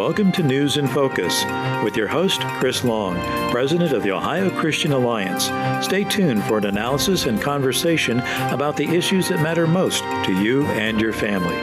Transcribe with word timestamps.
welcome 0.00 0.32
to 0.32 0.42
News 0.42 0.78
in 0.78 0.88
Focus 0.88 1.44
with 1.84 1.94
your 1.94 2.08
host, 2.08 2.40
Chris 2.58 2.84
Long, 2.84 3.16
President 3.50 3.92
of 3.92 4.02
the 4.02 4.12
Ohio 4.12 4.48
Christian 4.48 4.92
Alliance. 4.92 5.50
Stay 5.84 6.04
tuned 6.04 6.42
for 6.44 6.56
an 6.56 6.64
analysis 6.64 7.26
and 7.26 7.38
conversation 7.38 8.20
about 8.48 8.78
the 8.78 8.88
issues 8.88 9.28
that 9.28 9.42
matter 9.42 9.66
most 9.66 10.02
to 10.24 10.42
you 10.42 10.64
and 10.68 10.98
your 10.98 11.12
family. 11.12 11.54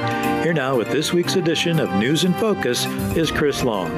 Here 0.43 0.53
now 0.53 0.77
with 0.77 0.91
this 0.91 1.11
week's 1.11 1.35
edition 1.35 1.79
of 1.79 1.91
News 1.95 2.25
in 2.25 2.33
Focus 2.35 2.85
is 3.17 3.31
Chris 3.31 3.63
Long. 3.63 3.89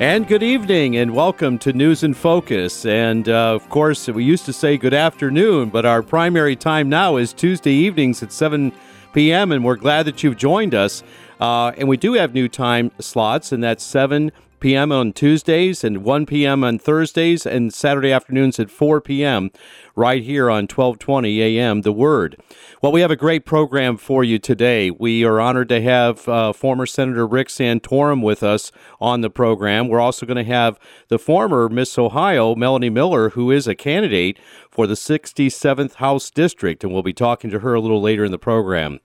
And 0.00 0.26
good 0.26 0.42
evening, 0.42 0.96
and 0.96 1.14
welcome 1.14 1.58
to 1.58 1.74
News 1.74 2.02
in 2.02 2.14
Focus. 2.14 2.86
And 2.86 3.28
uh, 3.28 3.54
of 3.54 3.68
course, 3.68 4.08
we 4.08 4.24
used 4.24 4.46
to 4.46 4.54
say 4.54 4.78
good 4.78 4.94
afternoon, 4.94 5.68
but 5.68 5.84
our 5.84 6.02
primary 6.02 6.56
time 6.56 6.88
now 6.88 7.18
is 7.18 7.34
Tuesday 7.34 7.72
evenings 7.72 8.22
at 8.22 8.32
7 8.32 8.72
p.m., 9.12 9.52
and 9.52 9.64
we're 9.64 9.76
glad 9.76 10.06
that 10.06 10.22
you've 10.22 10.38
joined 10.38 10.74
us. 10.74 11.02
Uh, 11.40 11.72
and 11.76 11.88
we 11.88 11.96
do 11.96 12.14
have 12.14 12.34
new 12.34 12.48
time 12.48 12.90
slots, 12.98 13.52
and 13.52 13.62
that's 13.62 13.84
7 13.84 14.32
p.m. 14.60 14.92
on 14.92 15.12
Tuesdays 15.12 15.84
and 15.84 16.04
1 16.04 16.26
p.m. 16.26 16.64
on 16.64 16.78
Thursdays 16.78 17.46
and 17.46 17.72
Saturday 17.72 18.12
afternoons 18.12 18.58
at 18.58 18.70
4 18.70 19.00
p.m. 19.00 19.50
right 19.96 20.22
here 20.22 20.50
on 20.50 20.64
1220 20.64 21.42
a.m. 21.42 21.82
The 21.82 21.92
Word. 21.92 22.40
Well, 22.82 22.92
we 22.92 23.00
have 23.00 23.10
a 23.10 23.16
great 23.16 23.44
program 23.44 23.96
for 23.96 24.22
you 24.22 24.38
today. 24.38 24.90
We 24.90 25.24
are 25.24 25.40
honored 25.40 25.68
to 25.70 25.80
have 25.80 26.28
uh, 26.28 26.52
former 26.52 26.86
Senator 26.86 27.26
Rick 27.26 27.48
Santorum 27.48 28.22
with 28.22 28.42
us 28.42 28.70
on 29.00 29.20
the 29.20 29.30
program. 29.30 29.88
We're 29.88 30.00
also 30.00 30.26
going 30.26 30.36
to 30.36 30.44
have 30.44 30.78
the 31.08 31.18
former 31.18 31.68
Miss 31.68 31.98
Ohio, 31.98 32.54
Melanie 32.54 32.90
Miller, 32.90 33.30
who 33.30 33.50
is 33.50 33.66
a 33.66 33.74
candidate 33.74 34.38
for 34.70 34.86
the 34.86 34.94
67th 34.94 35.94
House 35.94 36.30
District, 36.30 36.84
and 36.84 36.92
we'll 36.92 37.02
be 37.02 37.12
talking 37.12 37.50
to 37.50 37.58
her 37.58 37.74
a 37.74 37.80
little 37.80 38.00
later 38.00 38.24
in 38.24 38.30
the 38.30 38.38
program. 38.38 39.00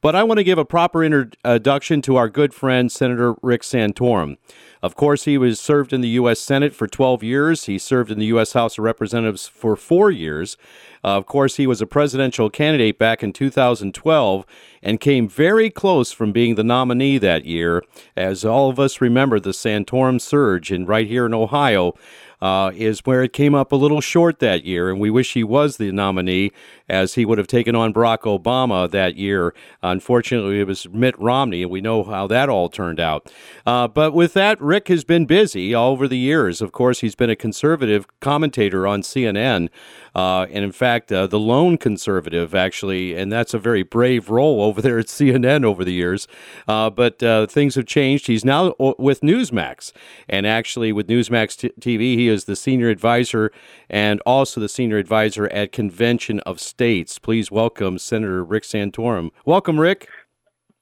But 0.00 0.16
I 0.16 0.22
want 0.22 0.38
to 0.38 0.44
give 0.44 0.56
a 0.56 0.64
proper 0.64 1.04
introduction 1.04 2.00
to 2.02 2.16
our 2.16 2.30
good 2.30 2.54
friend, 2.54 2.90
Senator 2.90 3.34
Rick 3.42 3.60
Santorum. 3.62 4.38
Of 4.82 4.94
course, 4.94 5.24
he 5.24 5.36
was 5.36 5.60
served 5.60 5.92
in 5.92 6.00
the 6.00 6.08
U.S. 6.10 6.40
Senate 6.40 6.74
for 6.74 6.86
12 6.86 7.22
years. 7.22 7.64
He 7.66 7.78
served 7.78 8.10
in 8.10 8.18
the 8.18 8.26
U.S. 8.26 8.54
House 8.54 8.78
of 8.78 8.84
Representatives 8.84 9.46
for 9.46 9.76
four 9.76 10.10
years. 10.10 10.56
Uh, 11.04 11.16
of 11.16 11.26
course, 11.26 11.56
he 11.56 11.66
was 11.66 11.82
a 11.82 11.86
presidential 11.86 12.48
candidate 12.48 12.98
back 12.98 13.22
in 13.22 13.32
2012 13.32 14.46
and 14.82 15.00
came 15.00 15.28
very 15.28 15.70
close 15.70 16.12
from 16.12 16.32
being 16.32 16.54
the 16.54 16.64
nominee 16.64 17.18
that 17.18 17.44
year. 17.44 17.82
As 18.16 18.44
all 18.44 18.70
of 18.70 18.80
us 18.80 19.00
remember, 19.00 19.38
the 19.38 19.50
Santorum 19.50 20.20
surge, 20.20 20.70
and 20.70 20.88
right 20.88 21.06
here 21.06 21.26
in 21.26 21.34
Ohio, 21.34 21.94
uh, 22.42 22.70
is 22.74 23.00
where 23.00 23.22
it 23.22 23.32
came 23.32 23.54
up 23.54 23.72
a 23.72 23.76
little 23.76 24.00
short 24.00 24.38
that 24.38 24.64
year, 24.64 24.90
and 24.90 24.98
we 25.00 25.10
wish 25.10 25.34
he 25.34 25.44
was 25.44 25.76
the 25.76 25.92
nominee 25.92 26.52
as 26.88 27.14
he 27.14 27.24
would 27.24 27.38
have 27.38 27.46
taken 27.46 27.74
on 27.74 27.92
Barack 27.92 28.20
Obama 28.20 28.90
that 28.90 29.16
year. 29.16 29.54
Unfortunately, 29.82 30.60
it 30.60 30.66
was 30.66 30.88
Mitt 30.88 31.18
Romney, 31.18 31.62
and 31.62 31.70
we 31.70 31.80
know 31.80 32.02
how 32.02 32.26
that 32.26 32.48
all 32.48 32.68
turned 32.68 32.98
out. 32.98 33.30
Uh, 33.66 33.86
but 33.86 34.12
with 34.12 34.32
that, 34.32 34.60
Rick 34.60 34.88
has 34.88 35.04
been 35.04 35.26
busy 35.26 35.74
all 35.74 35.92
over 35.92 36.08
the 36.08 36.18
years. 36.18 36.60
Of 36.60 36.72
course, 36.72 37.00
he's 37.00 37.14
been 37.14 37.30
a 37.30 37.36
conservative 37.36 38.06
commentator 38.20 38.86
on 38.86 39.02
CNN, 39.02 39.68
uh, 40.14 40.46
and 40.50 40.64
in 40.64 40.72
fact, 40.72 41.12
uh, 41.12 41.26
the 41.26 41.38
lone 41.38 41.78
conservative, 41.78 42.54
actually, 42.54 43.14
and 43.14 43.30
that's 43.30 43.54
a 43.54 43.58
very 43.58 43.82
brave 43.82 44.30
role 44.30 44.62
over 44.70 44.80
there 44.80 44.98
at 44.98 45.06
CNN 45.06 45.64
over 45.64 45.84
the 45.84 45.92
years. 45.92 46.26
Uh, 46.66 46.90
but 46.90 47.22
uh, 47.22 47.46
things 47.46 47.74
have 47.74 47.86
changed. 47.86 48.26
He's 48.26 48.44
now 48.44 48.74
with 48.98 49.20
Newsmax, 49.20 49.92
and 50.28 50.46
actually, 50.46 50.92
with 50.92 51.06
Newsmax 51.06 51.56
t- 51.56 51.72
TV, 51.80 52.16
he 52.16 52.29
is 52.30 52.44
the 52.44 52.56
senior 52.56 52.88
advisor 52.88 53.52
and 53.88 54.20
also 54.24 54.60
the 54.60 54.68
senior 54.68 54.96
advisor 54.96 55.46
at 55.48 55.72
Convention 55.72 56.40
of 56.40 56.60
States. 56.60 57.18
Please 57.18 57.50
welcome 57.50 57.98
Senator 57.98 58.42
Rick 58.42 58.62
Santorum. 58.62 59.30
Welcome, 59.44 59.78
Rick. 59.78 60.08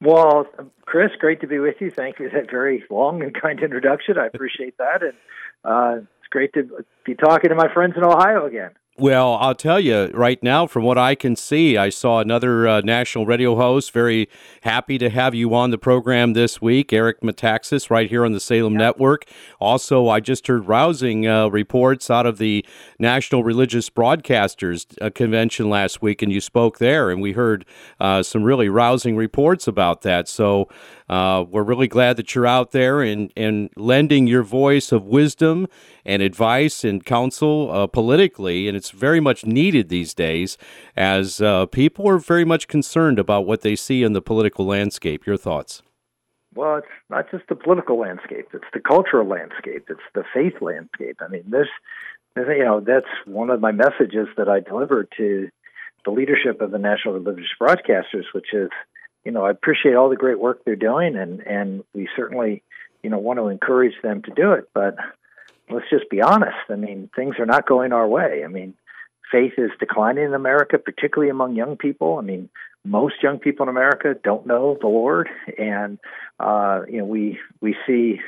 Well, 0.01 0.47
Chris, 0.83 1.11
great 1.19 1.41
to 1.41 1.47
be 1.47 1.59
with 1.59 1.77
you. 1.81 1.91
Thank 1.91 2.19
you 2.19 2.31
for 2.31 2.37
that 2.37 2.51
very 2.51 2.85
long 2.91 3.23
and 3.23 3.35
kind 3.35 3.61
introduction. 3.61 4.17
I 4.17 4.27
appreciate 4.27 4.79
that. 4.79 5.03
And 5.03 5.15
uh, 5.65 6.07
it's 6.21 6.29
great 6.31 6.53
to 6.55 6.85
be 7.05 7.15
talking 7.15 7.51
to 7.51 7.57
my 7.57 7.73
friends 7.73 7.95
in 7.97 8.05
Ohio 8.05 8.47
again. 8.47 8.71
Well, 9.01 9.35
I'll 9.37 9.55
tell 9.55 9.79
you 9.79 10.11
right 10.13 10.43
now, 10.43 10.67
from 10.67 10.83
what 10.83 10.99
I 10.99 11.15
can 11.15 11.37
see, 11.37 11.77
I 11.77 11.89
saw 11.89 12.19
another 12.19 12.67
uh, 12.67 12.81
national 12.81 13.27
radio 13.27 13.55
host. 13.55 13.93
Very 13.93 14.29
happy 14.63 14.99
to 14.99 15.09
have 15.09 15.37
you 15.37 15.55
on 15.55 15.71
the 15.71 15.79
program 15.79 16.33
this 16.33 16.61
week, 16.61 16.93
Eric 16.93 17.21
Metaxas, 17.21 17.91
right 17.91 18.11
here 18.11 18.25
on 18.25 18.33
the 18.33 18.41
Salem 18.41 18.73
yep. 18.73 18.81
Network. 18.81 19.27
Also, 19.61 20.09
I 20.09 20.19
just 20.19 20.49
heard 20.49 20.67
rousing 20.67 21.29
uh, 21.29 21.47
reports 21.47 22.11
out 22.11 22.27
of 22.27 22.39
the 22.39 22.67
National 22.99 23.45
Religious 23.45 23.89
Broadcasters 23.89 25.01
uh, 25.01 25.11
Convention 25.11 25.71
last 25.71 26.03
week, 26.03 26.21
and 26.21 26.33
you 26.33 26.41
spoke 26.41 26.79
there, 26.79 27.09
and 27.09 27.23
we 27.23 27.35
heard 27.35 27.65
uh, 28.01 28.25
some 28.25 28.43
really 28.43 28.69
rousing 28.69 29.17
reports 29.17 29.69
about 29.69 30.03
that. 30.03 30.29
So, 30.29 30.69
uh, 31.09 31.45
we're 31.49 31.63
really 31.63 31.89
glad 31.89 32.17
that 32.17 32.35
you're 32.35 32.47
out 32.47 32.73
there 32.73 33.01
and, 33.01 33.33
and 33.37 33.71
lending 33.77 34.27
your 34.27 34.43
voice 34.43 34.93
of 34.93 35.05
wisdom 35.05 35.67
and 36.05 36.23
advice 36.23 36.85
and 36.85 37.05
counsel 37.05 37.71
uh, 37.71 37.87
politically. 37.87 38.69
And 38.69 38.77
it's 38.77 38.91
very 38.91 39.21
much 39.21 39.47
needed 39.47 39.89
these 39.89 40.15
days 40.15 40.59
as 40.97 41.41
uh, 41.41 41.67
people 41.67 42.09
are 42.09 42.19
very 42.19 42.45
much 42.45 42.69
concerned 42.69 43.19
about 43.19 43.47
what 43.47 43.63
they 43.63 43.77
see 43.77 44.03
in 44.03 44.13
the 44.13 44.23
political 44.23 44.67
landscape. 44.67 45.27
Your 45.27 45.37
thoughts? 45.37 45.83
Well, 46.55 46.77
it's 46.79 46.87
not 47.09 47.31
just 47.31 47.45
the 47.49 47.55
political 47.55 47.99
landscape, 47.99 48.49
it's 48.53 48.65
the 48.73 48.81
cultural 48.81 49.29
landscape, 49.29 49.87
it's 49.89 50.01
the 50.15 50.25
faith 50.35 50.55
landscape. 50.61 51.19
I 51.21 51.29
mean, 51.29 51.45
this, 51.47 51.69
you 52.37 52.65
know, 52.65 52.81
that's 52.81 53.07
one 53.27 53.51
of 53.51 53.61
my 53.61 53.71
messages 53.71 54.27
that 54.37 54.49
I 54.49 54.61
delivered 54.61 55.13
to 55.19 55.51
the 56.05 56.11
leadership 56.11 56.61
of 56.61 56.71
the 56.71 56.79
National 56.79 57.15
Religious 57.15 57.51
Broadcasters, 57.61 58.25
which 58.33 58.53
is 58.53 58.71
you 59.25 59.33
know, 59.33 59.45
I 59.45 59.51
appreciate 59.51 59.95
all 59.95 60.09
the 60.09 60.17
great 60.17 60.39
work 60.39 60.65
they're 60.65 60.77
doing, 60.77 61.17
and 61.17 61.41
and 61.41 61.85
we 61.95 62.09
certainly, 62.17 62.63
you 63.03 63.11
know, 63.11 63.19
want 63.19 63.39
to 63.39 63.49
encourage 63.49 63.95
them 64.03 64.23
to 64.23 64.31
do 64.31 64.53
it. 64.53 64.69
But 64.75 64.97
let's 65.71 65.91
just 65.91 66.09
be 66.11 66.23
honest. 66.23 66.57
I 66.69 66.77
mean, 66.77 67.11
things 67.15 67.37
are 67.39 67.47
not 67.47 67.67
going 67.67 67.93
our 67.93 68.07
way. 68.07 68.43
I 68.45 68.49
mean, 68.49 68.75
faith 69.31 69.55
is 69.59 69.71
declining 69.79 70.25
in 70.25 70.35
America, 70.35 70.79
particularly 70.79 71.31
among 71.31 71.57
young 71.57 71.77
people. 71.77 72.19
I 72.19 72.23
mean, 72.23 72.49
most 72.85 73.23
young 73.23 73.39
people 73.39 73.65
in 73.65 73.69
America 73.69 74.15
don't 74.23 74.47
know 74.47 74.77
the 74.81 74.87
Lord, 74.87 75.29
and 75.59 75.99
uh, 76.41 76.83
you 76.89 76.99
know, 76.99 77.05
we 77.05 77.39
we 77.61 77.77
see 77.87 78.21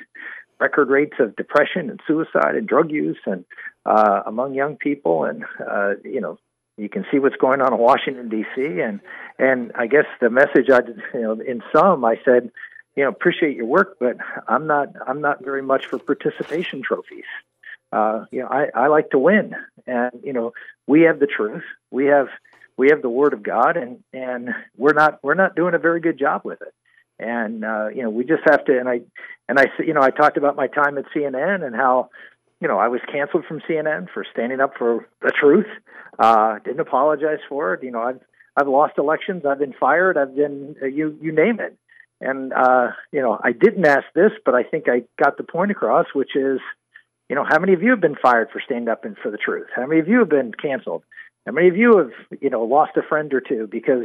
record 0.59 0.91
rates 0.91 1.17
of 1.19 1.37
depression 1.37 1.89
and 1.89 2.01
suicide 2.07 2.55
and 2.55 2.69
drug 2.69 2.91
use 2.91 3.19
and 3.25 3.45
uh, 3.87 4.23
among 4.27 4.55
young 4.55 4.77
people, 4.77 5.25
and 5.25 5.45
uh, 5.67 5.95
you 6.05 6.21
know, 6.21 6.39
you 6.81 6.89
can 6.89 7.05
see 7.11 7.19
what's 7.19 7.37
going 7.37 7.61
on 7.61 7.73
in 7.73 7.79
Washington 7.79 8.29
D.C. 8.29 8.81
and 8.81 9.01
and 9.39 9.73
I 9.75 9.87
guess 9.87 10.07
the 10.21 10.31
message 10.31 10.71
I 10.71 10.81
you 11.15 11.21
know 11.21 11.33
in 11.33 11.63
some 11.73 12.05
I 12.05 12.17
said 12.25 12.51
you 12.97 13.05
know 13.05 13.11
appreciate 13.11 13.57
your 13.57 13.67
work 13.67 13.97
but 14.01 14.17
I'm 14.49 14.67
not 14.67 14.89
I'm 15.07 15.21
not 15.21 15.45
very 15.45 15.63
much 15.63 15.87
for 15.87 15.99
participation 15.99 16.83
trophies. 16.83 17.25
Uh, 17.93 18.25
you 18.31 18.41
know 18.41 18.49
I, 18.49 18.69
I 18.75 18.87
like 18.87 19.11
to 19.11 19.19
win 19.19 19.55
and 19.87 20.13
you 20.23 20.33
know 20.33 20.53
we 20.87 21.03
have 21.03 21.21
the 21.21 21.27
truth 21.27 21.65
we 21.91 22.07
have 22.07 22.29
we 22.77 22.89
have 22.91 23.03
the 23.03 23.11
word 23.11 23.35
of 23.35 23.43
God 23.43 23.77
and 23.77 24.03
and 24.13 24.51
we're 24.77 24.95
not 24.95 25.21
we're 25.23 25.35
not 25.35 25.55
doing 25.55 25.75
a 25.75 25.79
very 25.79 26.01
good 26.01 26.19
job 26.19 26.43
with 26.45 26.63
it 26.63 26.73
and 27.19 27.65
uh, 27.65 27.89
you 27.89 28.03
know 28.03 28.11
we 28.11 28.25
just 28.25 28.43
have 28.47 28.65
to 28.65 28.79
and 28.79 28.89
I 28.89 29.03
and 29.49 29.59
I 29.59 29.67
you 29.79 29.93
know 29.93 30.03
I 30.03 30.11
talked 30.11 30.39
about 30.39 30.57
my 30.57 30.67
time 30.67 30.97
at 30.97 31.05
CNN 31.15 31.65
and 31.65 31.77
how 31.77 32.09
you 32.61 32.69
know, 32.69 32.79
I 32.79 32.89
was 32.89 33.01
canceled 33.11 33.45
from 33.47 33.61
CNN 33.69 34.09
for 34.13 34.25
standing 34.33 34.61
up 34.61 34.75
for 34.79 35.09
the 35.23 35.33
truth. 35.33 35.67
Uh, 36.19 36.59
didn't 36.59 36.81
apologize 36.81 37.39
for 37.49 37.75
it. 37.75 37.83
You 37.83 37.91
know, 37.91 38.03
I've 38.03 38.21
I've 38.57 38.69
lost 38.69 38.99
elections. 38.99 39.45
I've 39.47 39.59
been 39.59 39.75
fired. 39.79 40.19
I've 40.19 40.37
been 40.37 40.77
uh, 40.83 40.87
you 40.87 41.19
you 41.21 41.33
name 41.33 41.61
it. 41.61 41.77
And 42.21 42.53
uh, 42.53 42.89
you 43.13 43.23
know, 43.23 43.41
I 43.43 43.53
didn't 43.53 43.87
ask 43.87 44.05
this, 44.15 44.33
but 44.45 44.55
I 44.55 44.63
think 44.63 44.89
I 44.89 45.05
got 45.23 45.39
the 45.39 45.43
point 45.43 45.71
across, 45.71 46.07
which 46.15 46.37
is, 46.37 46.61
you 47.31 47.37
know, 47.37 47.47
how 47.49 47.59
many 47.59 47.73
of 47.73 47.83
you 47.83 47.91
have 47.91 48.01
been 48.01 48.17
fired 48.17 48.49
for 48.53 48.61
standing 48.61 48.89
up 48.89 49.05
and 49.05 49.17
for 49.17 49.31
the 49.31 49.39
truth? 49.39 49.69
How 49.75 49.87
many 49.87 50.01
of 50.01 50.09
you 50.09 50.19
have 50.19 50.29
been 50.29 50.53
canceled? 50.53 51.03
How 51.47 51.53
many 51.53 51.69
of 51.69 51.77
you 51.77 51.97
have 51.97 52.41
you 52.43 52.51
know 52.51 52.65
lost 52.65 52.93
a 52.97 53.03
friend 53.03 53.33
or 53.33 53.41
two 53.41 53.67
because 53.71 54.05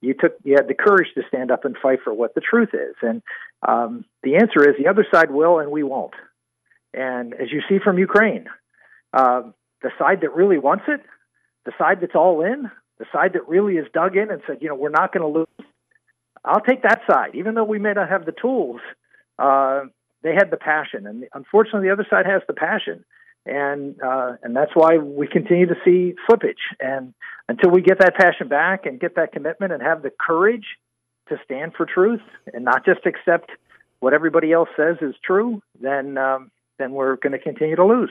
you 0.00 0.14
took 0.14 0.32
you 0.42 0.56
had 0.56 0.66
the 0.66 0.74
courage 0.74 1.08
to 1.14 1.22
stand 1.28 1.52
up 1.52 1.64
and 1.64 1.76
fight 1.80 2.00
for 2.02 2.12
what 2.12 2.34
the 2.34 2.40
truth 2.40 2.70
is? 2.72 2.96
And 3.00 3.22
um, 3.66 4.04
the 4.24 4.34
answer 4.36 4.68
is 4.68 4.76
the 4.76 4.90
other 4.90 5.06
side 5.14 5.30
will, 5.30 5.60
and 5.60 5.70
we 5.70 5.84
won't. 5.84 6.14
And 6.94 7.34
as 7.34 7.50
you 7.50 7.62
see 7.68 7.78
from 7.78 7.98
Ukraine, 7.98 8.46
uh, 9.12 9.42
the 9.82 9.90
side 9.98 10.20
that 10.22 10.34
really 10.34 10.58
wants 10.58 10.84
it, 10.88 11.00
the 11.64 11.72
side 11.78 12.00
that's 12.00 12.14
all 12.14 12.44
in, 12.44 12.70
the 12.98 13.06
side 13.12 13.32
that 13.34 13.48
really 13.48 13.76
is 13.76 13.86
dug 13.92 14.16
in 14.16 14.30
and 14.30 14.42
said, 14.46 14.58
you 14.60 14.68
know, 14.68 14.74
we're 14.74 14.90
not 14.90 15.12
going 15.12 15.22
to 15.22 15.38
lose. 15.38 15.68
I'll 16.44 16.60
take 16.60 16.82
that 16.82 17.00
side, 17.10 17.34
even 17.34 17.54
though 17.54 17.64
we 17.64 17.78
may 17.78 17.92
not 17.92 18.08
have 18.08 18.26
the 18.26 18.32
tools. 18.32 18.80
Uh, 19.38 19.84
they 20.22 20.34
had 20.34 20.50
the 20.50 20.56
passion, 20.56 21.06
and 21.06 21.24
unfortunately, 21.34 21.88
the 21.88 21.92
other 21.92 22.06
side 22.08 22.26
has 22.26 22.42
the 22.46 22.52
passion, 22.52 23.04
and 23.44 24.00
uh, 24.02 24.34
and 24.42 24.54
that's 24.54 24.70
why 24.74 24.98
we 24.98 25.26
continue 25.26 25.66
to 25.66 25.74
see 25.84 26.14
slippage. 26.28 26.62
And 26.78 27.14
until 27.48 27.70
we 27.70 27.82
get 27.82 27.98
that 27.98 28.14
passion 28.14 28.48
back 28.48 28.86
and 28.86 29.00
get 29.00 29.16
that 29.16 29.32
commitment 29.32 29.72
and 29.72 29.82
have 29.82 30.02
the 30.02 30.10
courage 30.10 30.66
to 31.28 31.38
stand 31.44 31.74
for 31.74 31.86
truth 31.86 32.22
and 32.52 32.64
not 32.64 32.84
just 32.84 33.04
accept 33.04 33.50
what 34.00 34.14
everybody 34.14 34.52
else 34.52 34.68
says 34.76 34.96
is 35.00 35.14
true, 35.24 35.62
then 35.80 36.18
um, 36.18 36.50
then 36.82 36.92
we're 36.92 37.16
going 37.16 37.32
to 37.32 37.38
continue 37.38 37.76
to 37.76 37.84
lose. 37.84 38.10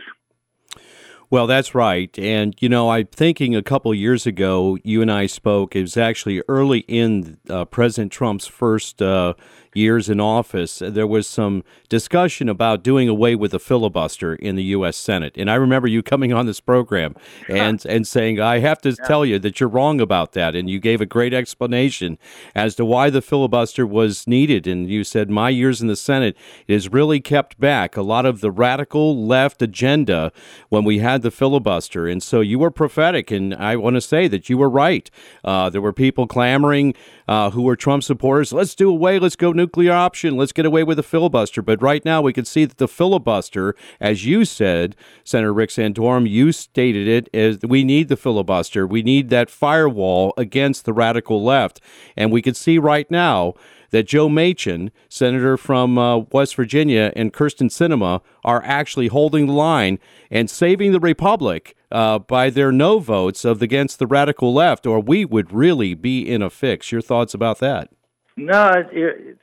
Well, 1.29 1.47
that's 1.47 1.73
right. 1.73 2.17
And, 2.19 2.55
you 2.59 2.67
know, 2.67 2.89
I'm 2.89 3.07
thinking 3.07 3.55
a 3.55 3.63
couple 3.63 3.93
years 3.93 4.25
ago, 4.27 4.77
you 4.83 5.01
and 5.01 5.09
I 5.09 5.27
spoke. 5.27 5.77
It 5.77 5.81
was 5.81 5.95
actually 5.95 6.43
early 6.49 6.79
in 6.89 7.37
uh, 7.49 7.63
President 7.65 8.11
Trump's 8.11 8.47
first 8.47 9.01
uh, 9.01 9.35
years 9.73 10.09
in 10.09 10.19
office, 10.19 10.79
there 10.79 11.07
was 11.07 11.27
some 11.27 11.63
discussion 11.89 12.49
about 12.49 12.83
doing 12.83 13.07
away 13.07 13.35
with 13.35 13.51
the 13.51 13.59
filibuster 13.59 14.35
in 14.35 14.55
the 14.55 14.63
U.S. 14.63 14.97
Senate. 14.97 15.33
And 15.37 15.49
I 15.49 15.55
remember 15.55 15.87
you 15.87 16.03
coming 16.03 16.33
on 16.33 16.45
this 16.45 16.59
program 16.59 17.15
and, 17.49 17.83
and 17.85 18.07
saying, 18.07 18.39
I 18.39 18.59
have 18.59 18.81
to 18.81 18.89
yeah. 18.89 19.07
tell 19.07 19.25
you 19.25 19.39
that 19.39 19.59
you're 19.59 19.69
wrong 19.69 20.01
about 20.01 20.33
that. 20.33 20.55
And 20.55 20.69
you 20.69 20.79
gave 20.79 21.01
a 21.01 21.05
great 21.05 21.33
explanation 21.33 22.17
as 22.55 22.75
to 22.75 22.85
why 22.85 23.09
the 23.09 23.21
filibuster 23.21 23.85
was 23.85 24.27
needed. 24.27 24.67
And 24.67 24.89
you 24.89 25.03
said, 25.03 25.29
My 25.29 25.49
years 25.49 25.81
in 25.81 25.87
the 25.87 25.95
Senate, 25.95 26.35
it 26.67 26.73
has 26.73 26.91
really 26.91 27.19
kept 27.19 27.59
back 27.59 27.95
a 27.95 28.01
lot 28.01 28.25
of 28.25 28.41
the 28.41 28.51
radical 28.51 29.25
left 29.25 29.61
agenda 29.61 30.31
when 30.69 30.83
we 30.83 30.99
had 30.99 31.21
the 31.21 31.31
filibuster. 31.31 32.07
And 32.07 32.21
so 32.21 32.41
you 32.41 32.59
were 32.59 32.71
prophetic. 32.71 33.31
And 33.31 33.53
I 33.53 33.75
want 33.75 33.95
to 33.95 34.01
say 34.01 34.27
that 34.27 34.49
you 34.49 34.57
were 34.57 34.69
right. 34.69 35.09
Uh, 35.43 35.69
there 35.69 35.81
were 35.81 35.93
people 35.93 36.27
clamoring 36.27 36.93
uh, 37.31 37.49
who 37.51 37.61
were 37.61 37.77
Trump 37.77 38.03
supporters. 38.03 38.51
Let's 38.51 38.75
do 38.75 38.89
away. 38.89 39.17
Let's 39.17 39.37
go 39.37 39.53
nuclear 39.53 39.93
option. 39.93 40.35
Let's 40.35 40.51
get 40.51 40.65
away 40.65 40.83
with 40.83 40.97
the 40.97 41.03
filibuster. 41.03 41.61
But 41.61 41.81
right 41.81 42.03
now, 42.03 42.21
we 42.21 42.33
can 42.33 42.43
see 42.43 42.65
that 42.65 42.77
the 42.77 42.89
filibuster, 42.89 43.73
as 44.01 44.25
you 44.25 44.43
said, 44.43 44.97
Senator 45.23 45.53
Rick 45.53 45.69
Santorum, 45.69 46.29
you 46.29 46.51
stated 46.51 47.07
it 47.07 47.33
as 47.33 47.59
we 47.61 47.85
need 47.85 48.09
the 48.09 48.17
filibuster. 48.17 48.85
We 48.85 49.01
need 49.01 49.29
that 49.29 49.49
firewall 49.49 50.33
against 50.35 50.83
the 50.83 50.91
radical 50.91 51.41
left. 51.41 51.79
And 52.17 52.33
we 52.33 52.41
can 52.41 52.53
see 52.53 52.77
right 52.77 53.09
now 53.09 53.53
that 53.91 54.07
Joe 54.07 54.27
Manchin, 54.27 54.91
senator 55.07 55.55
from 55.55 55.97
uh, 55.97 56.17
West 56.33 56.57
Virginia, 56.57 57.13
and 57.15 57.31
Kyrsten 57.31 57.69
Sinema 57.69 58.19
are 58.43 58.61
actually 58.65 59.07
holding 59.07 59.45
the 59.47 59.53
line 59.53 59.99
and 60.29 60.49
saving 60.49 60.91
the 60.91 60.99
republic 60.99 61.77
uh, 61.91 62.19
by 62.19 62.49
their 62.49 62.71
no 62.71 62.99
votes 62.99 63.45
of 63.45 63.61
against 63.61 63.99
the 63.99 64.07
radical 64.07 64.53
left, 64.53 64.85
or 64.85 64.99
we 64.99 65.25
would 65.25 65.51
really 65.51 65.93
be 65.93 66.27
in 66.27 66.41
a 66.41 66.49
fix. 66.49 66.91
Your 66.91 67.01
thoughts 67.01 67.33
about 67.33 67.59
that? 67.59 67.89
No, 68.37 68.71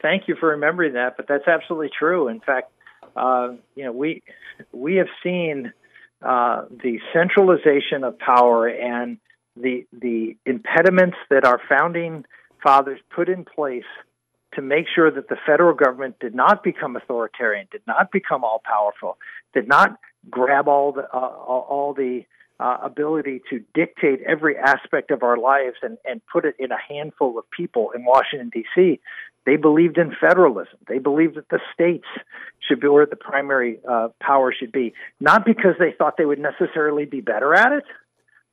thank 0.00 0.28
you 0.28 0.36
for 0.40 0.48
remembering 0.48 0.94
that, 0.94 1.16
but 1.16 1.28
that's 1.28 1.46
absolutely 1.46 1.90
true. 1.96 2.28
In 2.28 2.40
fact, 2.40 2.72
uh, 3.16 3.50
you 3.74 3.84
know, 3.84 3.92
we 3.92 4.22
we 4.72 4.96
have 4.96 5.08
seen 5.22 5.72
uh, 6.22 6.64
the 6.70 6.98
centralization 7.12 8.02
of 8.04 8.18
power 8.18 8.66
and 8.66 9.18
the 9.56 9.86
the 9.92 10.36
impediments 10.46 11.16
that 11.30 11.44
our 11.44 11.60
founding 11.68 12.24
fathers 12.62 12.98
put 13.14 13.28
in 13.28 13.44
place 13.44 13.84
to 14.54 14.62
make 14.62 14.86
sure 14.92 15.10
that 15.10 15.28
the 15.28 15.36
federal 15.46 15.74
government 15.74 16.16
did 16.20 16.34
not 16.34 16.64
become 16.64 16.96
authoritarian, 16.96 17.68
did 17.70 17.82
not 17.86 18.10
become 18.10 18.44
all 18.44 18.62
powerful, 18.64 19.18
did 19.52 19.68
not 19.68 19.98
grab 20.30 20.66
all 20.66 20.92
the 20.92 21.02
uh, 21.12 21.18
all 21.18 21.94
the 21.94 22.24
uh, 22.60 22.78
ability 22.82 23.40
to 23.50 23.60
dictate 23.74 24.20
every 24.26 24.56
aspect 24.56 25.10
of 25.10 25.22
our 25.22 25.36
lives 25.36 25.76
and, 25.82 25.98
and 26.04 26.20
put 26.32 26.44
it 26.44 26.56
in 26.58 26.72
a 26.72 26.78
handful 26.88 27.38
of 27.38 27.44
people 27.50 27.90
in 27.94 28.04
Washington, 28.04 28.50
D.C. 28.52 29.00
They 29.46 29.56
believed 29.56 29.96
in 29.96 30.14
federalism. 30.20 30.78
They 30.88 30.98
believed 30.98 31.36
that 31.36 31.48
the 31.48 31.60
states 31.72 32.06
should 32.66 32.80
be 32.80 32.88
where 32.88 33.06
the 33.06 33.16
primary 33.16 33.78
uh, 33.88 34.08
power 34.20 34.52
should 34.52 34.72
be, 34.72 34.92
not 35.20 35.44
because 35.44 35.74
they 35.78 35.94
thought 35.96 36.16
they 36.18 36.26
would 36.26 36.40
necessarily 36.40 37.04
be 37.04 37.20
better 37.20 37.54
at 37.54 37.72
it, 37.72 37.84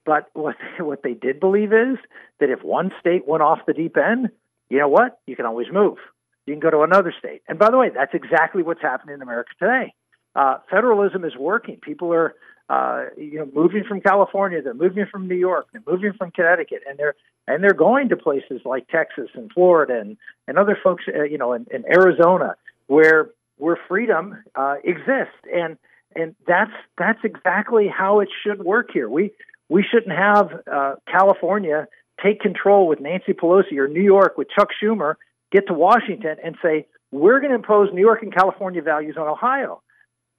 but 0.05 0.29
what 0.33 0.55
they, 0.59 0.83
what 0.83 1.03
they 1.03 1.13
did 1.13 1.39
believe 1.39 1.73
is 1.73 1.97
that 2.39 2.49
if 2.49 2.63
one 2.63 2.91
state 2.99 3.27
went 3.27 3.43
off 3.43 3.59
the 3.65 3.73
deep 3.73 3.97
end, 3.97 4.29
you 4.69 4.79
know 4.79 4.87
what? 4.87 5.19
You 5.25 5.35
can 5.35 5.45
always 5.45 5.67
move. 5.71 5.97
You 6.45 6.53
can 6.53 6.59
go 6.59 6.69
to 6.69 6.81
another 6.81 7.13
state. 7.17 7.41
And 7.47 7.57
by 7.57 7.71
the 7.71 7.77
way, 7.77 7.89
that's 7.93 8.13
exactly 8.13 8.61
what's 8.61 8.81
happening 8.81 9.15
in 9.15 9.21
America 9.21 9.49
today. 9.59 9.93
Uh, 10.35 10.57
federalism 10.69 11.25
is 11.25 11.35
working. 11.35 11.77
People 11.81 12.13
are 12.13 12.35
uh, 12.69 13.05
you 13.15 13.37
know, 13.37 13.47
moving 13.53 13.83
from 13.83 14.01
California, 14.01 14.61
they're 14.61 14.73
moving 14.73 15.05
from 15.11 15.27
New 15.27 15.35
York, 15.35 15.67
they're 15.71 15.83
moving 15.85 16.13
from 16.13 16.31
Connecticut, 16.31 16.81
and 16.87 16.97
they're 16.97 17.15
and 17.47 17.63
they're 17.63 17.73
going 17.73 18.09
to 18.09 18.17
places 18.17 18.61
like 18.65 18.87
Texas 18.87 19.29
and 19.35 19.51
Florida 19.51 19.99
and 19.99 20.17
and 20.47 20.57
other 20.57 20.77
folks, 20.83 21.03
uh, 21.07 21.23
you 21.23 21.37
know, 21.37 21.53
in, 21.53 21.67
in 21.71 21.85
Arizona, 21.85 22.55
where 22.87 23.29
where 23.57 23.77
freedom 23.87 24.43
uh, 24.55 24.75
exists, 24.83 25.37
and 25.53 25.77
and 26.15 26.35
that's 26.47 26.71
that's 26.97 27.19
exactly 27.23 27.87
how 27.87 28.19
it 28.19 28.29
should 28.43 28.63
work 28.63 28.89
here. 28.91 29.09
We 29.09 29.31
we 29.69 29.83
shouldn't 29.83 30.17
have 30.17 30.49
uh, 30.71 30.95
California 31.07 31.87
take 32.23 32.39
control 32.39 32.87
with 32.87 32.99
Nancy 32.99 33.33
Pelosi 33.33 33.77
or 33.77 33.87
New 33.87 34.03
York 34.03 34.37
with 34.37 34.47
Chuck 34.49 34.69
Schumer 34.81 35.15
get 35.51 35.67
to 35.67 35.73
Washington 35.73 36.37
and 36.43 36.55
say 36.61 36.87
we're 37.11 37.39
going 37.39 37.51
to 37.51 37.55
impose 37.55 37.89
New 37.93 38.01
York 38.01 38.23
and 38.23 38.33
California 38.33 38.81
values 38.81 39.15
on 39.17 39.27
Ohio 39.27 39.81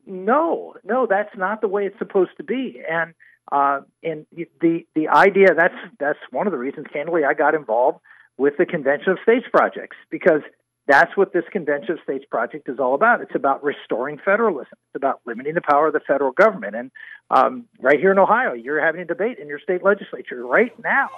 no, 0.06 0.74
no, 0.84 1.06
that's 1.06 1.36
not 1.36 1.60
the 1.60 1.68
way 1.68 1.86
it's 1.86 1.98
supposed 1.98 2.30
to 2.38 2.44
be. 2.44 2.80
And 2.88 3.14
uh, 3.50 3.80
and 4.02 4.26
the 4.60 4.86
the 4.94 5.08
idea 5.08 5.54
that's 5.54 5.74
that's 5.98 6.18
one 6.30 6.46
of 6.46 6.52
the 6.52 6.58
reasons, 6.58 6.86
candidly, 6.92 7.22
I 7.24 7.34
got 7.34 7.54
involved 7.54 8.00
with 8.36 8.54
the 8.58 8.66
Convention 8.66 9.12
of 9.12 9.18
States 9.22 9.46
projects 9.52 9.96
because 10.10 10.42
that's 10.86 11.16
what 11.16 11.32
this 11.32 11.44
Convention 11.50 11.92
of 11.92 11.98
States 12.02 12.24
project 12.30 12.68
is 12.68 12.78
all 12.78 12.94
about. 12.94 13.20
It's 13.20 13.34
about 13.34 13.62
restoring 13.64 14.18
federalism. 14.24 14.78
It's 14.88 14.96
about 14.96 15.20
limiting 15.26 15.54
the 15.54 15.60
power 15.60 15.88
of 15.88 15.92
the 15.92 16.00
federal 16.00 16.32
government. 16.32 16.76
And 16.76 16.90
um, 17.30 17.64
right 17.80 17.98
here 17.98 18.12
in 18.12 18.18
Ohio, 18.18 18.52
you're 18.52 18.84
having 18.84 19.00
a 19.00 19.04
debate 19.04 19.38
in 19.38 19.48
your 19.48 19.58
state 19.58 19.82
legislature 19.82 20.44
right 20.44 20.72
now 20.82 21.08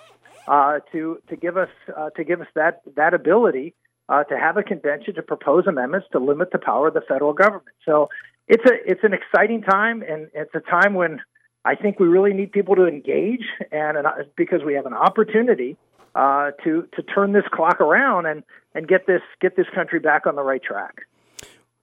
uh, 0.46 0.81
to 0.93 1.20
to 1.29 1.37
give 1.37 1.56
us 1.56 1.69
uh, 1.96 2.11
to 2.11 2.25
give 2.25 2.41
us 2.41 2.46
that 2.55 2.82
that 2.96 3.14
ability 3.14 3.75
uh, 4.08 4.25
to 4.25 4.38
have 4.38 4.56
a 4.56 4.62
convention 4.62 5.14
to 5.14 5.23
propose 5.23 5.67
amendments 5.67 6.06
to 6.12 6.19
limit 6.19 6.50
the 6.50 6.58
power 6.58 6.88
of 6.88 6.94
the 6.94 7.02
federal 7.02 7.32
government. 7.32 7.76
So 7.84 8.08
it's 8.49 8.65
a 8.65 8.91
it's 8.91 9.05
an 9.05 9.12
exciting 9.12 9.62
time, 9.62 10.03
and 10.03 10.29
it's 10.35 10.55
a 10.55 10.61
time 10.61 10.95
when 10.95 11.21
I 11.65 11.75
think 11.75 12.00
we 12.00 12.09
really 12.09 12.33
need 12.33 12.53
people 12.53 12.77
to 12.77 12.87
engage, 12.87 13.45
and 13.71 13.97
an, 13.99 14.05
because 14.37 14.62
we 14.65 14.75
have 14.75 14.87
an 14.87 14.95
opportunity 14.95 15.77
uh, 16.15 16.53
to 16.65 16.89
to 16.97 17.03
turn 17.03 17.33
this 17.33 17.45
clock 17.53 17.81
around 17.81 18.27
and 18.27 18.43
and 18.75 18.89
get 18.89 19.06
this 19.06 19.23
get 19.41 19.56
this 19.56 19.67
country 19.75 19.99
back 19.99 20.27
on 20.27 20.35
the 20.35 20.43
right 20.43 20.62
track 20.62 21.03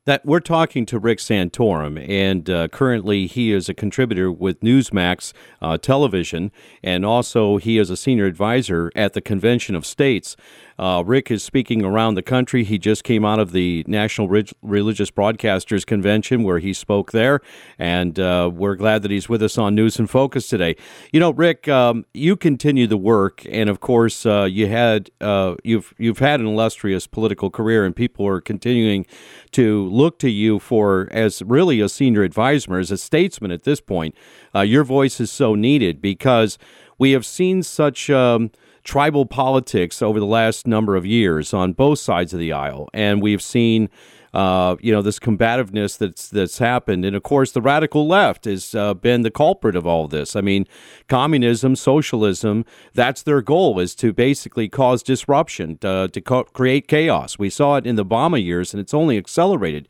that 0.06 0.24
we're 0.24 0.40
talking 0.40 0.86
to 0.86 1.00
Rick 1.00 1.18
Santorum, 1.18 2.04
and 2.08 2.48
uh, 2.50 2.68
currently 2.68 3.26
he 3.26 3.52
is 3.52 3.68
a 3.68 3.74
contributor 3.74 4.32
with 4.32 4.62
Newsmax 4.62 5.34
uh, 5.62 5.78
Television, 5.78 6.52
and 6.84 7.04
also 7.04 7.58
he 7.58 7.80
is 7.80 7.90
a 7.90 7.98
senior 7.98 8.26
advisor 8.26 8.92
at 8.96 9.14
the 9.14 9.22
Convention 9.22 9.76
of 9.76 9.86
States. 9.86 10.38
Uh, 10.77 11.04
Rick 11.06 11.31
is 11.31 11.44
speaking 11.44 11.86
around 11.86 12.16
the 12.16 12.22
country. 12.22 12.63
He 12.63 12.77
just 12.77 13.04
came 13.04 13.24
out 13.24 13.39
of 13.39 13.51
the 13.51 13.86
National 13.88 14.27
Religious 14.62 15.10
Broadcasters 15.10 15.86
Convention 15.86 16.44
where 16.44 16.60
he 16.60 16.74
spoke 16.74 17.12
there, 17.12 17.39
and 17.80 18.19
uh, 18.19 18.51
we're 18.54 18.75
glad 18.75 19.01
that 19.04 19.12
he's 19.12 19.30
with 19.30 19.42
us 19.42 19.57
on 19.57 19.74
News 19.74 20.00
and 20.00 20.10
Focus 20.10 20.48
today. 20.48 20.75
You 21.13 21.19
know, 21.19 21.31
Rick, 21.31 21.68
um, 21.68 22.06
you 22.13 22.36
continue 22.36 22.88
the 22.88 22.98
work, 22.98 23.45
and 23.50 23.69
of 23.69 23.80
course, 23.80 24.25
uh, 24.25 24.44
you 24.44 24.68
had 24.68 25.10
uh, 25.22 25.56
you've 25.63 25.94
you've 25.98 26.19
had 26.19 26.42
an 26.42 26.48
illustrious 26.48 27.07
political 27.07 27.50
career, 27.50 27.86
and 27.86 27.96
people 27.96 28.27
are 28.27 28.41
continuing 28.41 29.05
to 29.51 29.88
look 29.89 30.20
to 30.20 30.29
you 30.29 30.60
for 30.60 31.08
as 31.12 31.41
really 31.41 31.79
a 31.79 31.88
senior 31.88 32.24
advisor, 32.24 32.77
as 32.77 32.91
a 32.91 32.98
statesman 32.98 33.51
at 33.51 33.63
this 33.63 33.79
point. 33.79 34.13
Uh, 34.53 34.62
your 34.62 34.84
voice 34.84 35.22
is 35.22 35.32
so 35.32 35.55
needed 35.55 36.01
because 36.01 36.58
we 36.98 37.12
have 37.12 37.25
seen 37.25 37.63
such. 37.63 38.10
Um, 38.10 38.51
tribal 38.86 39.25
politics 39.25 40.01
over 40.01 40.20
the 40.20 40.25
last 40.25 40.65
number 40.65 40.96
of 40.96 41.06
years 41.06 41.54
on 41.54 41.74
both 41.74 42.00
sides 42.00 42.34
of 42.34 42.39
the 42.39 42.54
aisle, 42.54 42.88
and 42.94 43.22
we've 43.22 43.42
seen. 43.42 43.89
Uh, 44.34 44.75
you 44.82 44.92
know 44.92 45.01
this 45.01 45.18
combativeness 45.18 45.96
that's 45.98 46.27
that's 46.27 46.58
happened, 46.58 47.06
and 47.06 47.15
of 47.15 47.24
course 47.24 47.54
the 47.54 47.62
radical 47.62 48.06
left 48.06 48.44
has 48.44 48.75
uh, 48.75 48.94
been 48.94 49.22
the 49.22 49.32
culprit 49.32 49.77
of 49.77 49.88
all 49.88 50.10
this. 50.10 50.36
I 50.36 50.42
mean, 50.42 50.68
communism, 51.08 51.77
socialism, 51.77 52.65
that's 52.94 53.24
their 53.24 53.42
goal 53.42 53.80
is 53.80 53.96
to 53.96 54.12
basically 54.12 54.68
cause 54.68 55.01
disruption, 55.01 55.77
to, 55.77 56.10
to 56.12 56.20
co- 56.20 56.44
create 56.44 56.89
chaos. 56.89 57.39
We 57.39 57.50
saw 57.50 57.77
it 57.77 57.88
in 57.88 57.96
the 57.96 58.04
Obama 58.04 58.44
years, 58.44 58.74
and 58.74 58.82
it's 58.82 58.94
only 58.94 59.18
accelerated. 59.18 59.88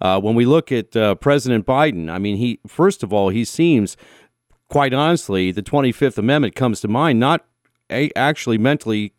Uh, 0.00 0.20
when 0.20 0.36
we 0.36 0.46
look 0.46 0.70
at 0.70 0.94
uh, 0.96 1.16
President 1.16 1.66
Biden, 1.66 2.08
I 2.08 2.18
mean, 2.18 2.36
he 2.36 2.60
first 2.68 3.02
of 3.02 3.12
all 3.12 3.30
he 3.30 3.44
seems 3.44 3.96
quite 4.68 4.94
honestly, 4.94 5.50
the 5.50 5.62
25th 5.62 6.18
Amendment 6.18 6.54
comes 6.54 6.80
to 6.82 6.88
mind 6.88 7.18
not 7.18 7.44
actually 7.90 8.58
mentally 8.58 9.12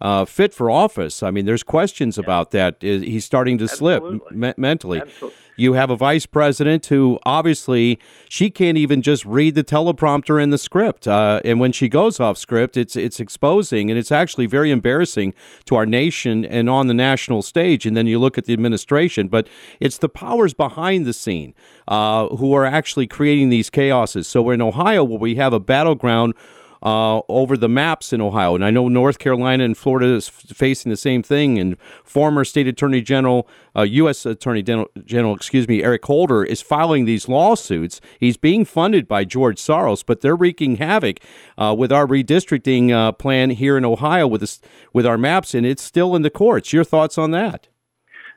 uh, 0.00 0.24
fit 0.24 0.52
for 0.52 0.70
office. 0.70 1.22
I 1.22 1.30
mean, 1.30 1.46
there's 1.46 1.62
questions 1.62 2.16
yeah. 2.16 2.24
about 2.24 2.50
that. 2.50 2.76
He's 2.80 3.24
starting 3.24 3.58
to 3.58 3.64
Absolutely. 3.64 4.18
slip 4.18 4.32
me- 4.32 4.54
mentally. 4.56 5.00
Absolutely. 5.00 5.38
You 5.58 5.72
have 5.72 5.88
a 5.88 5.96
vice 5.96 6.26
president 6.26 6.84
who 6.84 7.18
obviously 7.24 7.98
she 8.28 8.50
can't 8.50 8.76
even 8.76 9.00
just 9.00 9.24
read 9.24 9.54
the 9.54 9.64
teleprompter 9.64 10.42
in 10.42 10.50
the 10.50 10.58
script, 10.58 11.08
uh, 11.08 11.40
and 11.46 11.58
when 11.60 11.72
she 11.72 11.88
goes 11.88 12.20
off 12.20 12.36
script, 12.36 12.76
it's 12.76 12.94
it's 12.94 13.20
exposing 13.20 13.90
and 13.90 13.98
it's 13.98 14.12
actually 14.12 14.44
very 14.44 14.70
embarrassing 14.70 15.32
to 15.64 15.74
our 15.74 15.86
nation 15.86 16.44
and 16.44 16.68
on 16.68 16.88
the 16.88 16.94
national 16.94 17.40
stage. 17.40 17.86
And 17.86 17.96
then 17.96 18.06
you 18.06 18.18
look 18.18 18.36
at 18.36 18.44
the 18.44 18.52
administration, 18.52 19.28
but 19.28 19.48
it's 19.80 19.96
the 19.96 20.10
powers 20.10 20.52
behind 20.52 21.06
the 21.06 21.14
scene 21.14 21.54
uh, 21.88 22.28
who 22.36 22.52
are 22.52 22.66
actually 22.66 23.06
creating 23.06 23.48
these 23.48 23.70
chaoses. 23.70 24.26
So 24.26 24.42
we're 24.42 24.54
in 24.54 24.60
Ohio, 24.60 25.04
where 25.04 25.18
we 25.18 25.36
have 25.36 25.54
a 25.54 25.60
battleground 25.60 26.34
uh, 26.82 27.20
over 27.28 27.56
the 27.56 27.68
maps 27.68 28.12
in 28.12 28.20
Ohio. 28.20 28.54
And 28.54 28.64
I 28.64 28.70
know 28.70 28.88
North 28.88 29.18
Carolina 29.18 29.64
and 29.64 29.76
Florida 29.76 30.14
is 30.14 30.28
facing 30.28 30.90
the 30.90 30.96
same 30.96 31.22
thing. 31.22 31.58
And 31.58 31.78
former 32.04 32.44
State 32.44 32.66
Attorney 32.66 33.00
General, 33.00 33.48
uh, 33.76 33.82
U.S. 33.82 34.26
Attorney 34.26 34.62
General, 34.62 34.88
General, 35.04 35.34
excuse 35.34 35.68
me, 35.68 35.82
Eric 35.82 36.04
Holder 36.04 36.44
is 36.44 36.62
filing 36.62 37.04
these 37.04 37.28
lawsuits. 37.28 38.00
He's 38.18 38.36
being 38.36 38.64
funded 38.64 39.08
by 39.08 39.24
George 39.24 39.58
Soros, 39.58 40.04
but 40.04 40.20
they're 40.20 40.36
wreaking 40.36 40.76
havoc 40.76 41.18
uh, 41.58 41.74
with 41.76 41.92
our 41.92 42.06
redistricting 42.06 42.92
uh, 42.92 43.12
plan 43.12 43.50
here 43.50 43.76
in 43.76 43.84
Ohio 43.84 44.26
with 44.26 44.40
this, 44.40 44.60
with 44.92 45.06
our 45.06 45.18
maps, 45.18 45.54
and 45.54 45.66
it's 45.66 45.82
still 45.82 46.14
in 46.14 46.22
the 46.22 46.30
courts. 46.30 46.72
Your 46.72 46.84
thoughts 46.84 47.18
on 47.18 47.30
that? 47.32 47.68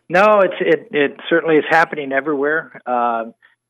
No, 0.10 0.40
it's 0.42 0.56
it 0.60 0.88
it 0.92 1.18
certainly 1.30 1.58
is 1.58 1.66
happening 1.70 2.12
everywhere. 2.12 2.82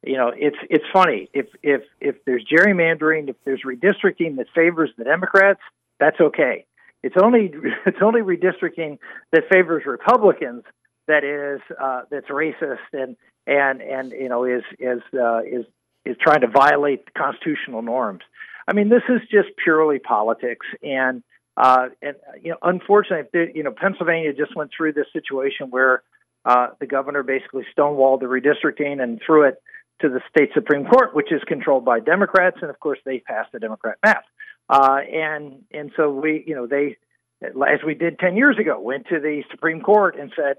You 0.03 0.17
know, 0.17 0.31
it's 0.35 0.57
it's 0.69 0.85
funny 0.93 1.29
if 1.33 1.47
if 1.61 1.81
if 1.99 2.23
there's 2.25 2.45
gerrymandering, 2.45 3.29
if 3.29 3.35
there's 3.43 3.63
redistricting 3.65 4.37
that 4.37 4.47
favors 4.55 4.91
the 4.97 5.03
Democrats, 5.03 5.59
that's 5.99 6.19
okay. 6.19 6.65
It's 7.03 7.15
only 7.21 7.51
it's 7.85 8.01
only 8.01 8.21
redistricting 8.21 8.99
that 9.33 9.43
favors 9.51 9.83
Republicans 9.85 10.63
that 11.07 11.23
is 11.23 11.59
uh, 11.81 12.03
that's 12.09 12.27
racist 12.27 12.77
and 12.93 13.17
and 13.45 13.81
and 13.81 14.11
you 14.11 14.29
know 14.29 14.45
is 14.45 14.63
is 14.79 15.01
uh, 15.13 15.39
is 15.39 15.65
is 16.05 16.15
trying 16.21 16.41
to 16.41 16.47
violate 16.47 17.13
constitutional 17.13 17.81
norms. 17.81 18.21
I 18.67 18.73
mean, 18.73 18.89
this 18.89 19.03
is 19.09 19.19
just 19.29 19.49
purely 19.61 19.99
politics, 19.99 20.65
and 20.81 21.23
uh, 21.57 21.89
and 22.01 22.15
you 22.41 22.51
know, 22.51 22.57
unfortunately, 22.61 23.51
you 23.53 23.63
know, 23.63 23.71
Pennsylvania 23.71 24.31
just 24.33 24.55
went 24.55 24.71
through 24.75 24.93
this 24.93 25.07
situation 25.11 25.71
where 25.71 26.03
uh, 26.45 26.67
the 26.79 26.85
governor 26.85 27.23
basically 27.23 27.65
stonewalled 27.77 28.21
the 28.21 28.27
redistricting 28.27 29.01
and 29.01 29.19
threw 29.25 29.43
it 29.43 29.61
to 30.01 30.09
the 30.09 30.21
state 30.29 30.49
Supreme 30.53 30.85
Court, 30.85 31.13
which 31.13 31.31
is 31.31 31.41
controlled 31.47 31.85
by 31.85 31.99
Democrats, 31.99 32.57
and 32.61 32.69
of 32.69 32.79
course 32.79 32.99
they 33.05 33.19
passed 33.19 33.51
the 33.51 33.59
Democrat 33.59 33.97
map. 34.05 34.23
Uh, 34.69 34.99
and 35.11 35.63
and 35.71 35.91
so 35.97 36.11
we, 36.11 36.43
you 36.45 36.55
know, 36.55 36.67
they, 36.67 36.97
as 37.41 37.79
we 37.85 37.95
did 37.95 38.19
ten 38.19 38.35
years 38.35 38.57
ago, 38.59 38.79
went 38.79 39.07
to 39.07 39.19
the 39.19 39.43
Supreme 39.51 39.81
Court 39.81 40.15
and 40.19 40.31
said, 40.35 40.57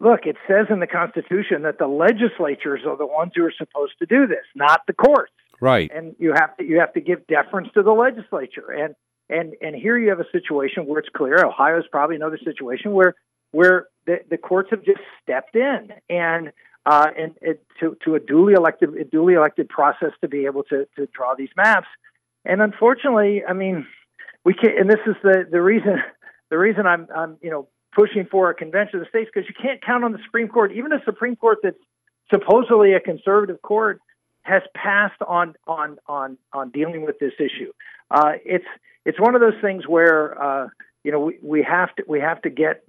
look, 0.00 0.20
it 0.26 0.36
says 0.46 0.66
in 0.70 0.80
the 0.80 0.86
Constitution 0.86 1.62
that 1.62 1.78
the 1.78 1.86
legislatures 1.86 2.82
are 2.86 2.96
the 2.96 3.06
ones 3.06 3.32
who 3.34 3.44
are 3.44 3.54
supposed 3.56 3.94
to 3.98 4.06
do 4.06 4.26
this, 4.26 4.44
not 4.54 4.82
the 4.86 4.92
courts. 4.92 5.32
Right. 5.60 5.90
And 5.94 6.14
you 6.18 6.32
have 6.34 6.56
to 6.58 6.64
you 6.64 6.80
have 6.80 6.92
to 6.94 7.00
give 7.00 7.26
deference 7.26 7.68
to 7.74 7.82
the 7.82 7.92
legislature. 7.92 8.70
And 8.70 8.94
and 9.28 9.54
and 9.60 9.74
here 9.74 9.98
you 9.98 10.10
have 10.10 10.20
a 10.20 10.30
situation 10.30 10.86
where 10.86 11.00
it's 11.00 11.08
clear. 11.08 11.44
Ohio 11.44 11.78
is 11.78 11.84
probably 11.90 12.16
another 12.16 12.38
situation 12.44 12.92
where 12.92 13.14
where 13.52 13.86
the, 14.06 14.18
the 14.28 14.36
courts 14.36 14.70
have 14.70 14.84
just 14.84 15.00
stepped 15.22 15.56
in 15.56 15.88
and 16.10 16.52
uh, 16.86 17.08
and 17.18 17.34
it, 17.42 17.62
to 17.80 17.96
to 18.04 18.14
a 18.14 18.20
duly 18.20 18.54
elected 18.54 18.94
a 18.96 19.04
duly 19.04 19.34
elected 19.34 19.68
process 19.68 20.12
to 20.20 20.28
be 20.28 20.46
able 20.46 20.62
to 20.64 20.86
to 20.96 21.06
draw 21.06 21.34
these 21.34 21.50
maps. 21.56 21.88
And 22.44 22.62
unfortunately, 22.62 23.42
I 23.46 23.52
mean, 23.52 23.86
we 24.44 24.54
can't. 24.54 24.78
And 24.78 24.88
this 24.88 25.00
is 25.06 25.16
the 25.22 25.46
the 25.50 25.60
reason 25.60 25.96
the 26.50 26.56
reason 26.56 26.86
I'm 26.86 27.08
I'm 27.14 27.36
you 27.42 27.50
know 27.50 27.68
pushing 27.94 28.26
for 28.30 28.50
a 28.50 28.54
convention 28.54 29.00
of 29.00 29.06
the 29.06 29.08
states 29.08 29.30
because 29.32 29.48
you 29.48 29.54
can't 29.60 29.82
count 29.84 30.04
on 30.04 30.12
the 30.12 30.18
Supreme 30.24 30.48
Court, 30.48 30.72
even 30.72 30.92
a 30.92 31.02
Supreme 31.04 31.34
Court 31.34 31.58
that's 31.62 31.78
supposedly 32.30 32.92
a 32.92 33.00
conservative 33.00 33.60
court 33.62 34.00
has 34.42 34.62
passed 34.74 35.20
on 35.26 35.54
on 35.66 35.98
on 36.06 36.38
on 36.52 36.70
dealing 36.70 37.04
with 37.04 37.18
this 37.18 37.32
issue. 37.40 37.72
Uh, 38.12 38.32
it's 38.44 38.66
it's 39.04 39.18
one 39.20 39.34
of 39.34 39.40
those 39.40 39.60
things 39.60 39.88
where 39.88 40.40
uh, 40.40 40.68
you 41.02 41.10
know 41.10 41.18
we, 41.18 41.38
we 41.42 41.62
have 41.64 41.92
to 41.96 42.04
we 42.06 42.20
have 42.20 42.40
to 42.42 42.50
get 42.50 42.84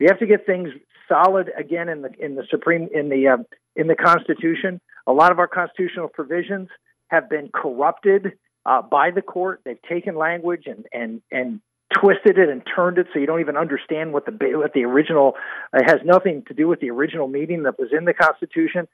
we 0.00 0.06
have 0.06 0.18
to 0.18 0.26
get 0.26 0.44
things 0.44 0.70
solid 1.08 1.50
again 1.56 1.88
in 1.88 2.02
the 2.02 2.10
in 2.18 2.34
the 2.34 2.44
supreme 2.50 2.88
in 2.94 3.08
the 3.08 3.28
uh, 3.28 3.36
in 3.76 3.86
the 3.86 3.94
Constitution. 3.94 4.80
A 5.06 5.12
lot 5.12 5.32
of 5.32 5.38
our 5.38 5.48
constitutional 5.48 6.08
provisions 6.08 6.68
have 7.08 7.28
been 7.30 7.50
corrupted 7.52 8.32
uh, 8.66 8.82
by 8.82 9.10
the 9.10 9.22
court. 9.22 9.60
They've 9.64 9.80
taken 9.88 10.16
language 10.16 10.64
and 10.66 10.86
and 10.92 11.22
and 11.30 11.60
twisted 12.00 12.38
it 12.38 12.50
and 12.50 12.62
turned 12.76 12.98
it 12.98 13.06
so 13.12 13.18
you 13.18 13.26
don't 13.26 13.40
even 13.40 13.56
understand 13.56 14.12
what 14.12 14.26
the 14.26 14.32
what 14.56 14.72
the 14.74 14.84
original 14.84 15.34
has 15.72 15.98
nothing 16.04 16.44
to 16.48 16.54
do 16.54 16.68
with 16.68 16.80
the 16.80 16.90
original 16.90 17.28
meaning 17.28 17.62
that 17.62 17.78
was 17.78 17.88
in 17.96 18.04
the 18.04 18.14
Constitution. 18.14 18.86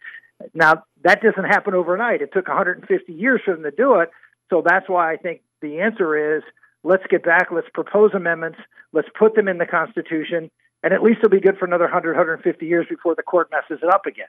Now 0.54 0.85
that 1.02 1.21
doesn't 1.21 1.44
happen 1.44 1.75
overnight. 1.75 2.23
It 2.23 2.33
took 2.33 2.49
150 2.49 3.12
years 3.12 3.40
for 3.44 3.54
them 3.54 3.64
to 3.64 3.71
do 3.71 4.00
it. 4.00 4.11
So 4.50 4.62
that's 4.64 4.88
why 4.88 5.12
I 5.12 5.16
think 5.16 5.42
the 5.61 5.80
answer 5.80 6.37
is 6.37 6.42
let's 6.85 7.04
get 7.09 7.25
back, 7.25 7.49
let's 7.50 7.68
propose 7.73 8.12
amendments, 8.14 8.59
let's 8.92 9.09
put 9.18 9.35
them 9.35 9.49
in 9.49 9.59
the 9.59 9.66
Constitution, 9.66 10.50
and 10.85 10.93
at 10.93 11.03
least 11.03 11.19
it'll 11.21 11.31
be 11.31 11.41
good 11.41 11.57
for 11.57 11.64
another 11.64 11.85
100, 11.85 12.14
150 12.14 12.67
years 12.67 12.87
before 12.88 13.14
the 13.14 13.23
court 13.23 13.49
messes 13.50 13.83
it 13.83 13.88
up 13.93 14.05
again. 14.07 14.29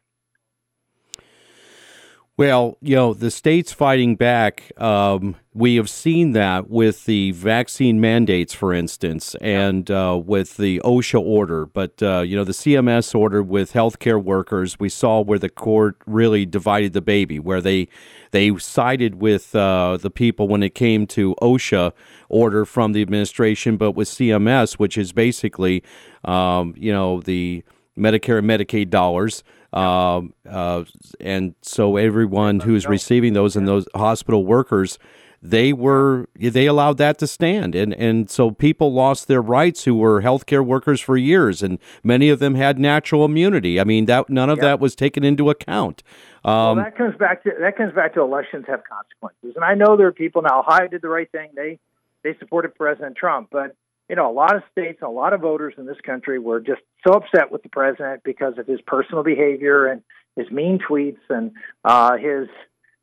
Well, 2.38 2.78
you 2.82 2.98
know, 2.98 3.14
the 3.14 3.32
states 3.32 3.72
fighting 3.72 4.18
back, 4.18 4.74
um, 4.78 5.38
we 5.54 5.78
have 5.78 5.90
seen 5.90 6.34
that 6.34 6.70
with 6.70 7.06
the 7.06 7.32
vaccine 7.32 8.02
mandates, 8.02 8.54
for 8.54 8.74
instance, 8.74 9.36
and 9.40 9.90
uh, 9.90 10.20
with 10.22 10.58
the 10.58 10.82
OSHA 10.84 11.22
order. 11.22 11.66
But, 11.66 12.04
uh, 12.04 12.24
you 12.28 12.36
know, 12.36 12.44
the 12.44 12.52
CMS 12.52 13.16
order 13.16 13.42
with 13.42 13.72
healthcare 13.72 14.22
workers, 14.22 14.78
we 14.78 14.90
saw 14.90 15.22
where 15.22 15.40
the 15.40 15.48
court 15.48 15.96
really 16.06 16.46
divided 16.46 16.92
the 16.92 17.00
baby, 17.00 17.40
where 17.40 17.62
they, 17.62 17.88
they 18.32 18.54
sided 18.58 19.22
with 19.22 19.56
uh, 19.56 19.96
the 19.96 20.12
people 20.12 20.50
when 20.50 20.62
it 20.62 20.76
came 20.76 21.08
to 21.08 21.36
OSHA 21.42 21.94
order 22.28 22.66
from 22.66 22.92
the 22.92 23.02
administration, 23.02 23.78
but 23.78 23.92
with 23.92 24.10
CMS, 24.10 24.74
which 24.74 24.98
is 24.98 25.14
basically, 25.14 25.84
um, 26.26 26.74
you 26.76 26.92
know, 26.92 27.22
the 27.22 27.64
Medicare 27.98 28.40
and 28.40 28.50
Medicaid 28.50 28.90
dollars. 28.90 29.42
Um, 29.76 30.34
uh, 30.50 30.86
and 31.20 31.54
so 31.62 31.98
everyone 31.98 32.62
who's 32.62 32.88
receiving 32.88 33.34
those 33.34 33.58
and 33.58 33.68
those 33.68 33.88
hospital 33.94 34.46
workers, 34.46 34.98
they 35.42 35.74
were 35.74 36.28
they 36.36 36.66
allowed 36.66 36.98
that 36.98 37.18
to 37.20 37.28
stand, 37.28 37.76
and 37.76 37.94
and 37.94 38.30
so 38.30 38.52
people 38.52 38.94
lost 38.94 39.28
their 39.28 39.42
rights 39.42 39.84
who 39.84 39.96
were 39.96 40.22
healthcare 40.22 40.66
workers 40.66 41.02
for 41.02 41.18
years, 41.18 41.62
and 41.62 41.78
many 42.04 42.30
of 42.30 42.40
them 42.40 42.56
had 42.56 42.80
natural 42.80 43.26
immunity. 43.26 43.80
I 43.80 43.84
mean 43.84 44.06
that 44.06 44.30
none 44.30 44.50
of 44.50 44.60
that 44.60 44.80
was 44.80 44.96
taken 44.96 45.24
into 45.24 45.50
account. 45.50 46.04
Um, 46.46 46.54
well, 46.54 46.76
that 46.76 46.98
comes 46.98 47.16
back 47.18 47.44
to 47.44 47.52
that 47.60 47.76
comes 47.76 47.94
back 47.94 48.14
to 48.14 48.22
elections 48.22 48.66
have 48.68 48.82
consequences, 48.90 49.54
and 49.56 49.66
I 49.66 49.76
know 49.76 49.98
there 49.98 50.08
are 50.08 50.14
people 50.14 50.42
now. 50.42 50.62
Ohio 50.62 50.88
did 50.88 51.02
the 51.02 51.10
right 51.10 51.30
thing; 51.32 51.50
they 51.56 51.80
they 52.24 52.36
supported 52.40 52.74
President 52.76 53.18
Trump, 53.18 53.50
but 53.52 53.76
you 54.10 54.16
know, 54.16 54.30
a 54.30 54.34
lot 54.34 54.56
of 54.56 54.64
states, 54.72 55.02
a 55.02 55.10
lot 55.10 55.34
of 55.34 55.42
voters 55.42 55.74
in 55.78 55.86
this 55.86 56.00
country 56.06 56.38
were 56.40 56.60
just 56.60 56.82
so 57.06 57.14
upset 57.14 57.52
with 57.52 57.64
the 57.64 57.70
president 57.70 58.22
because 58.24 58.58
of 58.58 58.68
his 58.68 58.80
personal 58.86 59.24
behavior 59.24 59.88
and 59.88 60.02
his 60.36 60.50
mean 60.52 60.80
tweets 60.80 61.20
and 61.30 61.52
uh, 61.84 62.18
his, 62.18 62.48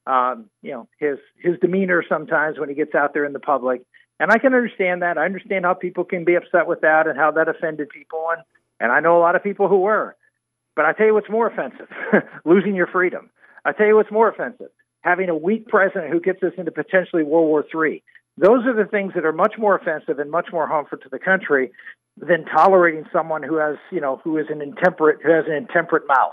um, 0.07 0.47
you 0.63 0.71
know, 0.71 0.89
his 0.99 1.19
his 1.39 1.59
demeanor 1.61 2.05
sometimes 2.09 2.59
when 2.59 2.69
he 2.69 2.75
gets 2.75 2.95
out 2.95 3.15
there 3.15 3.25
in 3.25 3.33
the 3.33 3.41
public. 3.41 3.83
And 4.21 4.31
I 4.31 4.39
can 4.39 4.55
understand 4.55 5.03
that. 5.03 5.19
I 5.19 5.25
understand 5.25 5.65
how 5.65 5.75
people 5.75 6.05
can 6.05 6.25
be 6.25 6.37
upset 6.37 6.67
with 6.67 6.83
that 6.83 7.09
and 7.09 7.19
how 7.19 7.33
that 7.33 7.49
offended 7.49 7.89
people. 7.89 8.29
And 8.33 8.43
and 8.79 8.93
I 8.93 9.01
know 9.01 9.19
a 9.19 9.21
lot 9.21 9.37
of 9.37 9.43
people 9.43 9.69
who 9.69 9.81
were. 9.81 10.17
But 10.75 10.85
I 10.85 10.93
tell 10.93 11.07
you 11.07 11.15
what's 11.15 11.31
more 11.31 11.49
offensive: 11.49 11.89
losing 12.45 12.75
your 12.75 12.87
freedom. 12.87 13.31
I 13.65 13.73
tell 13.73 13.87
you 13.87 13.97
what's 13.97 14.13
more 14.13 14.29
offensive: 14.29 14.71
having 15.01 15.29
a 15.29 15.37
weak 15.37 15.67
president 15.67 16.13
who 16.13 16.21
gets 16.21 16.43
us 16.43 16.53
into 16.57 16.71
potentially 16.71 17.25
World 17.25 17.49
War 17.49 17.65
III. 17.75 18.03
Those 18.39 18.67
are 18.67 18.75
the 18.75 18.89
things 18.89 19.13
that 19.15 19.25
are 19.25 19.33
much 19.33 19.55
more 19.59 19.77
offensive 19.77 20.19
and 20.19 20.31
much 20.31 20.49
more 20.53 20.67
harmful 20.67 20.99
to 20.99 21.09
the 21.09 21.19
country 21.19 21.73
than 22.17 22.45
tolerating 22.45 23.05
someone 23.13 23.43
who 23.43 23.57
has, 23.57 23.77
you 23.91 24.01
know, 24.01 24.21
who 24.25 24.39
is 24.39 24.47
an 24.51 24.63
intemperate, 24.63 25.19
who 25.23 25.31
has 25.31 25.45
an 25.47 25.55
intemperate 25.55 26.05
mouth. 26.07 26.33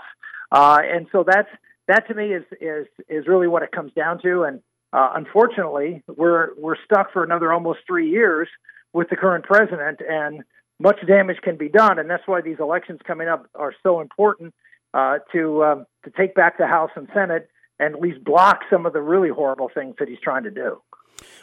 Uh, 0.52 0.80
and 0.82 1.06
so 1.12 1.24
that's 1.26 1.48
that 1.88 2.06
to 2.08 2.14
me 2.14 2.32
is 2.32 2.44
is 2.60 2.86
is 3.08 3.26
really 3.26 3.48
what 3.48 3.62
it 3.62 3.72
comes 3.72 3.92
down 3.92 4.20
to. 4.22 4.42
And 4.44 4.60
uh, 4.92 5.10
unfortunately, 5.14 6.02
we're 6.06 6.48
we're 6.56 6.76
stuck 6.84 7.12
for 7.12 7.22
another 7.22 7.52
almost 7.52 7.80
three 7.86 8.10
years 8.10 8.48
with 8.92 9.08
the 9.10 9.16
current 9.16 9.44
president, 9.44 10.00
and 10.06 10.42
much 10.78 10.98
damage 11.06 11.38
can 11.42 11.56
be 11.56 11.68
done. 11.68 11.98
And 11.98 12.08
that's 12.08 12.26
why 12.26 12.40
these 12.40 12.58
elections 12.58 13.00
coming 13.06 13.28
up 13.28 13.46
are 13.54 13.74
so 13.82 14.00
important 14.00 14.54
uh, 14.94 15.18
to 15.32 15.64
um, 15.64 15.86
to 16.04 16.10
take 16.10 16.34
back 16.34 16.58
the 16.58 16.66
House 16.66 16.90
and 16.96 17.08
Senate 17.14 17.48
and 17.78 17.94
at 17.94 18.00
least 18.00 18.22
block 18.24 18.60
some 18.70 18.84
of 18.86 18.92
the 18.92 19.00
really 19.00 19.30
horrible 19.30 19.70
things 19.72 19.94
that 19.98 20.08
he's 20.08 20.20
trying 20.22 20.44
to 20.44 20.50
do. 20.50 20.80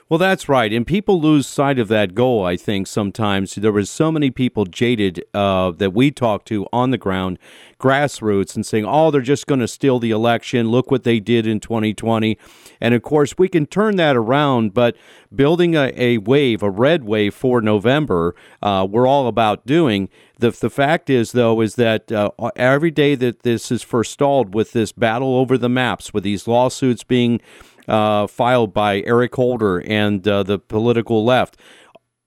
Well, 0.09 0.17
that's 0.17 0.47
right, 0.47 0.71
and 0.71 0.87
people 0.87 1.19
lose 1.19 1.45
sight 1.45 1.77
of 1.77 1.89
that 1.89 2.15
goal. 2.15 2.45
I 2.45 2.55
think 2.55 2.87
sometimes 2.87 3.55
there 3.55 3.73
was 3.73 3.89
so 3.89 4.09
many 4.09 4.31
people 4.31 4.63
jaded 4.63 5.21
uh, 5.33 5.71
that 5.71 5.93
we 5.93 6.11
talked 6.11 6.47
to 6.47 6.65
on 6.71 6.91
the 6.91 6.97
ground, 6.97 7.37
grassroots, 7.77 8.55
and 8.55 8.65
saying, 8.65 8.85
"Oh, 8.87 9.11
they're 9.11 9.19
just 9.19 9.47
going 9.47 9.59
to 9.59 9.67
steal 9.67 9.99
the 9.99 10.11
election. 10.11 10.69
Look 10.69 10.89
what 10.91 11.03
they 11.03 11.19
did 11.19 11.45
in 11.45 11.59
2020." 11.59 12.37
And 12.79 12.93
of 12.93 13.01
course, 13.01 13.37
we 13.37 13.49
can 13.49 13.65
turn 13.65 13.97
that 13.97 14.15
around, 14.15 14.73
but 14.73 14.95
building 15.35 15.75
a, 15.75 15.91
a 15.97 16.19
wave, 16.19 16.63
a 16.63 16.69
red 16.69 17.03
wave 17.03 17.33
for 17.33 17.59
November, 17.59 18.33
uh, 18.61 18.87
we're 18.89 19.07
all 19.07 19.27
about 19.27 19.65
doing. 19.65 20.07
The, 20.39 20.51
the 20.51 20.69
fact 20.69 21.09
is, 21.09 21.33
though, 21.33 21.59
is 21.59 21.75
that 21.75 22.13
uh, 22.13 22.31
every 22.55 22.91
day 22.91 23.15
that 23.15 23.41
this 23.43 23.73
is 23.73 23.83
forestalled 23.83 24.53
with 24.53 24.71
this 24.71 24.93
battle 24.93 25.35
over 25.35 25.57
the 25.57 25.67
maps, 25.67 26.13
with 26.13 26.23
these 26.23 26.47
lawsuits 26.47 27.03
being 27.03 27.41
uh, 27.87 28.27
filed 28.27 28.73
by 28.73 29.01
Eric 29.05 29.35
Holder 29.35 29.79
and 29.79 30.27
uh, 30.27 30.43
the 30.43 30.59
political 30.59 31.23
left. 31.23 31.57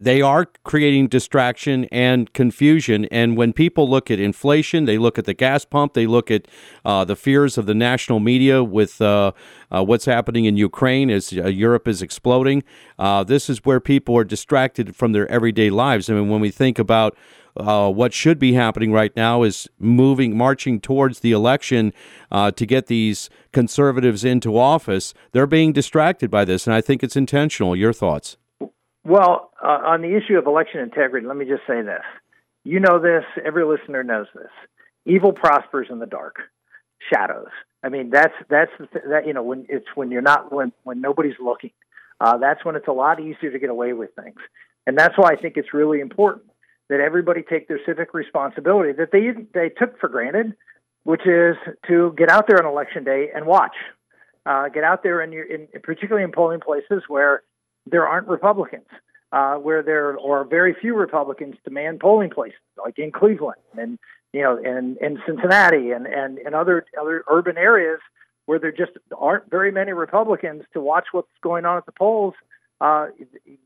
they 0.02 0.22
are 0.22 0.46
creating 0.64 1.08
distraction 1.08 1.84
and 1.92 2.32
confusion. 2.32 3.04
And 3.10 3.36
when 3.36 3.52
people 3.52 3.88
look 3.88 4.10
at 4.10 4.18
inflation, 4.18 4.86
they 4.86 4.96
look 4.96 5.18
at 5.18 5.26
the 5.26 5.34
gas 5.34 5.66
pump, 5.66 5.92
they 5.92 6.06
look 6.06 6.30
at 6.30 6.48
uh, 6.86 7.04
the 7.04 7.14
fears 7.14 7.58
of 7.58 7.66
the 7.66 7.74
national 7.74 8.18
media 8.18 8.64
with 8.64 9.02
uh, 9.02 9.32
uh, 9.70 9.84
what's 9.84 10.06
happening 10.06 10.46
in 10.46 10.56
Ukraine 10.56 11.10
as 11.10 11.34
uh, 11.34 11.48
Europe 11.48 11.86
is 11.86 12.00
exploding. 12.00 12.64
This 13.26 13.50
is 13.50 13.58
where 13.66 13.78
people 13.78 14.16
are 14.16 14.24
distracted 14.24 14.96
from 14.96 15.12
their 15.12 15.30
everyday 15.30 15.68
lives. 15.68 16.08
I 16.08 16.14
mean, 16.14 16.30
when 16.30 16.40
we 16.40 16.50
think 16.50 16.78
about 16.78 17.14
uh, 17.56 17.90
what 17.90 18.12
should 18.12 18.38
be 18.38 18.52
happening 18.52 18.92
right 18.92 19.14
now 19.16 19.42
is 19.42 19.68
moving, 19.78 20.36
marching 20.36 20.80
towards 20.80 21.20
the 21.20 21.32
election 21.32 21.92
uh, 22.30 22.50
to 22.52 22.66
get 22.66 22.86
these 22.86 23.28
conservatives 23.52 24.24
into 24.24 24.58
office. 24.58 25.14
They're 25.32 25.46
being 25.46 25.72
distracted 25.72 26.30
by 26.30 26.44
this, 26.44 26.66
and 26.66 26.74
I 26.74 26.80
think 26.80 27.02
it's 27.02 27.16
intentional. 27.16 27.74
Your 27.74 27.92
thoughts? 27.92 28.36
Well, 29.04 29.50
uh, 29.62 29.80
on 29.84 30.02
the 30.02 30.16
issue 30.16 30.36
of 30.36 30.46
election 30.46 30.80
integrity, 30.80 31.26
let 31.26 31.36
me 31.36 31.46
just 31.46 31.62
say 31.66 31.82
this. 31.82 32.02
You 32.64 32.80
know 32.80 33.00
this, 33.00 33.24
every 33.44 33.64
listener 33.64 34.02
knows 34.02 34.26
this. 34.34 34.50
Evil 35.06 35.32
prospers 35.32 35.86
in 35.90 35.98
the 35.98 36.06
dark, 36.06 36.36
shadows. 37.12 37.48
I 37.82 37.88
mean, 37.88 38.10
that's 38.10 38.34
that's 38.50 38.70
that 39.08 39.26
you 39.26 39.32
know 39.32 39.42
when 39.42 39.64
it's 39.70 39.86
when 39.94 40.10
you're 40.10 40.20
not 40.20 40.52
when 40.52 40.72
when 40.82 41.00
nobody's 41.00 41.36
looking. 41.42 41.70
Uh, 42.20 42.36
that's 42.36 42.62
when 42.66 42.76
it's 42.76 42.86
a 42.86 42.92
lot 42.92 43.18
easier 43.18 43.50
to 43.50 43.58
get 43.58 43.70
away 43.70 43.94
with 43.94 44.10
things, 44.14 44.36
and 44.86 44.98
that's 44.98 45.16
why 45.16 45.30
I 45.30 45.36
think 45.36 45.56
it's 45.56 45.72
really 45.72 46.00
important 46.00 46.49
that 46.90 47.00
everybody 47.00 47.42
take 47.42 47.68
their 47.68 47.80
civic 47.86 48.12
responsibility 48.12 48.92
that 48.92 49.12
they 49.12 49.30
they 49.54 49.70
took 49.70 49.98
for 49.98 50.08
granted, 50.08 50.54
which 51.04 51.22
is 51.24 51.56
to 51.88 52.12
get 52.18 52.28
out 52.28 52.46
there 52.48 52.62
on 52.62 52.70
election 52.70 53.04
day 53.04 53.28
and 53.34 53.46
watch. 53.46 53.76
Uh, 54.44 54.68
get 54.68 54.84
out 54.84 55.02
there 55.02 55.20
and 55.20 55.32
in, 55.32 55.68
particularly 55.82 56.24
in 56.24 56.32
polling 56.32 56.60
places 56.60 57.02
where 57.08 57.42
there 57.86 58.06
aren't 58.06 58.26
Republicans, 58.26 58.86
uh, 59.32 59.54
where 59.54 59.82
there 59.82 60.18
are 60.18 60.44
very 60.44 60.74
few 60.80 60.96
Republicans 60.96 61.54
demand 61.62 62.00
polling 62.00 62.30
places, 62.30 62.58
like 62.82 62.98
in 62.98 63.12
Cleveland 63.12 63.60
and 63.78 63.98
you 64.32 64.42
know, 64.42 64.56
and 64.62 64.96
in 64.98 65.18
Cincinnati 65.26 65.92
and 65.92 66.06
and 66.06 66.38
and 66.38 66.54
other 66.54 66.84
other 67.00 67.24
urban 67.30 67.56
areas 67.56 68.00
where 68.46 68.58
there 68.58 68.72
just 68.72 68.92
aren't 69.16 69.48
very 69.48 69.70
many 69.70 69.92
Republicans 69.92 70.64
to 70.72 70.80
watch 70.80 71.06
what's 71.12 71.28
going 71.40 71.64
on 71.64 71.76
at 71.76 71.86
the 71.86 71.92
polls. 71.92 72.34
Uh, 72.80 73.08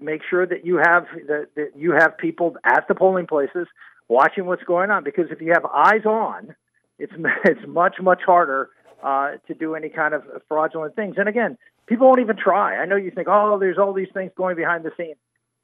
make 0.00 0.22
sure 0.28 0.44
that 0.44 0.66
you 0.66 0.76
have 0.76 1.04
that, 1.28 1.46
that 1.54 1.70
you 1.76 1.92
have 1.92 2.18
people 2.18 2.56
at 2.64 2.88
the 2.88 2.94
polling 2.94 3.26
places 3.26 3.68
watching 4.08 4.44
what's 4.46 4.64
going 4.64 4.90
on 4.90 5.04
because 5.04 5.26
if 5.30 5.40
you 5.40 5.52
have 5.52 5.64
eyes 5.64 6.04
on, 6.04 6.54
it's 6.98 7.12
it's 7.44 7.60
much 7.66 7.96
much 8.00 8.22
harder 8.26 8.70
uh, 9.02 9.32
to 9.46 9.54
do 9.54 9.74
any 9.74 9.88
kind 9.88 10.14
of 10.14 10.22
fraudulent 10.48 10.96
things. 10.96 11.14
And 11.16 11.28
again, 11.28 11.56
people 11.86 12.06
won't 12.06 12.20
even 12.20 12.36
try. 12.36 12.76
I 12.76 12.86
know 12.86 12.96
you 12.96 13.10
think, 13.10 13.28
oh, 13.30 13.58
there's 13.58 13.78
all 13.78 13.92
these 13.92 14.08
things 14.12 14.32
going 14.36 14.56
behind 14.56 14.84
the 14.84 14.90
scenes. 14.96 15.16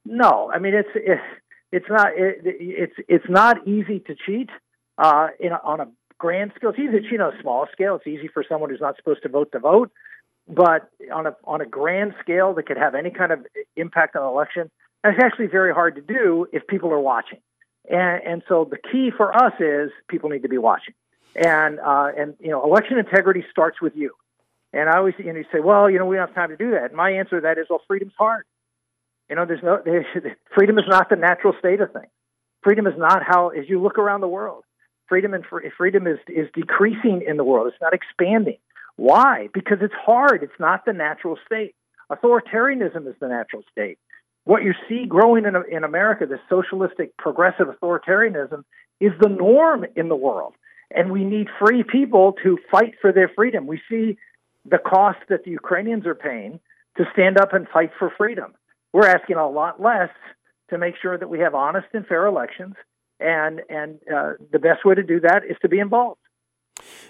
No, 0.04 0.50
I 0.54 0.59
mean 0.59 0.75
it's 0.75 0.88
it's 0.95 1.23
it's 1.73 1.87
not 1.88 2.09
it, 2.16 2.38
it's 2.45 2.95
it's 3.09 3.28
not 3.28 3.66
easy 3.66 4.00
to 4.00 4.14
cheat 4.14 4.50
uh, 4.99 5.28
in 5.38 5.52
a, 5.52 5.61
on 5.64 5.80
a 5.80 5.88
grand 6.19 6.52
scale. 6.57 6.71
It's 6.71 6.78
easy 6.78 7.00
to 7.00 7.09
cheat 7.09 7.21
on 7.21 7.35
a 7.35 7.42
small 7.42 7.66
scale. 7.73 7.97
It's 7.97 8.07
easy 8.07 8.28
for 8.28 8.45
someone 8.49 8.71
who's 8.71 8.80
not 8.80 8.97
supposed 8.97 9.23
to 9.23 9.28
vote 9.28 9.52
to 9.52 9.59
vote, 9.59 9.90
but 10.49 10.91
on 11.13 11.27
a 11.27 11.37
on 11.45 11.61
a 11.61 11.67
grand 11.67 12.15
scale 12.21 12.55
that 12.55 12.67
could 12.67 12.77
have 12.77 12.95
any 12.95 13.11
kind 13.11 13.33
of 13.33 13.47
impact 13.77 14.17
on 14.17 14.23
an 14.23 14.29
election, 14.29 14.71
it's 15.05 15.23
actually 15.23 15.47
very 15.47 15.73
hard 15.73 15.95
to 15.97 16.01
do 16.01 16.47
if 16.53 16.67
people 16.67 16.93
are 16.93 17.01
watching. 17.01 17.39
And 17.89 18.23
and 18.25 18.43
so 18.49 18.69
the 18.69 18.79
key 18.79 19.11
for 19.17 19.35
us 19.35 19.53
is 19.61 19.91
people 20.09 20.31
need 20.31 20.43
to 20.43 20.49
be 20.49 20.59
watching. 20.59 20.95
And 21.37 21.79
uh, 21.81 22.11
and 22.17 22.35
you 22.41 22.51
know 22.51 22.63
election 22.65 22.99
integrity 22.99 23.45
starts 23.51 23.81
with 23.81 23.95
you. 23.97 24.13
And 24.73 24.89
I 24.89 24.99
always, 24.99 25.15
you 25.19 25.33
know, 25.33 25.39
you 25.39 25.45
say, 25.53 25.59
well, 25.59 25.91
you 25.91 25.99
know, 25.99 26.07
we 26.07 26.17
don't 26.17 26.29
have 26.29 26.35
time 26.35 26.51
to 26.51 26.57
do 26.57 26.73
that. 26.73 26.87
And 26.87 26.95
my 26.95 27.11
answer 27.11 27.41
to 27.41 27.43
that 27.43 27.59
is, 27.59 27.67
well, 27.69 27.83
freedom's 27.89 28.13
hard. 28.17 28.45
You 29.29 29.37
know, 29.37 29.45
there's 29.45 29.63
no 29.63 29.81
there's, 29.85 30.07
freedom 30.55 30.79
is 30.79 30.85
not 30.89 31.09
the 31.09 31.17
natural 31.17 31.55
state 31.59 31.81
of 31.81 31.93
things. 31.93 32.11
Freedom 32.63 32.87
is 32.87 32.95
not 32.97 33.23
how, 33.27 33.49
as 33.49 33.69
you 33.69 33.81
look 33.81 33.99
around 33.99 34.21
the 34.21 34.29
world, 34.29 34.65
freedom 35.09 35.35
and 35.35 35.45
freedom 35.77 36.07
is 36.07 36.19
is 36.29 36.49
decreasing 36.55 37.23
in 37.27 37.37
the 37.37 37.45
world. 37.45 37.69
It's 37.69 37.81
not 37.81 37.95
expanding. 37.95 38.59
Why? 39.00 39.49
Because 39.54 39.78
it's 39.80 39.95
hard. 39.95 40.42
It's 40.42 40.61
not 40.61 40.85
the 40.85 40.92
natural 40.92 41.38
state. 41.47 41.75
Authoritarianism 42.12 43.09
is 43.09 43.14
the 43.19 43.28
natural 43.28 43.62
state. 43.73 43.99
What 44.45 44.62
you 44.62 44.75
see 44.90 45.07
growing 45.09 45.47
in, 45.47 45.54
in 45.75 45.85
America, 45.85 46.26
this 46.26 46.40
socialistic 46.50 47.16
progressive 47.16 47.69
authoritarianism, 47.69 48.62
is 49.00 49.12
the 49.19 49.30
norm 49.30 49.87
in 49.97 50.11
the 50.11 50.16
world. 50.16 50.52
And 50.95 51.11
we 51.11 51.25
need 51.25 51.47
free 51.59 51.83
people 51.83 52.35
to 52.42 52.59
fight 52.71 52.92
for 53.00 53.11
their 53.11 53.30
freedom. 53.35 53.66
We 53.66 53.80
see 53.88 54.19
the 54.66 54.76
cost 54.76 55.21
that 55.30 55.45
the 55.45 55.50
Ukrainians 55.52 56.04
are 56.04 56.14
paying 56.14 56.61
to 56.99 57.04
stand 57.14 57.40
up 57.40 57.54
and 57.54 57.66
fight 57.69 57.92
for 57.99 58.12
freedom. 58.19 58.52
We're 58.92 59.09
asking 59.09 59.37
a 59.37 59.49
lot 59.49 59.80
less 59.80 60.11
to 60.69 60.76
make 60.76 60.97
sure 61.00 61.16
that 61.16 61.30
we 61.30 61.38
have 61.38 61.54
honest 61.54 61.87
and 61.95 62.07
fair 62.07 62.26
elections, 62.26 62.75
and 63.19 63.62
and 63.71 63.99
uh, 64.14 64.33
the 64.52 64.59
best 64.59 64.85
way 64.85 64.95
to 64.95 65.02
do 65.02 65.21
that 65.21 65.40
is 65.49 65.57
to 65.62 65.71
be 65.71 65.78
involved. 65.78 66.20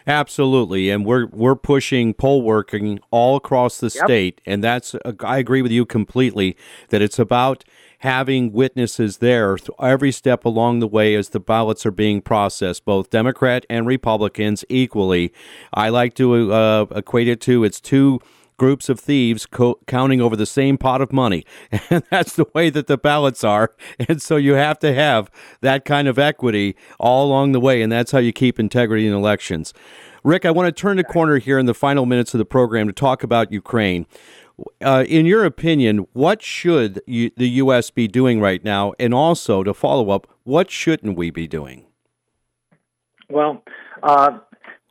Absolutely, 0.07 0.91
and 0.91 1.05
we're 1.05 1.27
we're 1.27 1.57
pushing 1.57 2.15
poll 2.15 2.43
working 2.43 3.01
all 3.11 3.37
across 3.37 3.79
the 3.79 3.93
yep. 3.95 4.05
state, 4.05 4.41
and 4.47 4.65
that's 4.65 4.95
I 5.21 5.39
agree 5.39 5.63
with 5.63 5.73
you 5.73 5.85
completely 5.87 6.57
that 6.89 7.03
it's 7.03 7.19
about 7.19 7.65
having 8.01 8.51
witnesses 8.51 9.19
there 9.19 9.59
every 9.81 10.11
step 10.11 10.45
along 10.45 10.79
the 10.79 10.89
way 10.89 11.15
as 11.15 11.31
the 11.31 11.41
ballots 11.41 11.85
are 11.85 11.91
being 11.91 12.23
processed, 12.23 12.85
both 12.85 13.11
Democrat 13.11 13.67
and 13.69 13.87
Republicans 13.87 14.65
equally. 14.71 15.33
I 15.75 15.91
like 15.91 16.15
to 16.15 16.53
uh, 16.53 16.87
equate 16.95 17.29
it 17.29 17.41
to 17.43 17.63
it's 17.63 17.81
two 17.81 18.21
groups 18.61 18.91
of 18.91 19.01
thieves 19.01 19.47
co- 19.47 19.79
counting 19.87 20.21
over 20.21 20.37
the 20.37 20.45
same 20.45 20.77
pot 20.77 21.01
of 21.01 21.15
money. 21.15 21.47
And 21.89 22.05
that's 22.11 22.37
the 22.37 22.45
way 22.55 22.69
that 22.69 22.89
the 22.89 22.99
ballots 22.99 23.43
are. 23.43 23.75
And 24.09 24.21
so 24.21 24.37
you 24.37 24.53
have 24.53 24.79
to 24.81 24.93
have 24.93 25.31
that 25.63 25.87
kind 25.87 26.07
of 26.07 26.19
equity 26.19 26.77
all 26.99 27.27
along 27.27 27.53
the 27.53 27.59
way. 27.59 27.81
And 27.81 27.91
that's 27.91 28.13
how 28.13 28.19
you 28.19 28.35
keep 28.35 28.61
integrity 28.61 29.07
in 29.07 29.15
elections. 29.15 29.73
Rick, 30.23 30.45
I 30.45 30.51
want 30.51 30.67
to 30.67 30.79
turn 30.79 30.99
the 30.99 31.05
corner 31.05 31.39
here 31.39 31.59
in 31.59 31.65
the 31.65 31.73
final 31.73 32.05
minutes 32.05 32.35
of 32.35 32.39
the 32.39 32.45
program 32.45 32.87
to 32.87 32.93
talk 32.93 33.23
about 33.23 33.51
Ukraine. 33.51 34.07
Uh, 34.83 35.07
in 35.09 35.25
your 35.25 35.47
opinion, 35.47 36.07
what 36.13 36.43
should 36.43 37.01
you, 37.07 37.31
the 37.39 37.49
U.S. 37.65 37.89
be 37.89 38.07
doing 38.09 38.43
right 38.43 38.63
now? 38.63 38.93
And 38.99 39.15
also, 39.15 39.63
to 39.63 39.73
follow 39.73 40.11
up, 40.11 40.27
what 40.45 40.71
shouldn't 40.71 41.17
we 41.17 41.31
be 41.31 41.49
doing? 41.49 41.87
Well, 43.31 43.63
uh, 44.03 44.33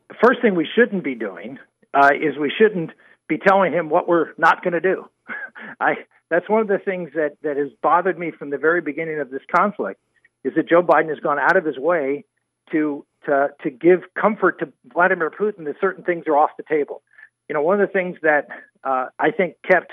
the 0.08 0.16
first 0.24 0.42
thing 0.42 0.56
we 0.56 0.68
shouldn't 0.76 1.04
be 1.04 1.14
doing 1.14 1.60
uh, 1.94 2.10
is 2.20 2.36
we 2.40 2.52
shouldn't 2.58 2.90
be 3.30 3.38
telling 3.38 3.72
him 3.72 3.90
what 3.90 4.08
we're 4.08 4.34
not 4.38 4.62
going 4.64 4.74
to 4.74 4.82
do. 4.82 5.06
I 5.80 5.94
that's 6.30 6.50
one 6.50 6.62
of 6.62 6.68
the 6.68 6.80
things 6.80 7.12
that 7.16 7.38
that 7.44 7.56
has 7.56 7.70
bothered 7.82 8.20
me 8.20 8.32
from 8.32 8.50
the 8.50 8.58
very 8.58 8.82
beginning 8.82 9.20
of 9.20 9.30
this 9.30 9.42
conflict 9.56 10.02
is 10.44 10.54
that 10.56 10.68
Joe 10.68 10.84
Biden 10.84 11.10
has 11.10 11.20
gone 11.20 11.40
out 11.40 11.56
of 11.56 11.64
his 11.64 11.78
way 11.78 12.26
to 12.72 13.06
to 13.26 13.50
to 13.64 13.70
give 13.70 14.02
comfort 14.20 14.60
to 14.60 14.74
Vladimir 14.92 15.30
Putin 15.30 15.64
that 15.66 15.76
certain 15.80 16.04
things 16.04 16.26
are 16.28 16.36
off 16.36 16.52
the 16.58 16.64
table 16.64 17.02
you 17.50 17.56
know, 17.56 17.64
one 17.64 17.82
of 17.82 17.88
the 17.88 17.92
things 17.92 18.18
that 18.22 18.48
uh, 18.84 19.08
I 19.18 19.32
think 19.32 19.56
kept 19.70 19.92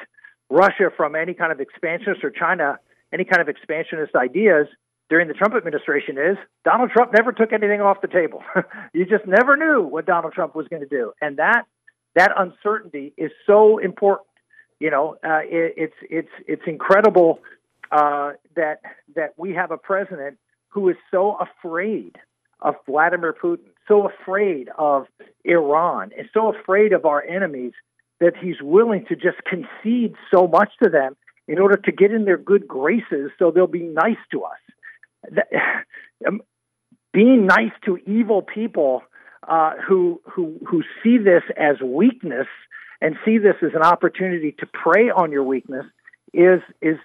Russia 0.51 0.91
from 0.95 1.17
any 1.17 1.35
kind 1.35 1.51
of 1.51 1.61
expansionist 1.61 2.23
or 2.23 2.31
China 2.31 2.79
any 3.13 3.25
kind 3.25 3.41
of 3.41 3.49
expansionist 3.49 4.15
ideas 4.17 4.67
during 5.09 5.29
the 5.29 5.35
Trump 5.35 5.55
administration 5.55 6.19
is 6.19 6.37
Donald 6.65 6.91
Trump 6.91 7.13
never 7.15 7.33
took 7.33 7.53
anything 7.53 7.81
off 7.81 8.01
the 8.01 8.09
table. 8.09 8.43
you 8.93 9.07
just 9.07 9.25
never 9.27 9.57
knew 9.57 9.83
what 9.83 10.07
Donald 10.07 10.33
Trump 10.33 10.55
was 10.55 10.67
going 10.69 10.83
to 10.83 10.89
do, 10.89 11.13
and 11.21 11.39
that 11.39 11.63
that 12.17 12.33
uncertainty 12.37 13.13
is 13.17 13.31
so 13.47 13.79
important. 13.79 14.27
You 14.81 14.91
know, 14.91 15.17
uh, 15.25 15.41
it, 15.45 15.75
it's 15.77 15.95
it's 16.11 16.33
it's 16.49 16.63
incredible 16.67 17.41
uh, 17.93 18.33
that 18.57 18.81
that 19.15 19.35
we 19.37 19.55
have 19.55 19.71
a 19.71 19.79
president 19.79 20.39
who 20.69 20.89
is 20.89 20.97
so 21.11 21.39
afraid 21.39 22.17
of 22.61 22.75
Vladimir 22.87 23.35
Putin, 23.35 23.69
so 23.87 24.09
afraid 24.09 24.69
of 24.77 25.07
Iran, 25.45 26.11
and 26.19 26.29
so 26.35 26.53
afraid 26.55 26.93
of 26.93 27.05
our 27.05 27.23
enemies 27.23 27.73
that 28.19 28.33
he's 28.37 28.61
willing 28.63 29.05
to 29.07 29.15
just 29.15 29.39
concede 29.45 30.15
so 30.35 30.47
much 30.47 30.71
to 30.83 30.89
them 30.89 31.17
in 31.47 31.59
order 31.59 31.77
to 31.77 31.93
get 31.93 32.11
in 32.13 32.25
their 32.25 32.39
good 32.39 32.67
graces 32.67 33.31
so 33.39 33.51
they'll 33.51 33.67
be 33.67 33.83
nice 33.83 34.17
to 34.33 34.43
us. 34.43 35.33
Um, 36.27 36.41
being 37.13 37.45
nice 37.45 37.73
to 37.85 37.99
evil 38.07 38.41
people 38.41 39.03
uh, 39.47 39.73
who, 39.87 40.21
who, 40.25 40.59
who 40.67 40.83
see 41.03 41.19
this 41.19 41.43
as 41.57 41.81
weakness 41.81 42.47
and 43.01 43.17
see 43.25 43.39
this 43.39 43.57
as 43.63 43.75
an 43.75 43.83
opportunity 43.83 44.53
to 44.59 44.67
prey 44.67 45.11
on 45.11 45.33
your 45.33 45.45
weakness 45.45 45.87
is, 46.33 46.61
is 46.81 46.97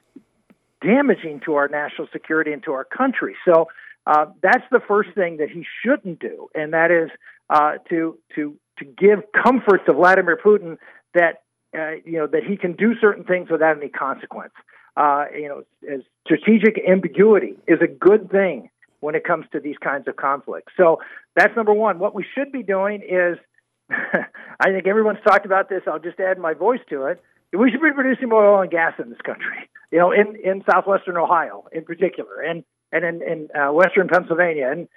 damaging 0.81 1.41
to 1.45 1.55
our 1.55 1.67
national 1.67 2.07
security 2.11 2.51
and 2.51 2.63
to 2.63 2.71
our 2.71 2.83
country. 2.83 3.35
So 3.45 3.67
uh, 4.05 4.25
that's 4.41 4.63
the 4.71 4.79
first 4.87 5.09
thing 5.13 5.37
that 5.37 5.49
he 5.49 5.65
shouldn't 5.83 6.19
do, 6.19 6.49
and 6.55 6.73
that 6.73 6.89
is 6.91 7.09
uh, 7.49 7.73
to 7.89 8.17
to 8.35 8.57
to 8.79 8.85
give 8.85 9.19
comfort 9.31 9.85
to 9.85 9.93
Vladimir 9.93 10.39
Putin 10.43 10.77
that 11.13 11.43
uh, 11.77 11.91
you 12.03 12.17
know 12.17 12.27
that 12.27 12.43
he 12.43 12.57
can 12.57 12.73
do 12.73 12.95
certain 12.99 13.23
things 13.23 13.49
without 13.51 13.77
any 13.77 13.89
consequence. 13.89 14.53
Uh, 14.97 15.25
you 15.33 15.47
know, 15.47 15.63
as 15.93 16.01
strategic 16.25 16.81
ambiguity 16.89 17.55
is 17.67 17.79
a 17.81 17.87
good 17.87 18.31
thing 18.31 18.70
when 19.01 19.15
it 19.15 19.25
comes 19.25 19.45
to 19.51 19.59
these 19.59 19.77
kinds 19.83 20.07
of 20.07 20.15
conflicts. 20.15 20.71
So 20.77 20.99
that's 21.35 21.55
number 21.55 21.73
one. 21.73 21.99
What 21.99 22.15
we 22.15 22.25
should 22.33 22.51
be 22.51 22.63
doing 22.63 23.01
is, 23.01 23.37
I 23.89 24.69
think 24.69 24.87
everyone's 24.87 25.19
talked 25.27 25.45
about 25.45 25.67
this. 25.69 25.81
I'll 25.85 25.99
just 25.99 26.19
add 26.19 26.37
my 26.39 26.53
voice 26.53 26.79
to 26.89 27.07
it. 27.07 27.21
We 27.51 27.69
should 27.69 27.81
be 27.81 27.91
producing 27.91 28.29
more 28.29 28.45
oil 28.45 28.61
and 28.61 28.71
gas 28.71 28.93
in 28.97 29.09
this 29.09 29.19
country. 29.21 29.69
you 29.91 29.99
know, 29.99 30.11
in, 30.11 30.37
in 30.41 30.63
southwestern 30.71 31.17
Ohio 31.17 31.65
in 31.73 31.83
particular, 31.83 32.39
and, 32.41 32.63
and 32.91 33.03
in, 33.03 33.21
in 33.21 33.47
uh, 33.59 33.73
western 33.73 34.07
Pennsylvania. 34.07 34.71
And 34.71 34.87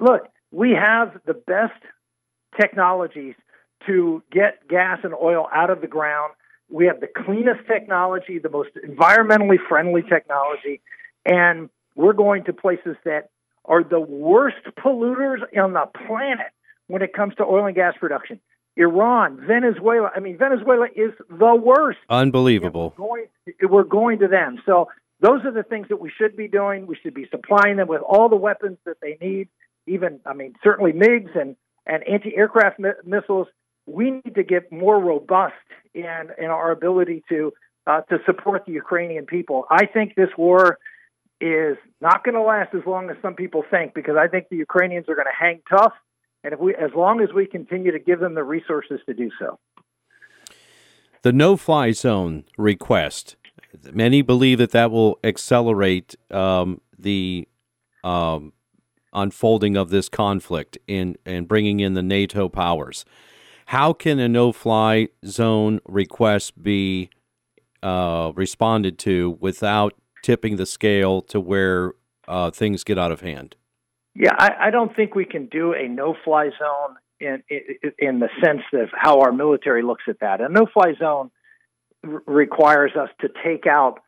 look, 0.00 0.28
we 0.52 0.70
have 0.70 1.18
the 1.26 1.34
best 1.34 1.82
technologies 2.58 3.34
to 3.86 4.22
get 4.30 4.68
gas 4.68 5.00
and 5.02 5.14
oil 5.14 5.48
out 5.52 5.70
of 5.70 5.80
the 5.80 5.86
ground. 5.86 6.32
We 6.70 6.86
have 6.86 7.00
the 7.00 7.08
cleanest 7.08 7.66
technology, 7.66 8.38
the 8.38 8.48
most 8.48 8.70
environmentally 8.86 9.58
friendly 9.68 10.02
technology, 10.02 10.80
and 11.24 11.68
we're 11.94 12.12
going 12.12 12.44
to 12.44 12.52
places 12.52 12.96
that 13.04 13.30
are 13.66 13.84
the 13.84 14.00
worst 14.00 14.56
polluters 14.78 15.40
on 15.58 15.72
the 15.72 15.86
planet 16.06 16.46
when 16.86 17.02
it 17.02 17.12
comes 17.12 17.34
to 17.36 17.44
oil 17.44 17.66
and 17.66 17.74
gas 17.74 17.94
production. 17.98 18.40
Iran, 18.76 19.40
Venezuela. 19.46 20.10
I 20.14 20.20
mean, 20.20 20.36
Venezuela 20.36 20.86
is 20.94 21.12
the 21.30 21.54
worst. 21.54 21.98
Unbelievable. 22.10 22.94
We're 22.98 23.06
going, 23.06 23.26
we're 23.62 23.84
going 23.84 24.18
to 24.18 24.28
them. 24.28 24.60
So 24.66 24.88
those 25.20 25.44
are 25.44 25.50
the 25.50 25.62
things 25.62 25.88
that 25.88 25.98
we 25.98 26.10
should 26.16 26.36
be 26.36 26.46
doing. 26.46 26.86
We 26.86 26.96
should 27.02 27.14
be 27.14 27.26
supplying 27.30 27.76
them 27.76 27.88
with 27.88 28.02
all 28.02 28.28
the 28.28 28.36
weapons 28.36 28.78
that 28.84 28.98
they 29.00 29.16
need. 29.20 29.48
Even, 29.86 30.20
I 30.26 30.34
mean, 30.34 30.54
certainly 30.62 30.92
MiGs 30.92 31.38
and 31.38 31.56
and 31.86 32.02
anti-aircraft 32.06 32.78
mi- 32.78 32.90
missiles. 33.04 33.46
We 33.86 34.10
need 34.10 34.34
to 34.34 34.42
get 34.42 34.72
more 34.72 35.00
robust 35.00 35.54
in 35.94 36.30
in 36.38 36.46
our 36.46 36.70
ability 36.70 37.22
to 37.28 37.52
uh, 37.86 38.00
to 38.02 38.18
support 38.26 38.66
the 38.66 38.72
Ukrainian 38.72 39.26
people. 39.26 39.64
I 39.70 39.86
think 39.86 40.16
this 40.16 40.30
war 40.36 40.78
is 41.40 41.76
not 42.00 42.24
going 42.24 42.34
to 42.34 42.42
last 42.42 42.74
as 42.74 42.82
long 42.86 43.10
as 43.10 43.16
some 43.22 43.34
people 43.34 43.62
think 43.70 43.94
because 43.94 44.16
I 44.18 44.28
think 44.28 44.48
the 44.48 44.56
Ukrainians 44.56 45.06
are 45.08 45.14
going 45.14 45.26
to 45.26 45.38
hang 45.38 45.60
tough 45.68 45.92
and 46.44 46.54
if 46.54 46.60
we, 46.60 46.74
as 46.74 46.90
long 46.94 47.20
as 47.20 47.28
we 47.34 47.46
continue 47.46 47.92
to 47.92 47.98
give 47.98 48.20
them 48.20 48.34
the 48.34 48.44
resources 48.44 49.00
to 49.06 49.14
do 49.14 49.30
so. 49.38 49.58
The 51.22 51.32
no-fly 51.32 51.90
zone 51.90 52.44
request. 52.56 53.36
Many 53.92 54.22
believe 54.22 54.58
that 54.58 54.70
that 54.70 54.90
will 54.90 55.18
accelerate 55.24 56.14
um, 56.30 56.80
the 56.96 57.48
um, 58.04 58.52
unfolding 59.12 59.76
of 59.76 59.90
this 59.90 60.08
conflict 60.08 60.78
in 60.86 61.16
and 61.26 61.48
bringing 61.48 61.80
in 61.80 61.94
the 61.94 62.02
NATO 62.02 62.48
powers. 62.48 63.04
How 63.66 63.92
can 63.92 64.20
a 64.20 64.28
no-fly 64.28 65.08
zone 65.24 65.80
request 65.84 66.62
be 66.62 67.10
uh, 67.82 68.30
responded 68.36 68.98
to 69.00 69.36
without 69.40 69.94
tipping 70.26 70.56
the 70.56 70.66
scale 70.66 71.22
to 71.22 71.38
where 71.38 71.92
uh, 72.26 72.50
things 72.50 72.82
get 72.82 72.98
out 72.98 73.12
of 73.12 73.20
hand? 73.20 73.54
Yeah, 74.16 74.32
I, 74.36 74.50
I 74.66 74.70
don't 74.72 74.94
think 74.96 75.14
we 75.14 75.24
can 75.24 75.46
do 75.46 75.72
a 75.72 75.86
no-fly 75.86 76.50
zone 76.58 76.96
in, 77.20 77.44
in 77.48 77.92
in 77.98 78.18
the 78.18 78.28
sense 78.44 78.62
of 78.72 78.88
how 78.92 79.20
our 79.20 79.30
military 79.30 79.84
looks 79.84 80.02
at 80.08 80.18
that. 80.20 80.40
A 80.40 80.48
no-fly 80.48 80.94
zone 80.98 81.30
r- 82.04 82.22
requires 82.26 82.92
us 83.00 83.08
to 83.20 83.28
take 83.44 83.66
out 83.68 84.00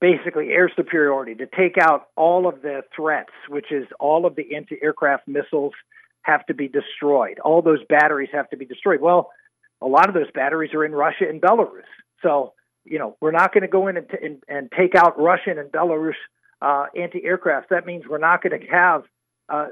basically 0.00 0.52
air 0.52 0.72
superiority, 0.74 1.34
to 1.34 1.46
take 1.46 1.76
out 1.78 2.06
all 2.16 2.48
of 2.48 2.62
the 2.62 2.80
threats, 2.96 3.34
which 3.50 3.70
is 3.70 3.84
all 4.00 4.24
of 4.24 4.36
the 4.36 4.56
anti-aircraft 4.56 5.28
missiles 5.28 5.74
have 6.22 6.46
to 6.46 6.54
be 6.54 6.68
destroyed. 6.68 7.38
All 7.40 7.60
those 7.60 7.84
batteries 7.90 8.30
have 8.32 8.48
to 8.50 8.56
be 8.56 8.64
destroyed. 8.64 9.02
Well, 9.02 9.30
a 9.82 9.86
lot 9.86 10.08
of 10.08 10.14
those 10.14 10.30
batteries 10.32 10.72
are 10.72 10.84
in 10.84 10.92
Russia 10.92 11.28
and 11.28 11.42
Belarus. 11.42 11.90
So, 12.22 12.54
you 12.90 12.98
know, 12.98 13.16
we're 13.20 13.30
not 13.32 13.52
going 13.52 13.62
to 13.62 13.68
go 13.68 13.86
in 13.88 13.96
and, 13.96 14.08
t- 14.08 14.16
and, 14.22 14.42
and 14.48 14.72
take 14.76 14.94
out 14.94 15.18
Russian 15.20 15.58
and 15.58 15.70
Belarus 15.70 16.14
uh, 16.62 16.86
anti-aircraft. 16.96 17.70
That 17.70 17.86
means 17.86 18.04
we're 18.08 18.18
not 18.18 18.42
going 18.42 18.60
to 18.60 18.66
have 18.68 19.02
uh, 19.48 19.66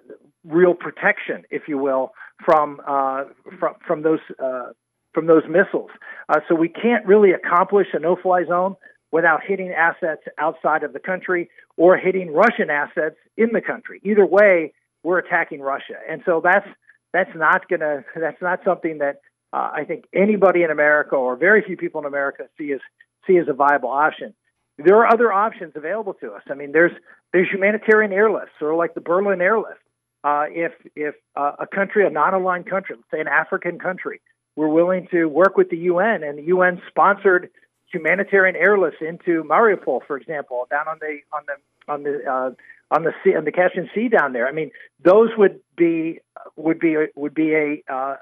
real 0.45 0.75
protection, 0.75 1.45
if 1.51 1.63
you 1.69 1.79
will, 1.79 2.13
from 2.45 2.81
uh, 2.87 3.25
from 3.59 3.75
from 3.87 4.03
those 4.03 4.21
uh, 4.43 4.73
from 5.13 5.27
those 5.27 5.43
missiles. 5.49 5.91
Uh, 6.29 6.41
so 6.49 6.55
we 6.55 6.69
can't 6.69 7.05
really 7.07 7.33
accomplish 7.33 7.89
a 7.93 7.99
no-fly 7.99 8.45
zone 8.47 8.77
without 9.13 9.41
hitting 9.47 9.71
assets 9.71 10.23
outside 10.39 10.83
of 10.83 10.93
the 10.93 10.99
country 10.99 11.49
or 11.77 11.97
hitting 11.97 12.33
Russian 12.33 12.71
assets 12.71 13.17
in 13.37 13.51
the 13.53 13.61
country. 13.61 14.01
Either 14.05 14.27
way, 14.27 14.73
we're 15.03 15.19
attacking 15.19 15.61
Russia, 15.61 15.95
and 16.09 16.23
so 16.25 16.41
that's 16.43 16.67
that's 17.13 17.35
not 17.35 17.69
gonna 17.69 18.05
that's 18.15 18.41
not 18.41 18.61
something 18.65 18.99
that 18.99 19.21
uh, 19.53 19.71
I 19.73 19.85
think 19.85 20.05
anybody 20.13 20.63
in 20.63 20.71
America 20.71 21.17
or 21.17 21.37
very 21.37 21.63
few 21.63 21.77
people 21.77 22.01
in 22.01 22.07
America 22.07 22.45
see 22.59 22.73
as 22.73 22.81
see 23.27 23.37
as 23.39 23.49
a 23.49 23.53
viable 23.53 23.91
option 23.91 24.35
there 24.79 24.97
are 24.97 25.13
other 25.13 25.33
options 25.33 25.73
available 25.75 26.15
to 26.15 26.33
us. 26.33 26.43
I 26.51 26.55
mean, 26.55 26.73
there's 26.73 26.93
there's 27.33 27.49
humanitarian 27.51 28.13
airlifts, 28.13 28.61
or 28.61 28.75
like 28.75 28.95
the 28.95 29.01
Berlin 29.01 29.41
airlift. 29.41 29.81
Uh, 30.23 30.45
if 30.51 30.73
if 30.95 31.15
uh, 31.35 31.53
a 31.59 31.67
country, 31.67 32.07
a 32.07 32.11
non-aligned 32.11 32.69
country, 32.69 32.97
let's 32.97 33.11
say 33.11 33.21
an 33.21 33.29
African 33.29 33.79
country, 33.79 34.21
we're 34.55 34.69
willing 34.69 35.09
to 35.11 35.27
work 35.27 35.57
with 35.57 35.71
the 35.71 35.77
UN, 35.79 36.23
and 36.23 36.39
the 36.39 36.45
UN 36.45 36.81
sponsored 36.89 37.51
humanitarian 37.91 38.57
airlifts 38.57 39.01
into 39.01 39.43
Mariupol, 39.45 40.01
for 40.07 40.17
example, 40.17 40.67
down 40.71 40.89
on 40.89 40.99
the 41.01 41.19
on 41.33 41.43
the 41.47 41.93
on 41.93 42.03
the 42.03 42.31
uh, 42.31 42.51
on 42.95 43.05
the 43.05 43.13
sea 43.25 43.35
on 43.35 43.45
the 43.45 43.53
Caspian 43.53 43.89
Sea 43.95 44.09
down 44.09 44.33
there. 44.33 44.47
I 44.47 44.53
mean, 44.53 44.73
those 45.03 45.31
would 45.39 45.61
be 45.77 46.21
would 46.57 46.79
be 46.79 46.97
would 47.15 47.35
be 47.35 47.55
a 47.55 47.83
uh, 47.91 48.17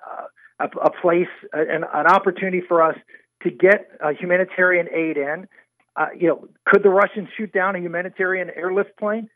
a, 0.61 0.65
a 0.65 0.91
place 0.91 1.29
an, 1.53 1.85
an 1.93 2.07
opportunity 2.07 2.61
for 2.61 2.83
us 2.83 2.97
to 3.45 3.51
get 3.51 3.91
humanitarian 4.19 4.89
aid 4.93 5.17
in 5.17 5.47
uh, 5.97 6.07
you 6.19 6.29
know, 6.29 6.49
could 6.67 6.83
the 6.83 6.91
Russians 6.91 7.29
shoot 7.37 7.53
down 7.53 7.77
a 7.77 7.79
humanitarian 7.79 8.51
airlift 8.51 8.97
plane? 8.99 9.29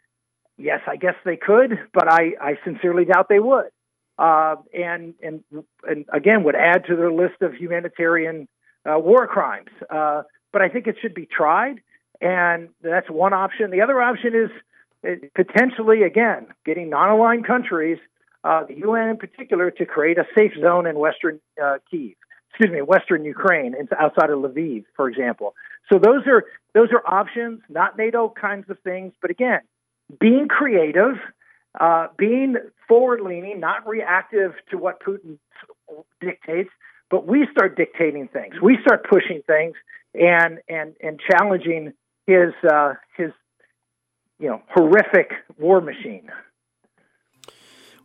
Yes, 0.57 0.81
I 0.88 0.97
guess 0.97 1.14
they 1.25 1.37
could, 1.37 1.79
but 1.94 2.12
I, 2.12 2.33
I 2.40 2.59
sincerely 2.64 3.05
doubt 3.05 3.29
they 3.29 3.38
would. 3.38 3.71
Uh, 4.18 4.57
and 4.75 5.14
and 5.23 5.44
and 5.85 6.05
again, 6.12 6.42
would 6.42 6.57
add 6.57 6.87
to 6.87 6.97
their 6.97 7.12
list 7.12 7.40
of 7.40 7.55
humanitarian 7.55 8.49
uh, 8.85 8.99
war 8.99 9.29
crimes. 9.29 9.68
Uh, 9.88 10.23
but 10.53 10.61
I 10.61 10.68
think 10.68 10.88
it 10.88 10.97
should 11.01 11.14
be 11.14 11.27
tried, 11.27 11.81
and 12.21 12.71
that's 12.83 13.09
one 13.09 13.33
option. 13.33 13.71
The 13.71 13.83
other 13.83 14.03
option 14.03 14.35
is 14.35 14.51
uh, 15.09 15.27
potentially, 15.37 16.03
again, 16.03 16.49
getting 16.66 16.90
non-aligned 16.90 17.47
countries, 17.47 17.99
uh, 18.42 18.64
the 18.64 18.79
UN 18.79 19.11
in 19.11 19.16
particular, 19.18 19.71
to 19.71 19.87
create 19.87 20.18
a 20.18 20.25
safe 20.37 20.55
zone 20.61 20.88
in 20.88 20.99
Western 20.99 21.38
Kiev 21.88 22.16
excuse 22.50 22.72
me, 22.72 22.82
Western 22.82 23.24
Ukraine, 23.24 23.74
outside 23.98 24.30
of 24.30 24.38
Lviv, 24.40 24.84
for 24.96 25.08
example. 25.08 25.54
So 25.92 25.98
those 25.98 26.26
are 26.26 26.44
those 26.74 26.88
are 26.92 27.02
options, 27.06 27.61
not 27.68 27.96
NATO 27.96 28.32
kinds 28.40 28.68
of 28.68 28.78
things. 28.80 29.12
But 29.20 29.30
again, 29.30 29.61
being 30.20 30.48
creative, 30.48 31.16
uh, 31.78 32.08
being 32.16 32.56
forward-leaning, 32.87 33.61
not 33.61 33.87
reactive 33.87 34.52
to 34.70 34.78
what 34.78 35.00
Putin 35.02 35.38
dictates, 36.20 36.70
but 37.11 37.26
we 37.26 37.46
start 37.52 37.76
dictating 37.76 38.28
things. 38.28 38.54
We 38.62 38.78
start 38.82 39.06
pushing 39.08 39.42
things 39.46 39.74
and 40.14 40.58
and 40.68 40.94
and 41.00 41.20
challenging 41.30 41.92
his 42.26 42.52
uh, 42.70 42.94
his 43.16 43.30
you 44.38 44.48
know 44.48 44.62
horrific 44.74 45.32
war 45.58 45.80
machine. 45.80 46.30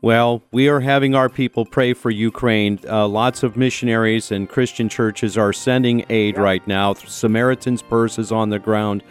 Well, 0.04 0.44
we 0.52 0.68
are 0.68 0.82
having 0.82 1.16
our 1.16 1.30
people 1.30 1.66
pray 1.66 1.94
for 1.94 2.10
Ukraine. 2.10 2.78
Uh, 2.86 3.08
lots 3.08 3.42
of 3.42 3.56
missionaries 3.56 4.34
and 4.34 4.50
Christian 4.50 4.90
churches 4.90 5.38
are 5.38 5.54
sending 5.54 6.06
aid 6.10 6.38
right 6.38 6.68
now. 6.68 6.94
Samaritan's 6.94 7.82
Purse 7.82 8.20
is 8.20 8.30
on 8.30 8.50
the 8.50 8.60
ground. 8.60 9.02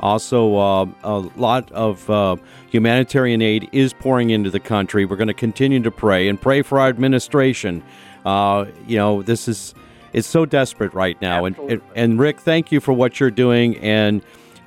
Also, 0.00 0.56
uh, 0.56 0.86
a 1.04 1.18
lot 1.36 1.70
of 1.70 2.10
uh, 2.10 2.34
humanitarian 2.68 3.40
aid 3.40 3.68
is 3.70 3.92
pouring 3.92 4.30
into 4.30 4.50
the 4.50 4.58
country. 4.58 5.04
We're 5.04 5.14
going 5.14 5.28
to 5.28 5.34
continue 5.34 5.84
to 5.84 5.90
pray 5.92 6.26
and 6.26 6.40
pray 6.40 6.62
for 6.62 6.80
our 6.80 6.88
administration. 6.88 7.84
Uh, 8.26 8.64
you 8.88 8.96
know, 8.96 9.22
this 9.22 9.46
is 9.46 9.72
it's 10.12 10.26
so 10.26 10.46
desperate 10.46 10.92
right 10.94 11.20
now. 11.22 11.44
And, 11.44 11.56
and, 11.58 11.80
and 11.94 12.18
Rick, 12.18 12.40
thank 12.40 12.72
you 12.72 12.80
for 12.80 12.92
what 12.92 13.20
you're 13.20 13.30
doing 13.30 13.76
and 13.76 14.20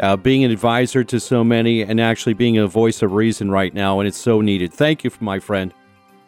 uh, 0.04 0.18
being 0.18 0.44
an 0.44 0.52
advisor 0.52 1.02
to 1.06 1.18
so 1.18 1.46
many 1.46 1.82
and 1.82 2.00
actually 2.02 2.34
being 2.34 2.58
a 2.58 2.68
voice 2.68 3.02
of 3.02 3.14
reason 3.14 3.50
right 3.50 3.74
now, 3.74 4.02
and 4.02 4.08
it's 4.08 4.18
so 4.18 4.42
needed. 4.42 4.74
Thank 4.74 5.06
you, 5.06 5.12
my 5.22 5.40
friend. 5.40 5.74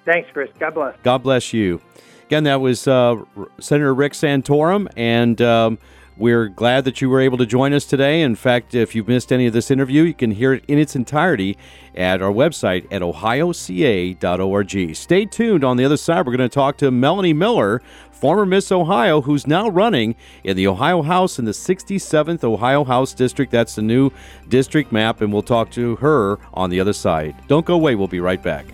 Thanks, 0.06 0.30
Chris. 0.32 0.50
God 0.58 0.74
bless. 0.74 0.96
God 1.04 1.24
bless 1.24 1.52
you. 1.52 1.82
Again, 2.28 2.46
that 2.46 2.62
was 2.62 2.88
uh, 2.88 3.22
Senator 3.60 3.94
Rick 3.94 4.14
Santorum, 4.14 4.88
and 4.96 5.42
um, 5.42 5.78
we're 6.18 6.48
glad 6.48 6.86
that 6.86 7.02
you 7.02 7.10
were 7.10 7.20
able 7.20 7.38
to 7.38 7.46
join 7.46 7.74
us 7.74 7.86
today. 7.86 8.22
In 8.22 8.36
fact, 8.36 8.74
if 8.74 8.96
you've 8.96 9.08
missed 9.08 9.34
any 9.34 9.48
of 9.48 9.54
this 9.54 9.70
interview, 9.70 10.04
you 10.04 10.14
can 10.14 10.32
hear 10.32 10.54
it 10.54 10.64
in 10.68 10.80
its 10.80 10.96
entirety 10.96 11.58
at 11.94 12.22
our 12.22 12.32
website 12.32 12.86
at 12.92 13.02
ohioca.org. 13.02 14.96
Stay 14.96 15.26
tuned. 15.26 15.64
On 15.64 15.78
the 15.78 15.86
other 15.86 15.98
side, 15.98 16.26
we're 16.26 16.36
going 16.36 16.50
to 16.50 16.54
talk 16.54 16.78
to 16.78 16.90
Melanie 16.90 17.34
Miller, 17.34 17.82
former 18.12 18.46
Miss 18.46 18.72
Ohio, 18.72 19.22
who's 19.22 19.46
now 19.46 19.68
running 19.68 20.16
in 20.44 20.56
the 20.56 20.68
Ohio 20.68 21.02
House 21.02 21.38
in 21.38 21.46
the 21.46 21.52
67th 21.52 22.44
Ohio 22.44 22.84
House 22.84 23.14
District. 23.14 23.52
That's 23.52 23.76
the 23.76 23.82
new 23.82 24.12
district 24.48 24.92
map, 24.92 25.22
and 25.22 25.34
we'll 25.34 25.42
talk 25.42 25.70
to 25.72 25.98
her 25.98 26.40
on 26.54 26.70
the 26.70 26.80
other 26.80 26.94
side. 26.94 27.36
Don't 27.48 27.66
go 27.66 27.76
away. 27.76 27.96
We'll 27.96 28.08
be 28.08 28.22
right 28.22 28.42
back. 28.42 28.66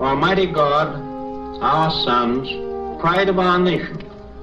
Almighty 0.00 0.46
God, 0.46 0.96
our 1.62 1.90
sons, 1.90 2.48
pride 3.00 3.28
of 3.28 3.38
our 3.38 3.58
nation, 3.58 4.09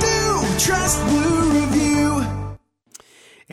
Trust 0.57 1.03
Blue 1.05 1.61
Review. 1.61 2.51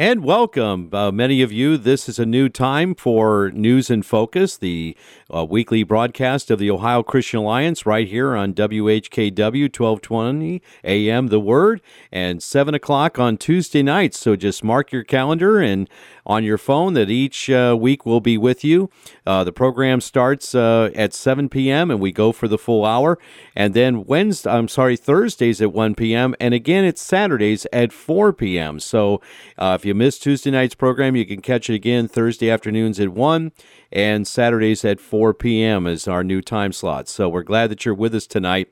And 0.00 0.22
welcome, 0.22 0.90
uh, 0.92 1.11
many 1.11 1.42
of 1.42 1.50
you. 1.50 1.76
This 1.76 2.08
is 2.08 2.20
a 2.20 2.24
new 2.24 2.48
time 2.48 2.94
for 2.94 3.50
News 3.50 3.90
in 3.90 4.02
Focus, 4.02 4.56
the 4.56 4.96
uh, 5.34 5.44
weekly 5.44 5.82
broadcast 5.82 6.52
of 6.52 6.61
the 6.61 6.70
Ohio 6.70 7.02
Christian 7.02 7.40
Alliance, 7.40 7.84
right 7.84 8.06
here 8.06 8.37
on 8.37 8.54
WHKW 8.54 9.64
1220 9.76 10.62
AM 10.84 11.26
The 11.26 11.40
Word, 11.40 11.80
and 12.12 12.40
7 12.40 12.74
o'clock 12.74 13.18
on 13.18 13.37
Tuesday 13.37 13.82
nights. 13.82 14.20
So 14.20 14.37
just 14.37 14.62
mark 14.62 14.92
your 14.92 15.02
calendar 15.02 15.61
and 15.61 15.90
on 16.29 16.45
your 16.45 16.59
phone 16.59 16.93
that 16.93 17.11
each 17.11 17.49
uh, 17.49 17.77
week 17.79 18.05
will 18.05 18.21
be 18.21 18.37
with 18.37 18.62
you. 18.62 18.91
Uh, 19.27 19.43
the 19.43 19.53
program 19.53 20.01
starts 20.01 20.55
uh, 20.55 20.91
at 20.95 21.14
7 21.14 21.49
p.m. 21.49 21.91
and 21.91 22.01
we 22.01 22.12
go 22.12 22.31
for 22.31 22.47
the 22.47 22.59
full 22.59 22.85
hour. 22.85 23.19
And 23.57 23.73
then 23.73 24.05
Wednesday, 24.05 24.51
I'm 24.51 24.69
sorry, 24.69 24.97
Thursdays 24.97 25.62
at 25.62 25.73
1 25.73 25.95
p.m. 25.95 26.35
And 26.38 26.53
again, 26.53 26.85
it's 26.85 27.01
Saturdays 27.01 27.67
at 27.73 27.93
4 27.93 28.33
p.m. 28.35 28.79
So 28.79 29.23
uh, 29.57 29.77
if 29.79 29.87
you 29.87 29.95
missed 29.95 30.23
Tuesday 30.23 30.51
night's 30.51 30.75
program, 30.75 31.17
you 31.17 31.25
can 31.25 31.41
catch 31.41 31.71
it 31.71 31.75
again 31.75 32.07
Thursday 32.07 32.51
afternoons 32.51 33.01
at 33.01 33.09
1 33.09 33.53
and 33.90 34.27
Saturdays 34.27 34.85
at 34.85 35.01
4 35.01 35.35
p.m. 35.35 35.87
is 35.87 36.07
our 36.07 36.22
new 36.22 36.42
time 36.42 36.72
slot. 36.72 37.09
So 37.09 37.29
we're 37.29 37.42
glad 37.42 37.70
that 37.70 37.85
you're 37.85 37.94
with 37.94 38.14
us 38.14 38.27
tonight. 38.27 38.68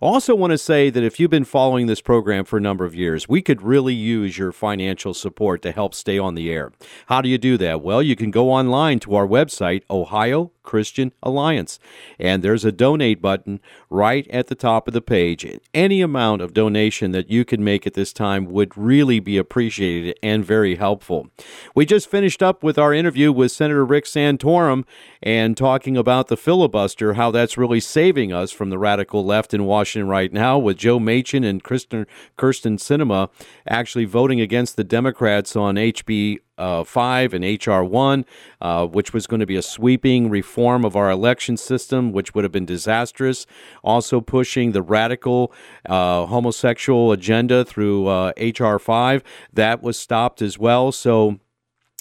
I 0.00 0.06
also, 0.06 0.34
want 0.34 0.52
to 0.52 0.58
say 0.58 0.90
that 0.90 1.02
if 1.02 1.18
you've 1.18 1.30
been 1.30 1.44
following 1.44 1.86
this 1.86 2.00
program 2.00 2.44
for 2.44 2.56
a 2.56 2.60
number 2.60 2.84
of 2.84 2.94
years, 2.94 3.28
we 3.28 3.42
could 3.42 3.62
really 3.62 3.94
use 3.94 4.38
your 4.38 4.52
financial 4.52 5.12
support 5.12 5.60
to 5.62 5.72
help 5.72 5.94
stay 5.94 6.18
on 6.18 6.34
the 6.34 6.50
air. 6.50 6.72
How 7.06 7.20
do 7.20 7.28
you 7.28 7.38
do 7.38 7.56
that? 7.58 7.82
Well, 7.82 8.02
you 8.02 8.16
can 8.16 8.30
go 8.30 8.50
online 8.50 9.00
to 9.00 9.14
our 9.14 9.26
website, 9.26 9.82
Ohio 9.90 10.52
Christian 10.62 11.12
Alliance, 11.22 11.78
and 12.18 12.42
there's 12.42 12.64
a 12.64 12.72
donate 12.72 13.20
button 13.20 13.60
right 13.88 14.26
at 14.28 14.48
the 14.48 14.54
top 14.54 14.86
of 14.86 14.94
the 14.94 15.00
page. 15.00 15.46
Any 15.74 16.00
amount 16.00 16.42
of 16.42 16.54
donation 16.54 17.12
that 17.12 17.30
you 17.30 17.44
can 17.44 17.64
make 17.64 17.86
at 17.86 17.94
this 17.94 18.12
time 18.12 18.46
would 18.46 18.76
really 18.76 19.20
be 19.20 19.36
appreciated 19.36 20.18
and 20.22 20.44
very 20.44 20.76
helpful. 20.76 21.28
We 21.74 21.86
just 21.86 22.10
finished 22.10 22.42
up 22.42 22.62
with 22.62 22.78
our 22.78 22.92
interview 22.92 23.32
with 23.32 23.52
Senator 23.52 23.84
Rick 23.84 24.04
Santorum 24.04 24.84
and 25.22 25.56
talking 25.56 25.96
about 25.96 26.28
the 26.28 26.36
filibuster, 26.36 27.14
how 27.14 27.30
that's 27.30 27.58
really 27.58 27.80
saving 27.80 28.32
us 28.32 28.50
from 28.52 28.70
the 28.70 28.78
radical 28.78 29.24
left 29.24 29.54
in 29.54 29.64
Washington 29.64 30.08
right 30.08 30.32
now, 30.32 30.58
with 30.58 30.76
Joe 30.76 30.98
Manchin 30.98 31.44
and 31.44 31.62
Kristen, 31.62 32.06
Kyrsten 32.38 32.78
Sinema 32.78 33.28
actually 33.68 34.04
voting 34.04 34.40
against 34.40 34.76
the 34.76 34.84
Democrats 34.84 35.56
on 35.56 35.76
HB 35.76 36.38
uh, 36.60 36.84
5 36.84 37.34
and 37.34 37.44
H.R. 37.44 37.82
1, 37.82 38.24
uh, 38.60 38.86
which 38.86 39.12
was 39.12 39.26
going 39.26 39.40
to 39.40 39.46
be 39.46 39.56
a 39.56 39.62
sweeping 39.62 40.30
reform 40.30 40.84
of 40.84 40.94
our 40.94 41.10
election 41.10 41.56
system, 41.56 42.12
which 42.12 42.34
would 42.34 42.44
have 42.44 42.52
been 42.52 42.66
disastrous. 42.66 43.46
Also 43.82 44.20
pushing 44.20 44.72
the 44.72 44.82
radical 44.82 45.52
uh, 45.88 46.26
homosexual 46.26 47.12
agenda 47.12 47.64
through 47.64 48.32
H.R. 48.36 48.76
Uh, 48.76 48.78
5. 48.78 49.22
That 49.52 49.82
was 49.82 49.98
stopped 49.98 50.42
as 50.42 50.58
well. 50.58 50.92
So, 50.92 51.40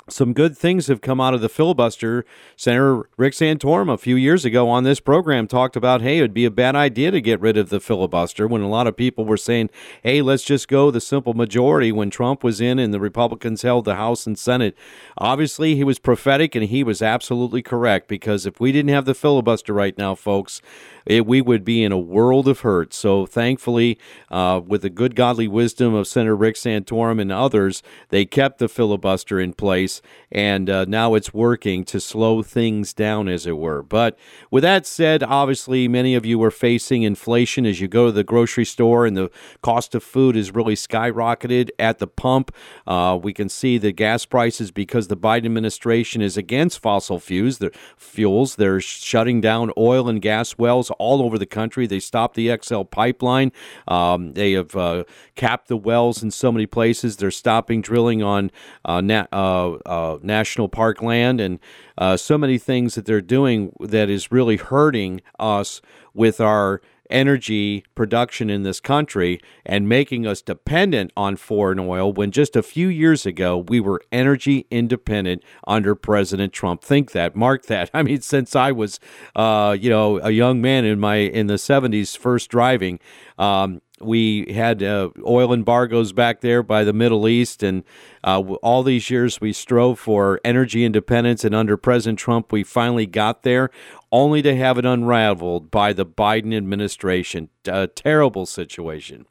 some 0.10 0.34
good 0.34 0.58
things 0.58 0.88
have 0.88 1.02
come 1.02 1.22
out 1.22 1.34
of 1.34 1.42
the 1.42 1.50
filibuster. 1.50 2.26
Senator 2.56 3.08
Rick 3.18 3.34
Santorum 3.34 3.92
a 3.92 3.98
few 3.98 4.16
years 4.16 4.46
ago 4.46 4.70
on 4.70 4.84
this 4.84 5.00
program 5.00 5.48
talked 5.48 5.76
about, 5.76 6.02
hey, 6.02 6.20
it 6.20 6.22
would 6.22 6.34
be 6.34 6.46
a 6.46 6.52
bad 6.52 6.76
idea 6.76 7.12
to 7.12 7.22
get 7.22 7.40
rid 7.40 7.58
of 7.58 7.70
the 7.70 7.80
filibuster 7.80 8.48
when 8.48 8.62
a 8.62 8.70
lot 8.70 8.88
of 8.88 8.98
people 8.98 9.26
were 9.26 9.38
saying, 9.38 9.70
hey, 10.04 10.22
let's 10.22 10.44
just 10.44 10.68
go 10.68 10.92
the 10.92 11.02
simple 11.02 11.34
majority 11.34 11.92
when 11.92 12.10
Trump 12.10 12.44
was 12.44 12.60
in 12.60 12.80
and 12.80 12.94
the 12.94 13.00
Republicans 13.00 13.62
held 13.62 13.86
the 13.86 13.96
House 13.96 14.28
and 14.28 14.38
Senate. 14.38 14.78
Obviously, 15.18 15.76
he 15.76 15.84
was 15.84 16.00
prophetic 16.00 16.56
and 16.56 16.66
he 16.66 16.84
was 16.84 17.02
absolutely 17.02 17.62
correct 17.62 18.08
because 18.08 18.46
if 18.46 18.60
we 18.60 18.72
didn't 18.72 18.94
have 18.94 19.06
the 19.06 19.14
filibuster 19.14 19.74
right 19.74 19.98
now, 19.98 20.16
folks, 20.16 20.62
it, 21.06 21.26
we 21.26 21.42
would 21.42 21.66
be 21.66 21.84
in 21.84 21.92
a 21.92 21.98
world 21.98 22.48
of 22.48 22.62
hurt. 22.62 22.94
So 22.94 23.26
thankfully, 23.26 23.98
uh, 24.30 24.62
with 24.66 24.84
the 24.84 24.90
good 24.90 25.16
godly 25.16 25.48
wisdom 25.48 25.94
of 25.94 26.08
Senator 26.08 26.36
Rick 26.36 26.56
Santorum 26.56 27.20
and 27.20 27.32
others, 27.32 27.82
they 28.10 28.26
kept 28.26 28.60
the 28.60 28.70
filibuster 28.70 29.40
in 29.40 29.54
place, 29.54 29.99
and 30.32 30.70
uh, 30.70 30.86
now 30.86 31.16
it's 31.16 31.34
working 31.34 31.84
to 31.86 32.00
slow 32.00 32.44
things 32.44 32.94
down, 32.94 33.28
as 33.28 33.46
it 33.46 33.58
were. 33.58 33.82
But 33.82 34.18
with 34.52 34.64
that 34.64 34.86
said, 34.86 35.24
obviously, 35.24 35.88
many 35.88 36.16
of 36.16 36.26
you 36.26 36.42
are 36.44 36.52
facing 36.52 37.04
inflation 37.04 37.66
as 37.66 37.82
you 37.82 37.88
go 37.88 38.08
to 38.08 38.12
the 38.12 38.24
grocery 38.24 38.66
store, 38.66 39.06
and 39.06 39.18
the 39.18 39.32
cost 39.62 39.96
of 39.96 40.04
food 40.04 40.36
is 40.36 40.54
really 40.54 40.76
skyrocketed 40.76 41.70
at 41.80 42.00
the 42.00 42.08
pump. 42.08 42.54
Uh, 42.86 43.20
we 43.22 43.34
can 43.34 43.50
see 43.50 43.78
the 43.78 43.92
gas 43.92 44.26
prices 44.26 44.72
because 44.72 45.08
the 45.08 45.18
Biden 45.18 45.46
administration 45.46 46.22
is 46.22 46.38
against 46.38 46.80
fossil 46.80 47.20
fuels. 47.20 47.58
The 47.58 47.72
fuels 47.98 48.56
they're 48.56 48.82
shutting 48.82 49.42
down 49.42 49.72
oil 49.78 50.08
and 50.10 50.22
gas 50.22 50.58
wells 50.58 50.92
all 51.00 51.22
over 51.22 51.38
the 51.38 51.46
country. 51.46 51.88
They 51.88 52.00
stopped 52.00 52.36
the 52.36 52.56
XL 52.62 52.84
pipeline. 52.84 53.52
Um, 53.88 54.34
they 54.34 54.54
have 54.54 54.76
uh, 54.76 55.04
capped 55.36 55.68
the 55.68 55.78
wells 55.78 56.22
in 56.24 56.32
so 56.32 56.52
many 56.52 56.66
places. 56.66 57.18
They're 57.18 57.32
stopping 57.32 57.82
drilling 57.82 58.22
on 58.24 58.52
uh, 58.86 59.02
na- 59.02 59.28
uh, 59.32 59.78
uh 59.90 60.18
national 60.22 60.70
park 60.70 61.02
land 61.02 61.42
and 61.42 61.60
uh, 61.98 62.16
so 62.16 62.38
many 62.38 62.58
things 62.58 62.96
that 62.96 63.06
they're 63.06 63.20
doing 63.20 63.74
that 63.80 64.10
is 64.10 64.32
really 64.32 64.56
hurting 64.56 65.22
us 65.38 65.82
with 66.14 66.40
our 66.40 66.82
energy 67.10 67.84
production 67.96 68.50
in 68.50 68.64
this 68.64 68.80
country 68.80 69.40
and 69.66 69.90
making 69.90 70.28
us 70.28 70.42
dependent 70.42 71.12
on 71.18 71.36
foreign 71.36 71.80
oil 71.80 72.14
when 72.14 72.32
just 72.32 72.56
a 72.56 72.64
few 72.64 72.88
years 72.88 73.26
ago 73.26 73.58
we 73.68 73.80
were 73.80 74.02
energy 74.12 74.66
independent 74.70 75.44
under 75.68 75.96
President 75.96 76.54
Trump. 76.54 76.84
Think 76.84 77.12
that, 77.12 77.36
mark 77.36 77.66
that. 77.66 77.90
I 77.94 78.04
mean, 78.04 78.22
since 78.22 78.56
I 78.56 78.72
was, 78.72 79.00
uh, 79.36 79.76
you 79.80 79.90
know, 79.90 80.20
a 80.20 80.32
young 80.32 80.62
man 80.62 80.86
in 80.86 81.00
my 81.00 81.16
in 81.16 81.48
the 81.48 81.56
'70s, 81.56 82.18
first 82.18 82.50
driving. 82.50 83.00
Um, 83.38 83.82
we 84.02 84.54
had 84.54 84.82
uh, 84.82 85.10
oil 85.26 85.54
embargoes 85.54 86.14
back 86.14 86.42
there 86.42 86.64
by 86.64 86.84
the 86.84 86.94
Middle 86.94 87.28
East, 87.28 87.64
and 87.64 87.84
uh, 88.24 88.40
all 88.40 88.84
these 88.84 89.10
years 89.10 89.42
we 89.42 89.54
strove 89.54 90.00
for 90.00 90.40
energy 90.44 90.86
independence. 90.86 91.44
And 91.44 91.56
under 91.56 91.78
President 91.78 92.20
Trump, 92.20 92.52
we 92.52 92.64
finally 92.64 93.06
got 93.06 93.44
there 93.44 93.70
only 94.12 94.42
to 94.42 94.56
have 94.56 94.78
it 94.78 94.86
unraveled 94.86 95.70
by 95.70 95.94
the 95.94 96.06
Biden 96.06 96.56
administration. 96.56 97.50
a 97.68 97.86
terrible 97.86 98.48
situation. 98.48 99.28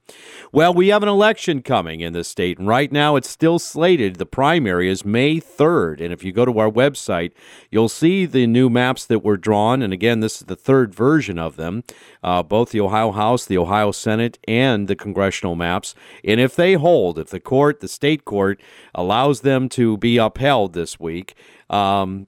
Well, 0.53 0.73
we 0.73 0.89
have 0.89 1.03
an 1.03 1.09
election 1.09 1.63
coming 1.63 2.01
in 2.01 2.13
the 2.13 2.23
state, 2.23 2.59
and 2.59 2.69
right 2.69 2.93
now 2.93 3.17
it's 3.17 3.29
still 3.29 3.59
slated. 3.59 4.17
The 4.17 4.27
primary 4.27 4.89
is 4.89 5.05
May 5.05 5.41
3rd. 5.41 6.01
And 6.01 6.13
if 6.13 6.23
you 6.23 6.31
go 6.31 6.45
to 6.45 6.59
our 6.61 6.71
website, 6.71 7.33
you'll 7.71 7.89
see 7.89 8.27
the 8.27 8.47
new 8.47 8.71
maps 8.71 9.05
that 9.07 9.25
were 9.25 9.37
drawn. 9.37 9.83
And 9.83 9.93
again, 9.93 10.21
this 10.21 10.41
is 10.41 10.47
the 10.47 10.55
third 10.55 10.95
version 10.95 11.39
of 11.39 11.57
them 11.57 11.83
uh, 12.23 12.43
both 12.43 12.71
the 12.71 12.81
Ohio 12.81 13.13
House, 13.13 13.45
the 13.45 13.59
Ohio 13.59 13.93
Senate, 13.93 14.39
and 14.47 14.89
the 14.89 14.97
congressional 14.97 15.55
maps. 15.55 15.95
And 16.25 16.41
if 16.41 16.55
they 16.57 16.75
hold, 16.75 17.19
if 17.19 17.31
the 17.31 17.41
court, 17.41 17.81
the 17.81 17.89
state 17.89 18.25
court, 18.25 18.61
allows 18.95 19.41
them 19.43 19.69
to 19.71 19.97
be 19.97 20.17
upheld 20.19 20.73
this 20.73 20.99
week, 20.99 21.35
um, 21.71 22.27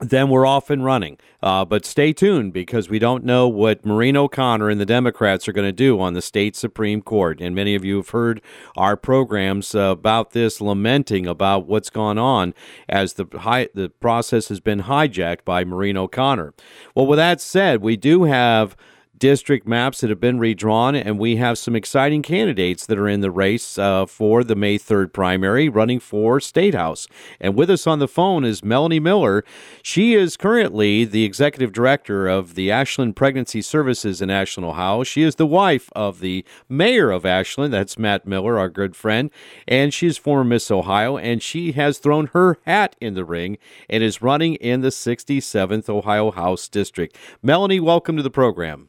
then 0.00 0.28
we're 0.28 0.46
off 0.46 0.70
and 0.70 0.84
running. 0.84 1.18
Uh, 1.42 1.64
but 1.64 1.84
stay 1.84 2.12
tuned 2.12 2.52
because 2.52 2.88
we 2.88 2.98
don't 2.98 3.24
know 3.24 3.48
what 3.48 3.84
Maureen 3.84 4.16
O'Connor 4.16 4.70
and 4.70 4.80
the 4.80 4.86
Democrats 4.86 5.48
are 5.48 5.52
going 5.52 5.66
to 5.66 5.72
do 5.72 6.00
on 6.00 6.14
the 6.14 6.22
state 6.22 6.56
Supreme 6.56 7.02
Court. 7.02 7.40
And 7.40 7.54
many 7.54 7.74
of 7.74 7.84
you 7.84 7.96
have 7.96 8.10
heard 8.10 8.40
our 8.76 8.96
programs 8.96 9.74
uh, 9.74 9.80
about 9.80 10.32
this, 10.32 10.60
lamenting 10.60 11.26
about 11.26 11.66
what's 11.66 11.90
gone 11.90 12.18
on 12.18 12.54
as 12.88 13.14
the 13.14 13.26
hi- 13.40 13.68
the 13.74 13.88
process 13.88 14.48
has 14.48 14.60
been 14.60 14.82
hijacked 14.82 15.44
by 15.44 15.64
Maureen 15.64 15.96
O'Connor. 15.96 16.54
Well, 16.94 17.06
with 17.06 17.18
that 17.18 17.40
said, 17.40 17.82
we 17.82 17.96
do 17.96 18.24
have 18.24 18.76
district 19.18 19.66
maps 19.66 20.00
that 20.00 20.10
have 20.10 20.20
been 20.20 20.38
redrawn, 20.38 20.94
and 20.94 21.18
we 21.18 21.36
have 21.36 21.58
some 21.58 21.74
exciting 21.74 22.22
candidates 22.22 22.86
that 22.86 22.98
are 22.98 23.08
in 23.08 23.20
the 23.20 23.30
race 23.30 23.78
uh, 23.78 24.06
for 24.06 24.44
the 24.44 24.54
May 24.54 24.78
3rd 24.78 25.12
primary 25.12 25.68
running 25.68 26.00
for 26.00 26.40
State 26.40 26.74
House. 26.74 27.08
And 27.40 27.54
with 27.54 27.70
us 27.70 27.86
on 27.86 27.98
the 27.98 28.08
phone 28.08 28.44
is 28.44 28.64
Melanie 28.64 29.00
Miller. 29.00 29.44
She 29.82 30.14
is 30.14 30.36
currently 30.36 31.04
the 31.04 31.24
executive 31.24 31.72
director 31.72 32.28
of 32.28 32.54
the 32.54 32.70
Ashland 32.70 33.16
Pregnancy 33.16 33.62
Services 33.62 34.22
in 34.22 34.30
Ashland, 34.30 34.66
Ohio. 34.66 35.02
She 35.04 35.22
is 35.22 35.34
the 35.34 35.46
wife 35.46 35.90
of 35.96 36.20
the 36.20 36.44
mayor 36.68 37.10
of 37.10 37.26
Ashland, 37.26 37.72
that's 37.72 37.98
Matt 37.98 38.26
Miller, 38.26 38.58
our 38.58 38.68
good 38.68 38.94
friend, 38.94 39.30
and 39.66 39.92
she 39.92 40.06
is 40.06 40.18
former 40.18 40.44
Miss 40.44 40.70
Ohio, 40.70 41.16
and 41.16 41.42
she 41.42 41.72
has 41.72 41.98
thrown 41.98 42.26
her 42.28 42.58
hat 42.66 42.94
in 43.00 43.14
the 43.14 43.24
ring 43.24 43.58
and 43.88 44.02
is 44.02 44.22
running 44.22 44.54
in 44.56 44.80
the 44.80 44.88
67th 44.88 45.88
Ohio 45.88 46.30
House 46.30 46.68
District. 46.68 47.16
Melanie, 47.42 47.80
welcome 47.80 48.16
to 48.16 48.22
the 48.22 48.30
program. 48.30 48.87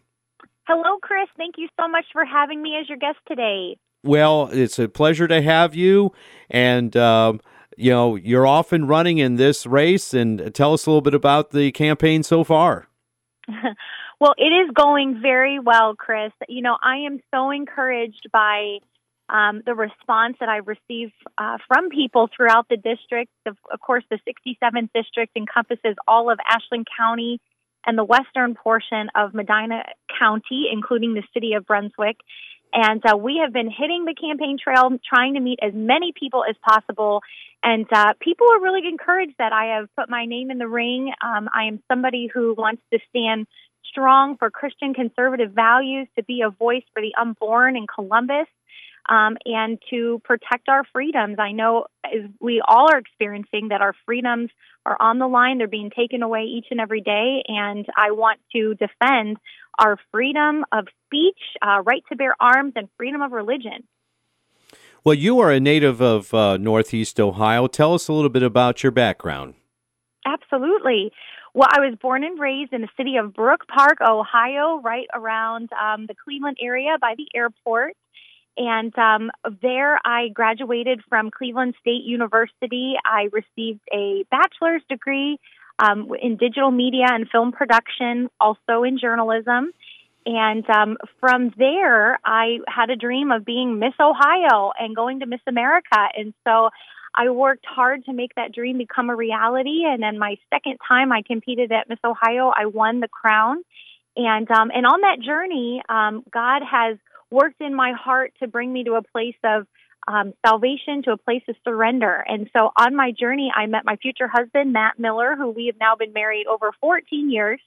Hello, 0.69 0.99
Chris. 1.01 1.27
Thank 1.35 1.55
you 1.57 1.67
so 1.79 1.87
much 1.87 2.05
for 2.13 2.23
having 2.23 2.61
me 2.61 2.77
as 2.79 2.87
your 2.87 2.99
guest 2.99 3.17
today. 3.27 3.75
Well, 4.03 4.49
it's 4.53 4.77
a 4.77 4.87
pleasure 4.87 5.27
to 5.27 5.41
have 5.41 5.73
you. 5.73 6.11
And, 6.47 6.95
um, 6.95 7.41
you 7.75 7.89
know, 7.89 8.15
you're 8.15 8.45
off 8.45 8.71
and 8.71 8.87
running 8.87 9.17
in 9.17 9.37
this 9.37 9.65
race. 9.65 10.13
And 10.13 10.53
tell 10.53 10.73
us 10.73 10.85
a 10.85 10.91
little 10.91 11.01
bit 11.01 11.15
about 11.15 11.49
the 11.49 11.71
campaign 11.71 12.21
so 12.21 12.43
far. 12.43 12.87
well, 14.19 14.35
it 14.37 14.43
is 14.43 14.69
going 14.75 15.19
very 15.23 15.57
well, 15.57 15.95
Chris. 15.95 16.33
You 16.47 16.61
know, 16.61 16.77
I 16.83 16.97
am 16.97 17.19
so 17.33 17.49
encouraged 17.49 18.27
by 18.31 18.77
um, 19.27 19.63
the 19.65 19.73
response 19.73 20.37
that 20.39 20.49
I 20.49 20.57
receive 20.57 21.09
uh, 21.39 21.57
from 21.67 21.89
people 21.89 22.29
throughout 22.37 22.67
the 22.69 22.77
district. 22.77 23.31
Of, 23.47 23.57
of 23.73 23.79
course, 23.79 24.03
the 24.11 24.19
67th 24.19 24.89
district 24.93 25.35
encompasses 25.35 25.95
all 26.07 26.29
of 26.29 26.37
Ashland 26.47 26.85
County 26.95 27.41
and 27.85 27.97
the 27.97 28.03
western 28.03 28.55
portion 28.55 29.09
of 29.15 29.33
Medina 29.33 29.83
County, 30.19 30.67
including 30.71 31.13
the 31.13 31.23
city 31.33 31.53
of 31.53 31.65
Brunswick. 31.65 32.17
And 32.71 33.03
uh, 33.05 33.17
we 33.17 33.41
have 33.43 33.51
been 33.51 33.69
hitting 33.69 34.05
the 34.05 34.13
campaign 34.13 34.57
trail, 34.63 34.89
trying 35.07 35.33
to 35.33 35.39
meet 35.39 35.59
as 35.61 35.73
many 35.73 36.13
people 36.17 36.43
as 36.47 36.55
possible. 36.61 37.21
And 37.63 37.87
uh, 37.91 38.13
people 38.19 38.47
are 38.51 38.61
really 38.61 38.87
encouraged 38.87 39.35
that 39.39 39.53
I 39.53 39.77
have 39.77 39.89
put 39.97 40.09
my 40.09 40.25
name 40.25 40.51
in 40.51 40.59
the 40.59 40.67
ring. 40.67 41.11
Um, 41.21 41.49
I 41.53 41.63
am 41.65 41.81
somebody 41.87 42.29
who 42.31 42.53
wants 42.57 42.83
to 42.93 42.99
stand 43.09 43.47
strong 43.89 44.37
for 44.37 44.51
Christian 44.51 44.93
conservative 44.93 45.51
values, 45.51 46.07
to 46.15 46.23
be 46.23 46.41
a 46.41 46.49
voice 46.49 46.83
for 46.93 47.01
the 47.01 47.15
unborn 47.19 47.75
in 47.75 47.87
Columbus, 47.87 48.47
um, 49.09 49.37
and 49.45 49.79
to 49.89 50.21
protect 50.23 50.69
our 50.69 50.83
freedoms. 50.93 51.37
I 51.39 51.51
know 51.51 51.87
as 52.05 52.29
we 52.39 52.61
all 52.65 52.91
are 52.91 52.99
experiencing 52.99 53.69
that 53.69 53.81
our 53.81 53.95
freedoms 54.05 54.51
are 54.85 54.97
on 54.99 55.17
the 55.17 55.27
line, 55.27 55.57
they're 55.57 55.67
being 55.67 55.89
taken 55.89 56.21
away 56.21 56.43
each 56.43 56.67
and 56.69 56.79
every 56.79 57.01
day, 57.01 57.43
and 57.47 57.85
I 57.97 58.11
want 58.11 58.39
to 58.55 58.75
defend 58.75 59.37
our 59.79 59.97
freedom 60.11 60.65
of 60.71 60.87
speech, 61.05 61.39
uh, 61.61 61.81
right 61.83 62.03
to 62.09 62.15
bear 62.15 62.35
arms, 62.39 62.73
and 62.75 62.87
freedom 62.97 63.21
of 63.21 63.31
religion. 63.31 63.87
Well, 65.03 65.15
you 65.15 65.39
are 65.39 65.51
a 65.51 65.59
native 65.59 66.01
of 66.01 66.33
uh, 66.33 66.57
Northeast 66.57 67.19
Ohio. 67.19 67.67
Tell 67.67 67.93
us 67.93 68.07
a 68.07 68.13
little 68.13 68.29
bit 68.29 68.43
about 68.43 68.83
your 68.83 68.91
background. 68.91 69.53
Absolutely. 70.25 71.11
Well, 71.53 71.69
I 71.71 71.79
was 71.79 71.97
born 72.01 72.23
and 72.23 72.39
raised 72.39 72.73
in 72.73 72.81
the 72.81 72.89
city 72.95 73.15
of 73.15 73.33
Brook 73.33 73.61
Park, 73.67 73.97
Ohio, 74.01 74.81
right 74.83 75.07
around 75.13 75.69
um, 75.73 76.05
the 76.05 76.15
Cleveland 76.23 76.57
area 76.61 76.97
by 76.99 77.15
the 77.17 77.27
airport. 77.33 77.93
And 78.57 78.95
um, 78.99 79.31
there 79.61 79.99
I 80.05 80.27
graduated 80.33 81.01
from 81.07 81.31
Cleveland 81.31 81.75
State 81.79 82.03
University. 82.03 82.95
I 83.05 83.29
received 83.31 83.79
a 83.93 84.25
bachelor's 84.29 84.83
degree 84.89 85.39
um, 85.79 86.11
in 86.21 86.37
digital 86.37 86.71
media 86.71 87.05
and 87.09 87.29
film 87.29 87.51
production, 87.51 88.29
also 88.39 88.83
in 88.83 88.99
journalism. 88.99 89.71
And 90.25 90.69
um, 90.69 90.97
from 91.19 91.51
there, 91.57 92.19
I 92.25 92.59
had 92.67 92.89
a 92.89 92.95
dream 92.95 93.31
of 93.31 93.45
being 93.45 93.79
Miss 93.79 93.93
Ohio 93.99 94.71
and 94.77 94.95
going 94.95 95.21
to 95.21 95.25
Miss 95.25 95.39
America. 95.47 95.97
And 96.15 96.33
so 96.45 96.69
I 97.15 97.29
worked 97.29 97.65
hard 97.65 98.05
to 98.05 98.13
make 98.13 98.35
that 98.35 98.53
dream 98.53 98.77
become 98.77 99.09
a 99.09 99.15
reality. 99.15 99.83
And 99.85 100.03
then 100.03 100.19
my 100.19 100.35
second 100.53 100.77
time 100.87 101.11
I 101.11 101.23
competed 101.25 101.71
at 101.71 101.89
Miss 101.89 101.99
Ohio, 102.03 102.51
I 102.55 102.65
won 102.65 102.99
the 102.99 103.07
crown. 103.07 103.63
And 104.15 104.49
um, 104.51 104.71
and 104.73 104.85
on 104.85 105.01
that 105.01 105.19
journey, 105.25 105.81
um, 105.87 106.23
God 106.31 106.61
has 106.69 106.97
worked 107.31 107.61
in 107.61 107.73
my 107.73 107.93
heart 107.93 108.33
to 108.41 108.47
bring 108.47 108.71
me 108.71 108.83
to 108.83 108.95
a 108.95 109.01
place 109.01 109.37
of 109.43 109.67
um, 110.07 110.33
salvation, 110.45 111.03
to 111.03 111.11
a 111.11 111.17
place 111.17 111.43
of 111.47 111.55
surrender. 111.63 112.23
And 112.27 112.49
so 112.55 112.71
on 112.77 112.95
my 112.95 113.11
journey, 113.11 113.51
I 113.55 113.65
met 113.67 113.85
my 113.85 113.95
future 113.97 114.27
husband, 114.27 114.73
Matt 114.73 114.99
Miller, 114.99 115.35
who 115.37 115.49
we 115.49 115.67
have 115.67 115.75
now 115.79 115.95
been 115.95 116.13
married 116.13 116.47
over 116.47 116.71
14 116.81 117.29
years. 117.29 117.59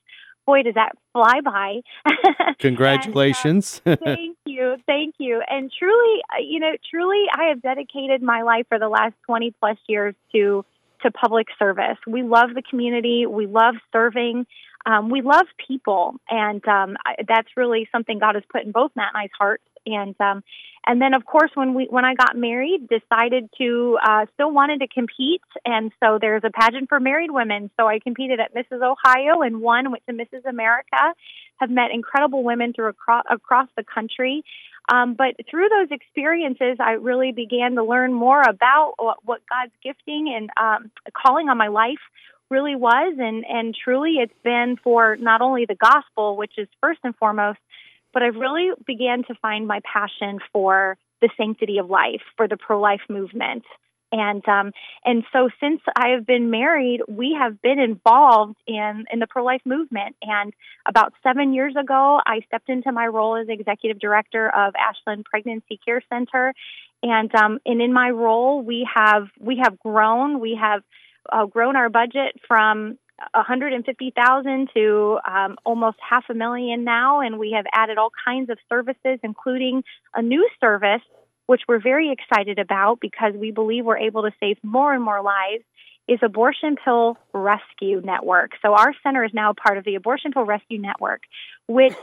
Boy, 0.45 0.65
does 0.65 0.75
that 0.75 0.97
fly 1.13 1.41
by. 1.45 1.81
Congratulations. 2.59 3.81
and, 3.85 3.95
uh, 3.95 4.05
thank 4.05 4.37
you. 4.45 4.77
Thank 4.87 5.15
you. 5.19 5.41
And 5.49 5.71
truly, 5.79 6.21
uh, 6.31 6.43
you 6.43 6.59
know, 6.59 6.73
truly, 6.91 7.25
I 7.33 7.51
have 7.51 7.63
dedicated 7.63 8.23
my 8.23 8.43
life 8.43 8.67
for 8.69 8.79
the 8.81 8.89
last 8.89 9.15
20 9.27 9.55
plus 9.61 9.79
years 9.89 10.15
to 10.33 10.65
to 11.03 11.11
public 11.11 11.49
service. 11.59 11.99
We 12.07 12.23
love 12.23 12.51
the 12.55 12.63
community. 12.63 13.27
We 13.27 13.47
love 13.47 13.75
serving 13.93 14.47
um, 14.85 15.11
we 15.11 15.23
love 15.23 15.47
people, 15.65 16.17
and 16.29 16.67
um, 16.67 16.97
I, 17.07 17.15
that's 17.29 17.49
really 17.57 17.89
something 17.93 18.19
God 18.19 18.35
has 18.35 18.45
put 18.51 18.65
in 18.65 18.73
both 18.73 18.91
Matt 18.97 19.13
and 19.15 19.23
I's 19.25 19.31
hearts. 19.39 19.63
And 19.87 20.15
um, 20.21 20.43
and 20.87 21.01
then, 21.01 21.15
of 21.15 21.25
course, 21.25 21.51
when 21.55 21.75
we 21.75 21.87
when 21.91 22.05
I 22.05 22.15
got 22.15 22.37
married, 22.37 22.89
decided 22.89 23.49
to 23.59 23.99
uh, 24.03 24.27
still 24.35 24.53
wanted 24.53 24.81
to 24.81 24.89
compete, 24.89 25.43
and 25.65 25.93
so 26.03 26.19
there's 26.21 26.43
a 26.45 26.51
pageant 26.51 26.89
for 26.89 26.99
married 26.99 27.31
women. 27.31 27.71
So 27.79 27.87
I 27.87 27.99
competed 28.01 28.41
at 28.41 28.55
Mrs. 28.55 28.83
Ohio 28.83 29.43
and 29.43 29.61
won. 29.61 29.91
Went 29.91 30.05
to 30.09 30.13
Mrs. 30.13 30.45
America. 30.49 31.15
Have 31.57 31.71
met 31.71 31.91
incredible 31.93 32.43
women 32.43 32.73
through 32.73 32.89
across 32.89 33.25
across 33.31 33.69
the 33.77 33.85
country. 33.85 34.45
Um, 34.93 35.15
but 35.15 35.37
through 35.49 35.69
those 35.69 35.89
experiences, 35.93 36.79
I 36.81 36.93
really 36.93 37.31
began 37.31 37.77
to 37.77 37.85
learn 37.85 38.13
more 38.13 38.43
about 38.43 38.95
what, 38.99 39.19
what 39.25 39.41
God's 39.49 39.73
gifting 39.83 40.35
and 40.37 40.51
um, 40.61 40.91
calling 41.15 41.49
on 41.49 41.57
my 41.57 41.69
life 41.69 42.01
really 42.51 42.77
was 42.77 43.17
and 43.19 43.45
and 43.49 43.75
truly 43.75 44.17
it's 44.19 44.35
been 44.45 44.77
for 44.85 45.17
not 45.17 45.41
only 45.41 45.65
the 45.65 45.75
gospel 45.75 46.37
which 46.37 46.53
is 46.59 46.69
first 46.83 47.01
and 47.03 47.17
foremost 47.17 47.59
but 48.13 48.23
I've 48.23 48.37
really 48.37 48.71
began 48.87 49.25
to 49.25 49.35
find 49.41 49.67
my 49.67 49.81
passion 49.91 50.39
for 50.53 50.97
the 51.21 51.31
sanctity 51.37 51.79
of 51.79 51.89
life 51.89 52.23
for 52.37 52.49
the 52.49 52.57
pro-life 52.57 53.03
movement 53.09 53.65
and 54.13 54.47
um, 54.47 54.73
and 55.05 55.25
so 55.33 55.49
since 55.59 55.81
I 55.97 56.11
have 56.11 56.27
been 56.27 56.51
married, 56.51 57.01
we 57.09 57.35
have 57.39 57.61
been 57.63 57.79
involved 57.79 58.57
in 58.67 59.07
in 59.11 59.19
the 59.19 59.27
pro 59.27 59.43
life 59.43 59.63
movement. 59.65 60.17
And 60.21 60.53
about 60.87 61.15
seven 61.23 61.55
years 61.55 61.75
ago, 61.81 62.21
I 62.25 62.41
stepped 62.47 62.69
into 62.69 62.93
my 62.93 63.07
role 63.07 63.37
as 63.37 63.49
executive 63.49 63.99
director 63.99 64.49
of 64.49 64.75
Ashland 64.77 65.25
Pregnancy 65.25 65.81
Care 65.83 66.03
Center. 66.11 66.53
And 67.03 67.35
um, 67.35 67.59
and 67.65 67.81
in 67.81 67.93
my 67.93 68.11
role, 68.11 68.61
we 68.63 68.87
have 68.95 69.29
we 69.41 69.61
have 69.65 69.79
grown. 69.79 70.41
We 70.41 70.59
have 70.61 70.83
uh, 71.33 71.47
grown 71.47 71.75
our 71.77 71.89
budget 71.89 72.37
from 72.47 72.99
150,000 73.35 74.69
to 74.75 75.19
um, 75.29 75.57
almost 75.65 75.99
half 76.09 76.25
a 76.29 76.35
million 76.35 76.85
now, 76.85 77.21
and 77.21 77.39
we 77.39 77.53
have 77.53 77.67
added 77.73 77.99
all 77.99 78.11
kinds 78.25 78.51
of 78.51 78.59
services, 78.69 79.19
including 79.23 79.83
a 80.15 80.23
new 80.23 80.49
service, 80.61 81.03
which 81.47 81.63
we're 81.69 81.81
very 81.81 82.13
excited 82.13 82.59
about 82.59 82.99
because 83.01 83.35
we 83.35 83.51
believe 83.51 83.85
we're 83.85 83.99
able 83.99 84.23
to 84.23 84.31
save 84.41 84.57
more 84.63 84.93
and 84.95 85.03
more 85.03 85.23
lives. 85.23 85.65
Is 86.09 86.19
Abortion 86.21 86.77
Pill 86.85 87.17
Rescue 87.33 88.01
Network. 88.05 88.51
So 88.61 88.75
our 88.75 88.93
center 89.05 89.25
is 89.25 89.31
now 89.33 89.53
part 89.53 89.79
of 89.79 89.85
the 89.85 89.95
Abortion 89.95 90.33
Pill 90.33 90.45
Rescue 90.45 90.81
Network, 90.81 91.23
which 91.69 91.95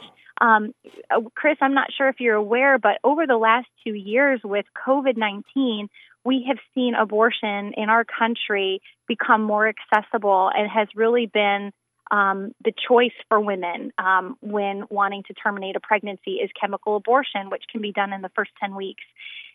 um, 0.42 0.74
uh, 1.10 1.22
Chris, 1.36 1.58
I'm 1.62 1.74
not 1.74 1.88
sure 1.96 2.08
if 2.10 2.20
you're 2.20 2.36
aware, 2.36 2.78
but 2.78 3.00
over 3.04 3.28
the 3.28 3.38
last 3.38 3.68
two 3.84 3.94
years 3.94 4.42
with 4.44 4.66
COVID 4.88 5.18
19, 5.18 5.90
we 6.26 6.46
have 6.48 6.58
seen 6.74 6.96
abortion 6.96 7.74
in 7.76 7.90
our 7.90 8.06
country 8.06 8.82
become 9.08 9.42
more 9.42 9.68
accessible 9.68 10.50
and 10.54 10.70
has 10.70 10.88
really 10.96 11.26
been 11.26 11.72
um, 12.12 12.54
the 12.64 12.74
choice 12.88 13.14
for 13.28 13.40
women 13.40 13.92
um, 13.98 14.36
when 14.42 14.84
wanting 14.90 15.24
to 15.28 15.34
terminate 15.34 15.76
a 15.76 15.80
pregnancy 15.80 16.34
is 16.44 16.50
chemical 16.60 16.96
abortion, 16.96 17.50
which 17.50 17.64
can 17.72 17.82
be 17.82 17.92
done 17.92 18.14
in 18.14 18.22
the 18.22 18.32
first 18.36 18.52
10 18.60 18.76
weeks. 18.76 19.04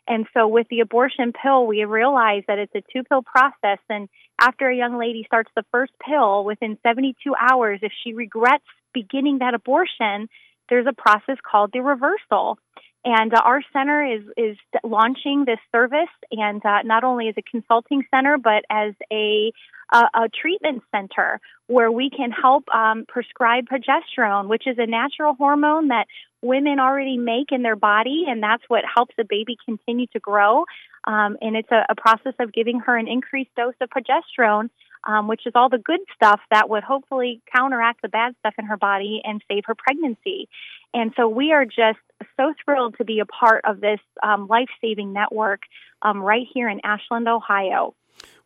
And 0.06 0.26
so 0.34 0.46
with 0.46 0.68
the 0.68 0.80
abortion 0.80 1.32
pill, 1.32 1.66
we 1.66 1.84
realize 1.84 2.42
that 2.46 2.58
it's 2.58 2.74
a 2.74 2.82
two 2.92 3.04
pill 3.04 3.22
process. 3.22 3.78
And 3.88 4.08
after 4.40 4.68
a 4.68 4.76
young 4.76 4.98
lady 4.98 5.24
starts 5.26 5.50
the 5.56 5.64
first 5.72 5.92
pill, 6.04 6.44
within 6.44 6.78
72 6.82 7.34
hours, 7.34 7.80
if 7.82 7.92
she 8.04 8.12
regrets 8.12 8.64
beginning 8.92 9.38
that 9.38 9.54
abortion, 9.54 10.28
there's 10.68 10.86
a 10.86 10.92
process 10.92 11.36
called 11.48 11.70
the 11.72 11.80
reversal. 11.80 12.58
And 13.04 13.34
uh, 13.34 13.40
our 13.44 13.60
center 13.72 14.02
is 14.02 14.22
is 14.36 14.56
launching 14.82 15.44
this 15.44 15.58
service, 15.70 16.14
and 16.30 16.64
uh, 16.64 16.82
not 16.84 17.04
only 17.04 17.28
as 17.28 17.34
a 17.36 17.42
consulting 17.42 18.02
center, 18.10 18.38
but 18.38 18.64
as 18.70 18.94
a 19.12 19.52
a, 19.92 19.98
a 20.14 20.28
treatment 20.28 20.82
center 20.90 21.40
where 21.66 21.92
we 21.92 22.08
can 22.08 22.30
help 22.30 22.64
um, 22.74 23.04
prescribe 23.06 23.66
progesterone, 23.66 24.48
which 24.48 24.66
is 24.66 24.76
a 24.78 24.86
natural 24.86 25.34
hormone 25.34 25.88
that 25.88 26.06
women 26.40 26.78
already 26.78 27.16
make 27.16 27.52
in 27.52 27.62
their 27.62 27.76
body, 27.76 28.24
and 28.26 28.42
that's 28.42 28.62
what 28.68 28.84
helps 28.94 29.14
the 29.16 29.24
baby 29.28 29.56
continue 29.64 30.06
to 30.08 30.20
grow. 30.20 30.64
Um, 31.06 31.36
and 31.40 31.56
it's 31.56 31.70
a, 31.70 31.84
a 31.90 31.94
process 31.94 32.34
of 32.38 32.52
giving 32.52 32.80
her 32.80 32.96
an 32.96 33.08
increased 33.08 33.54
dose 33.54 33.74
of 33.80 33.90
progesterone 33.90 34.70
um, 35.06 35.28
which 35.28 35.46
is 35.46 35.52
all 35.54 35.68
the 35.68 35.78
good 35.78 36.00
stuff 36.14 36.40
that 36.50 36.68
would 36.68 36.82
hopefully 36.82 37.42
counteract 37.54 38.02
the 38.02 38.08
bad 38.08 38.34
stuff 38.40 38.54
in 38.58 38.66
her 38.66 38.76
body 38.76 39.20
and 39.24 39.42
save 39.48 39.64
her 39.66 39.74
pregnancy. 39.74 40.48
And 40.92 41.12
so 41.16 41.28
we 41.28 41.52
are 41.52 41.64
just 41.64 41.98
so 42.36 42.54
thrilled 42.64 42.96
to 42.98 43.04
be 43.04 43.20
a 43.20 43.26
part 43.26 43.62
of 43.64 43.80
this 43.80 44.00
um, 44.22 44.46
life 44.48 44.68
saving 44.80 45.12
network 45.12 45.62
um, 46.02 46.22
right 46.22 46.46
here 46.52 46.68
in 46.68 46.80
Ashland, 46.84 47.28
Ohio. 47.28 47.94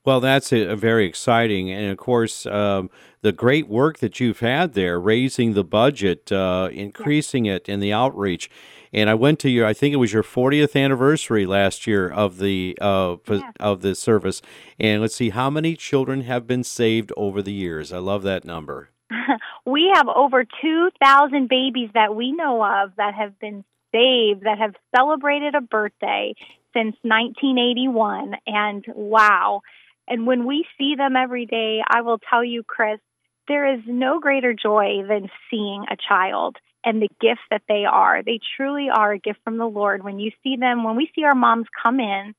Well, 0.05 0.21
that's 0.21 0.53
a, 0.53 0.69
a 0.69 0.77
very 0.77 1.07
exciting, 1.07 1.71
and 1.71 1.91
of 1.91 1.99
course, 1.99 2.47
um, 2.47 2.89
the 3.21 3.33
great 3.33 3.69
work 3.69 3.99
that 3.99 4.21
you've 4.21 4.41
had 4.41 4.75
there, 4.75 4.99
raising 5.01 5.55
the 5.55 5.65
budget, 5.65 6.31
uh, 6.33 6.69
increasing 6.73 7.47
it, 7.47 7.69
and 7.69 7.83
the 7.83 7.93
outreach. 7.93 8.49
And 8.93 9.11
I 9.11 9.15
went 9.15 9.39
to 9.41 9.51
your, 9.51 9.67
I 9.67 9.75
think 9.75 9.93
it 9.93 9.99
was 9.99 10.13
your 10.13 10.23
40th 10.23 10.83
anniversary 10.83 11.47
last 11.47 11.87
year 11.87 12.09
of 12.09 12.39
the 12.39 12.79
uh, 12.81 13.17
yeah. 13.29 13.51
of 13.61 13.83
the 13.83 13.95
service. 13.95 14.41
And 14.81 15.03
let's 15.03 15.15
see, 15.15 15.31
how 15.31 15.51
many 15.51 15.77
children 15.77 16.23
have 16.23 16.47
been 16.47 16.65
saved 16.65 17.13
over 17.17 17.43
the 17.43 17.53
years? 17.53 17.93
I 17.93 17.99
love 17.99 18.23
that 18.23 18.45
number. 18.45 18.91
we 19.67 19.91
have 19.95 20.09
over 20.09 20.45
2,000 20.45 21.49
babies 21.49 21.91
that 21.95 22.15
we 22.15 22.33
know 22.33 22.65
of 22.65 22.93
that 22.97 23.15
have 23.15 23.39
been 23.39 23.65
saved, 23.93 24.45
that 24.45 24.59
have 24.59 24.75
celebrated 24.97 25.55
a 25.55 25.61
birthday 25.61 26.35
since 26.75 26.97
1981. 27.03 28.35
And 28.47 28.85
wow. 28.95 29.61
And 30.09 30.27
when 30.27 30.47
we 30.47 30.65
see 30.79 30.95
them 30.97 31.17
every 31.17 31.47
day, 31.47 31.81
I 31.87 32.01
will 32.01 32.19
tell 32.19 32.45
you, 32.45 32.63
Chris, 32.63 32.99
there 33.47 33.75
is 33.75 33.81
no 33.87 34.21
greater 34.21 34.55
joy 34.55 35.03
than 35.09 35.29
seeing 35.51 35.85
a 35.91 35.97
child 35.97 36.57
and 36.85 37.03
the 37.03 37.09
gift 37.21 37.41
that 37.51 37.63
they 37.69 37.85
are. 37.85 38.23
They 38.23 38.41
truly 38.57 38.89
are 38.93 39.13
a 39.13 39.19
gift 39.19 39.41
from 39.45 39.59
the 39.59 39.67
Lord. 39.67 40.05
When 40.05 40.19
you 40.19 40.31
see 40.43 40.57
them, 40.57 40.85
when 40.85 40.97
we 40.97 41.11
see 41.15 41.25
our 41.25 41.35
moms 41.35 41.67
come 41.83 42.01
in 42.01 42.35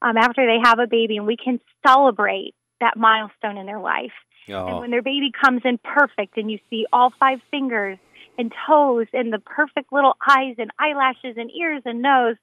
um, 0.00 0.16
after 0.16 0.46
they 0.46 0.58
have 0.62 0.78
a 0.78 0.86
baby, 0.86 1.16
and 1.16 1.26
we 1.26 1.36
can 1.36 1.60
celebrate 1.86 2.54
that 2.80 2.96
milestone 2.96 3.58
in 3.58 3.66
their 3.66 3.80
life. 3.80 4.12
Oh. 4.48 4.66
And 4.66 4.78
when 4.78 4.90
their 4.90 5.02
baby 5.02 5.30
comes 5.32 5.62
in 5.64 5.78
perfect, 5.78 6.36
and 6.36 6.50
you 6.50 6.58
see 6.70 6.86
all 6.92 7.12
five 7.20 7.38
fingers 7.50 7.98
and 8.38 8.52
toes 8.66 9.06
and 9.12 9.32
the 9.32 9.38
perfect 9.38 9.92
little 9.92 10.16
eyes 10.28 10.56
and 10.58 10.70
eyelashes 10.78 11.36
and 11.36 11.50
ears 11.50 11.82
and 11.84 12.02
nose, 12.02 12.36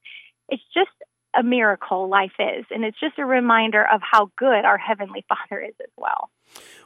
it's 0.49 0.63
just 0.73 0.91
a 1.35 1.43
miracle 1.43 2.09
life 2.09 2.33
is. 2.39 2.65
And 2.71 2.83
it's 2.83 2.99
just 2.99 3.17
a 3.17 3.25
reminder 3.25 3.85
of 3.91 4.01
how 4.03 4.31
good 4.37 4.65
our 4.65 4.77
Heavenly 4.77 5.25
Father 5.29 5.61
is 5.61 5.75
as 5.81 5.91
well. 5.97 6.29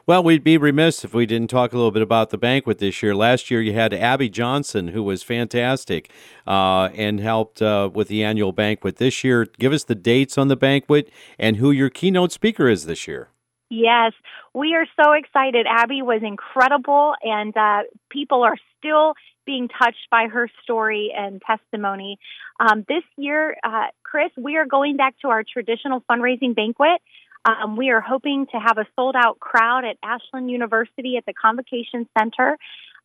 Well, 0.05 0.21
we'd 0.21 0.43
be 0.43 0.57
remiss 0.57 1.05
if 1.05 1.13
we 1.13 1.25
didn't 1.25 1.49
talk 1.49 1.71
a 1.71 1.77
little 1.77 1.91
bit 1.91 2.01
about 2.01 2.29
the 2.29 2.37
banquet 2.37 2.79
this 2.79 3.01
year. 3.01 3.15
Last 3.15 3.49
year, 3.49 3.61
you 3.61 3.71
had 3.71 3.93
Abby 3.93 4.27
Johnson, 4.27 4.89
who 4.89 5.01
was 5.01 5.23
fantastic 5.23 6.11
uh, 6.45 6.89
and 6.93 7.21
helped 7.21 7.61
uh, 7.61 7.89
with 7.93 8.09
the 8.09 8.21
annual 8.21 8.51
banquet. 8.51 8.97
This 8.97 9.23
year, 9.23 9.45
give 9.59 9.71
us 9.71 9.85
the 9.85 9.95
dates 9.95 10.37
on 10.37 10.49
the 10.49 10.57
banquet 10.57 11.09
and 11.39 11.55
who 11.57 11.71
your 11.71 11.89
keynote 11.89 12.33
speaker 12.33 12.67
is 12.67 12.85
this 12.85 13.07
year. 13.07 13.29
Yes, 13.69 14.11
we 14.53 14.75
are 14.75 14.85
so 15.01 15.13
excited. 15.13 15.65
Abby 15.67 16.01
was 16.01 16.21
incredible, 16.21 17.13
and 17.23 17.55
uh, 17.55 17.83
people 18.11 18.43
are 18.43 18.57
still 18.77 19.13
being 19.45 19.67
touched 19.67 20.09
by 20.09 20.27
her 20.31 20.49
story 20.63 21.13
and 21.15 21.41
testimony. 21.41 22.17
Um, 22.59 22.85
this 22.87 23.03
year, 23.17 23.55
uh, 23.63 23.87
Chris, 24.03 24.31
we 24.37 24.57
are 24.57 24.65
going 24.65 24.97
back 24.97 25.15
to 25.21 25.29
our 25.29 25.43
traditional 25.43 26.03
fundraising 26.09 26.55
banquet. 26.55 27.01
Um, 27.45 27.75
we 27.75 27.89
are 27.89 28.01
hoping 28.01 28.47
to 28.51 28.57
have 28.57 28.77
a 28.77 28.85
sold 28.95 29.15
out 29.17 29.39
crowd 29.39 29.83
at 29.85 29.97
Ashland 30.03 30.49
University 30.49 31.17
at 31.17 31.25
the 31.25 31.33
Convocation 31.33 32.07
Center. 32.17 32.57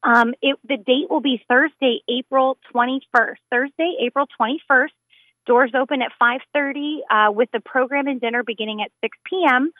Um, 0.02 0.34
it, 0.40 0.56
the 0.62 0.76
date 0.76 1.10
will 1.10 1.20
be 1.20 1.42
Thursday, 1.48 2.00
April 2.08 2.56
21st. 2.74 3.36
Thursday, 3.50 3.96
April 4.00 4.26
21st. 4.40 4.90
Doors 5.46 5.72
open 5.74 6.02
at 6.02 6.12
5:30 6.20 6.98
uh, 7.10 7.32
with 7.32 7.50
the 7.52 7.60
program 7.60 8.06
and 8.06 8.20
dinner 8.20 8.42
beginning 8.44 8.82
at 8.82 8.92
6 9.00 9.16
p.m. 9.24 9.72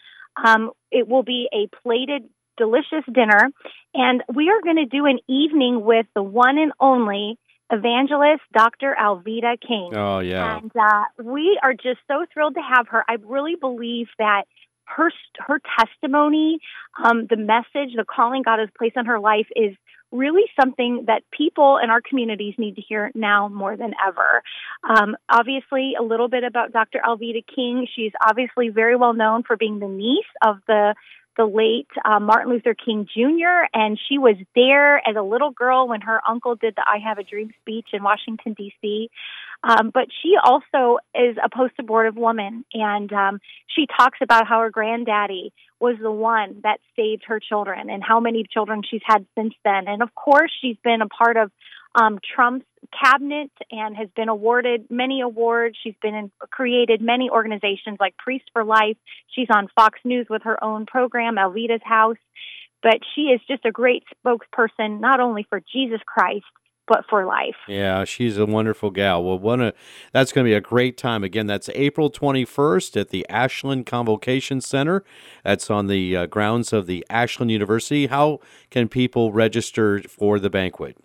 Um, 0.43 0.71
it 0.91 1.07
will 1.07 1.23
be 1.23 1.49
a 1.53 1.69
plated, 1.83 2.29
delicious 2.59 3.05
dinner, 3.13 3.51
and 3.95 4.23
we 4.35 4.51
are 4.51 4.61
going 4.63 4.77
to 4.77 4.87
do 4.87 5.07
an 5.07 5.19
evening 5.29 5.85
with 5.85 6.07
the 6.15 6.23
one 6.23 6.59
and 6.59 6.73
only 6.81 7.39
evangelist 7.71 8.43
Dr. 8.53 8.97
Alveda 9.01 9.61
King. 9.61 9.93
Oh, 9.95 10.21
yeah. 10.21 10.59
And 10.59 10.73
uh, 10.75 11.05
we 11.23 11.59
are 11.63 11.75
just 11.75 12.01
so 12.09 12.25
thrilled 12.33 12.55
to 12.55 12.63
have 12.63 12.89
her. 12.89 13.05
I 13.09 13.17
really 13.25 13.57
believe 13.57 14.09
that 14.19 14.45
her 14.85 15.11
her 15.39 15.61
testimony, 15.79 16.61
um, 17.03 17.27
the 17.29 17.37
message, 17.37 17.95
the 17.95 18.05
calling 18.05 18.43
God 18.43 18.59
has 18.59 18.69
placed 18.77 18.97
on 18.97 19.07
her 19.07 19.21
life 19.21 19.47
is 19.55 19.77
really 20.11 20.45
something 20.59 21.05
that 21.07 21.23
people 21.31 21.79
in 21.83 21.91
our 21.91 22.01
communities 22.01 22.55
need 22.57 22.77
to 22.77 22.81
hear 22.81 23.11
now 23.15 23.49
more 23.49 23.77
than 23.77 23.93
ever. 24.07 24.43
Um, 24.89 25.17
obviously, 25.29 25.93
a 25.99 26.03
little 26.03 26.29
bit 26.29 26.45
about 26.45 26.73
Dr. 26.73 27.01
Alveda 27.07 27.45
King. 27.55 27.87
She's 27.95 28.13
obviously 28.27 28.71
very 28.71 28.97
well 28.97 29.13
known 29.13 29.43
for 29.43 29.57
being 29.57 29.79
the 29.79 29.89
niece 29.89 30.25
of 30.45 30.61
the 30.67 30.95
the 31.39 31.47
late 31.47 31.86
uh, 32.05 32.18
Martin 32.18 32.53
Luther 32.53 32.74
King 32.74 33.07
Jr., 33.07 33.64
and 33.72 33.99
she 34.09 34.18
was 34.18 34.34
there 34.55 34.97
as 34.99 35.14
a 35.16 35.22
little 35.22 35.53
girl 35.53 35.89
when 35.89 36.01
her 36.03 36.20
uncle 36.28 36.57
did 36.57 36.74
the 36.74 36.82
I 36.84 36.99
Have 36.99 37.18
a 37.18 37.22
Dream 37.22 37.53
speech 37.62 37.86
in 37.93 38.03
Washington, 38.03 38.55
D.C. 38.55 39.09
Um, 39.62 39.91
but 39.95 40.09
she 40.20 40.34
also 40.43 40.99
is 41.14 41.36
a 41.43 41.49
post 41.49 41.74
abortive 41.78 42.16
woman, 42.16 42.64
and 42.74 43.12
um, 43.12 43.41
she 43.68 43.86
talks 43.86 44.18
about 44.20 44.49
how 44.49 44.61
her 44.61 44.70
granddaddy 44.70 45.53
was 45.80 45.97
the 46.03 46.11
one 46.11 46.61
that 46.64 46.80
saved 46.97 47.22
her 47.28 47.39
children 47.41 47.89
and 47.89 48.03
how 48.03 48.18
many 48.18 48.45
children 48.53 48.82
she's 48.89 49.03
had 49.05 49.24
since 49.36 49.55
then. 49.64 49.86
And 49.86 50.03
of 50.03 50.12
course, 50.14 50.51
she's 50.61 50.76
been 50.82 51.03
a 51.03 51.09
part 51.09 51.36
of 51.36 51.53
um, 51.95 52.18
Trump's 52.34 52.66
cabinet 53.03 53.51
and 53.70 53.97
has 53.97 54.09
been 54.16 54.29
awarded 54.29 54.87
many 54.91 55.20
awards. 55.20 55.76
She's 55.83 55.95
been 56.03 56.14
in, 56.14 56.31
created 56.51 57.01
many 57.01 57.31
organizations 57.31 57.99
like 58.01 58.16
Priest 58.16 58.45
for 58.53 58.64
Life. 58.64 58.97
She's 59.35 59.49
on 59.55 59.68
Fox 59.74 59.99
News 60.05 60.26
with 60.29 60.43
her 60.43 60.62
own 60.62 60.87
program, 60.87 61.37
Alveda's 61.37 61.83
House. 61.85 62.16
But 62.83 63.01
she 63.14 63.22
is 63.22 63.41
just 63.49 63.64
a 63.64 63.72
great 63.72 64.05
spokesperson, 64.24 65.01
not 65.01 65.18
only 65.18 65.45
for 65.49 65.61
Jesus 65.72 66.01
Christ, 66.07 66.45
but 66.89 67.05
for 67.09 67.26
life. 67.26 67.57
Yeah, 67.68 68.05
she's 68.05 68.39
a 68.39 68.47
wonderful 68.47 68.91
gal. 68.91 69.22
Well, 69.22 69.72
that's 70.12 70.33
going 70.33 70.45
to 70.45 70.49
be 70.49 70.55
a 70.55 70.61
great 70.61 70.97
time. 70.97 71.22
Again, 71.22 71.47
that's 71.47 71.68
April 71.74 72.11
21st 72.11 73.01
at 73.01 73.11
the 73.11 73.29
Ashland 73.29 73.87
Convocation 73.87 74.61
Center. 74.61 75.05
That's 75.45 75.70
on 75.70 75.87
the 75.87 76.16
uh, 76.16 76.26
grounds 76.26 76.72
of 76.72 76.87
the 76.87 77.05
Ashland 77.11 77.51
University. 77.51 78.07
How 78.07 78.41
can 78.70 78.89
people 78.89 79.33
register 79.33 80.01
for 80.03 80.39
the 80.39 80.51
banquet? 80.51 80.97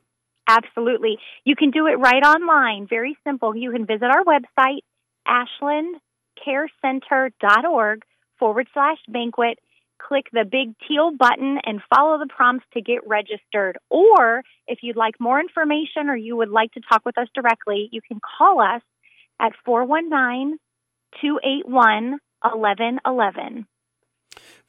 Absolutely. 0.47 1.17
You 1.45 1.55
can 1.55 1.71
do 1.71 1.87
it 1.87 1.97
right 1.99 2.23
online. 2.23 2.85
Very 2.89 3.17
simple. 3.23 3.55
You 3.55 3.71
can 3.71 3.85
visit 3.85 4.05
our 4.05 4.25
website, 4.25 4.81
ashlandcarecenter.org 5.27 8.01
forward 8.37 8.67
slash 8.73 8.97
banquet. 9.07 9.59
Click 9.99 10.25
the 10.33 10.43
big 10.43 10.75
teal 10.85 11.11
button 11.17 11.59
and 11.65 11.81
follow 11.95 12.17
the 12.17 12.27
prompts 12.27 12.65
to 12.73 12.81
get 12.81 13.07
registered. 13.07 13.77
Or 13.89 14.43
if 14.67 14.79
you'd 14.81 14.97
like 14.97 15.17
more 15.19 15.39
information 15.39 16.09
or 16.09 16.17
you 16.17 16.35
would 16.35 16.49
like 16.49 16.73
to 16.73 16.81
talk 16.81 17.05
with 17.05 17.17
us 17.17 17.29
directly, 17.33 17.87
you 17.91 18.01
can 18.05 18.19
call 18.19 18.59
us 18.59 18.81
at 19.39 19.53
419 19.63 20.57
281 21.21 22.19
1111. 22.41 23.65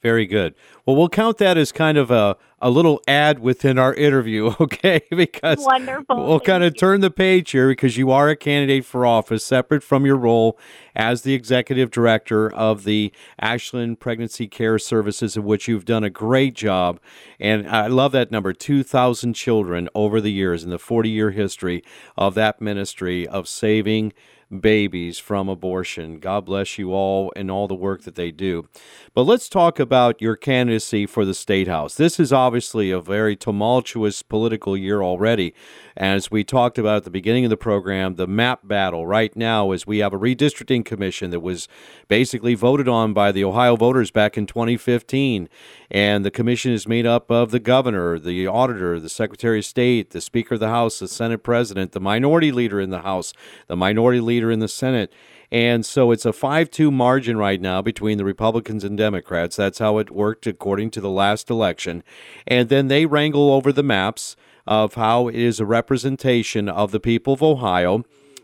Very 0.05 0.27
good. 0.27 0.53
Well, 0.85 0.95
we'll 0.95 1.09
count 1.09 1.39
that 1.39 1.57
as 1.57 1.71
kind 1.71 1.97
of 1.97 2.11
a, 2.11 2.37
a 2.61 2.69
little 2.69 3.01
ad 3.07 3.39
within 3.39 3.79
our 3.79 3.91
interview, 3.91 4.53
okay? 4.59 5.01
because 5.09 5.65
Wonderful. 5.65 6.27
we'll 6.27 6.39
kind 6.39 6.63
of 6.63 6.77
turn 6.77 7.01
the 7.01 7.09
page 7.09 7.49
here 7.49 7.69
because 7.69 7.97
you 7.97 8.11
are 8.11 8.29
a 8.29 8.35
candidate 8.35 8.85
for 8.85 9.03
office 9.03 9.43
separate 9.43 9.81
from 9.81 10.05
your 10.05 10.15
role 10.15 10.59
as 10.95 11.23
the 11.23 11.33
executive 11.33 11.89
director 11.89 12.53
of 12.53 12.83
the 12.83 13.11
Ashland 13.39 13.99
Pregnancy 13.99 14.47
Care 14.47 14.77
Services, 14.77 15.37
of 15.37 15.43
which 15.43 15.67
you've 15.67 15.85
done 15.85 16.03
a 16.03 16.11
great 16.11 16.53
job. 16.53 16.99
And 17.39 17.67
I 17.67 17.87
love 17.87 18.11
that 18.11 18.29
number 18.29 18.53
2,000 18.53 19.33
children 19.33 19.89
over 19.95 20.21
the 20.21 20.31
years 20.31 20.63
in 20.63 20.69
the 20.69 20.77
40 20.77 21.09
year 21.09 21.31
history 21.31 21.83
of 22.15 22.35
that 22.35 22.61
ministry 22.61 23.27
of 23.27 23.47
saving 23.47 24.13
babies 24.51 25.17
from 25.19 25.49
abortion. 25.49 26.19
God 26.19 26.45
bless 26.45 26.77
you 26.77 26.93
all 26.93 27.31
and 27.35 27.49
all 27.49 27.67
the 27.67 27.75
work 27.75 28.03
that 28.03 28.15
they 28.15 28.31
do. 28.31 28.67
But 29.13 29.23
let's 29.23 29.49
talk 29.49 29.79
about 29.79 30.21
your 30.21 30.35
candidacy 30.35 31.05
for 31.05 31.25
the 31.25 31.33
State 31.33 31.67
House. 31.67 31.95
This 31.95 32.19
is 32.19 32.31
obviously 32.31 32.91
a 32.91 32.99
very 32.99 33.35
tumultuous 33.35 34.21
political 34.21 34.77
year 34.77 35.01
already. 35.01 35.53
As 35.97 36.29
we 36.29 36.43
talked 36.43 36.77
about 36.77 36.97
at 36.97 37.03
the 37.05 37.09
beginning 37.09 37.45
of 37.45 37.49
the 37.49 37.57
program, 37.57 38.15
the 38.15 38.27
map 38.27 38.67
battle 38.67 39.07
right 39.07 39.35
now 39.35 39.71
is 39.71 39.87
we 39.87 39.99
have 39.99 40.13
a 40.13 40.19
redistricting 40.19 40.83
commission 40.83 41.31
that 41.31 41.39
was 41.39 41.67
basically 42.07 42.53
voted 42.53 42.87
on 42.87 43.13
by 43.13 43.31
the 43.31 43.43
Ohio 43.43 43.75
voters 43.75 44.11
back 44.11 44.37
in 44.37 44.45
2015. 44.45 45.47
And 45.89 46.25
the 46.25 46.31
commission 46.31 46.73
is 46.73 46.87
made 46.87 47.05
up 47.05 47.31
of 47.31 47.51
the 47.51 47.59
governor, 47.59 48.19
the 48.19 48.47
auditor, 48.47 48.99
the 48.99 49.09
secretary 49.09 49.59
of 49.59 49.65
state, 49.65 50.09
the 50.09 50.19
speaker 50.19 50.55
of 50.55 50.59
the 50.59 50.69
House, 50.69 50.99
the 50.99 51.07
Senate 51.07 51.43
president, 51.43 51.93
the 51.93 51.99
minority 51.99 52.51
leader 52.51 52.81
in 52.81 52.89
the 52.89 53.01
House, 53.01 53.33
the 53.67 53.77
minority 53.77 54.19
leader 54.19 54.44
in 54.51 54.59
the 54.59 54.67
Senate. 54.67 55.11
And 55.51 55.85
so 55.85 56.11
it's 56.11 56.25
a 56.25 56.33
5 56.33 56.69
2 56.69 56.91
margin 56.91 57.37
right 57.37 57.61
now 57.61 57.81
between 57.81 58.17
the 58.17 58.25
Republicans 58.25 58.83
and 58.83 58.97
Democrats. 58.97 59.55
That's 59.55 59.79
how 59.79 59.97
it 59.99 60.11
worked 60.11 60.47
according 60.47 60.91
to 60.91 61.01
the 61.01 61.09
last 61.09 61.49
election. 61.49 62.03
And 62.47 62.69
then 62.69 62.87
they 62.87 63.05
wrangle 63.05 63.51
over 63.51 63.71
the 63.71 63.83
maps 63.83 64.35
of 64.67 64.95
how 64.95 65.27
it 65.27 65.35
is 65.35 65.59
a 65.59 65.65
representation 65.65 66.67
of 66.67 66.91
the 66.91 66.99
people 66.99 67.33
of 67.33 67.43
Ohio. 67.43 68.03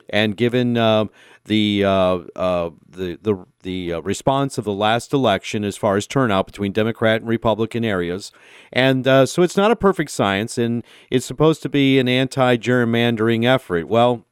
And 0.10 0.36
given 0.36 0.78
uh, 0.78 1.06
the, 1.46 1.84
uh, 1.86 2.20
uh, 2.36 2.70
the 2.88 3.18
the 3.22 3.46
the 3.64 3.94
uh, 3.94 4.00
response 4.02 4.58
of 4.58 4.66
the 4.66 4.74
last 4.74 5.14
election 5.14 5.64
as 5.64 5.78
far 5.78 5.96
as 5.96 6.08
turnout 6.08 6.46
between 6.48 6.72
Democrat 6.72 7.22
and 7.22 7.30
Republican 7.30 7.86
areas, 7.86 8.32
and 8.74 9.08
uh, 9.08 9.26
so 9.26 9.42
it's 9.42 9.56
not 9.56 9.72
a 9.72 9.76
perfect 9.76 10.12
science, 10.12 10.58
and 10.58 10.84
it's 11.10 11.26
supposed 11.26 11.62
to 11.62 11.70
be 11.70 12.00
an 12.00 12.08
anti-gerrymandering 12.08 13.46
effort. 13.46 13.88
Well, 13.88 14.26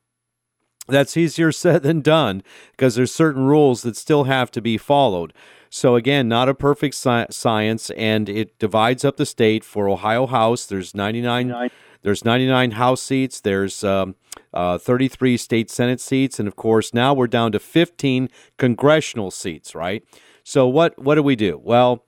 that's 0.90 1.18
easier 1.18 1.52
said 1.54 1.84
than 1.84 2.02
done 2.02 2.44
because 2.72 2.96
there's 2.96 3.14
certain 3.14 3.46
rules 3.46 3.82
that 3.84 3.96
still 3.96 4.26
have 4.26 4.52
to 4.52 4.62
be 4.62 4.78
followed. 4.78 5.34
So 5.70 5.96
again, 5.96 6.28
not 6.28 6.50
a 6.50 6.56
perfect 6.56 6.96
sci- 6.96 7.28
science, 7.30 7.92
and 7.92 8.28
it 8.28 8.58
divides 8.58 9.06
up 9.06 9.18
the 9.18 9.26
state 9.26 9.64
for 9.64 9.88
Ohio 9.88 10.26
House. 10.26 10.66
There's 10.66 10.96
99. 10.96 11.70
There's 12.02 12.24
99 12.24 12.72
House 12.72 13.02
seats. 13.02 13.42
There's 13.42 13.84
um, 13.84 14.16
uh, 14.54 14.78
33 14.78 15.38
state 15.38 15.70
Senate 15.70 16.00
seats, 16.00 16.40
and 16.40 16.48
of 16.48 16.56
course 16.56 16.94
now 16.94 17.14
we're 17.14 17.28
down 17.28 17.52
to 17.52 17.60
15 17.60 18.30
congressional 18.58 19.32
seats. 19.32 19.76
Right. 19.76 20.04
So 20.44 20.68
what 20.68 20.98
what 20.98 21.16
do 21.16 21.24
we 21.24 21.36
do? 21.36 21.60
Well, 21.64 22.06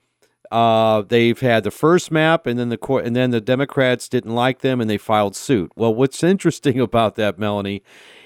uh, 0.51 1.03
they've 1.07 1.39
had 1.39 1.63
the 1.63 1.71
first 1.71 2.11
map, 2.11 2.45
and 2.45 2.59
then 2.59 2.69
the 2.69 2.77
court, 2.77 3.05
and 3.05 3.15
then 3.15 3.31
the 3.31 3.41
Democrats 3.41 4.09
didn't 4.09 4.35
like 4.35 4.59
them, 4.59 4.81
and 4.81 4.89
they 4.89 4.97
filed 4.97 5.35
suit. 5.35 5.71
Well, 5.75 5.93
what's 5.93 6.23
interesting 6.33 6.79
about 6.79 7.15
that, 7.15 7.39
Melanie, 7.39 7.83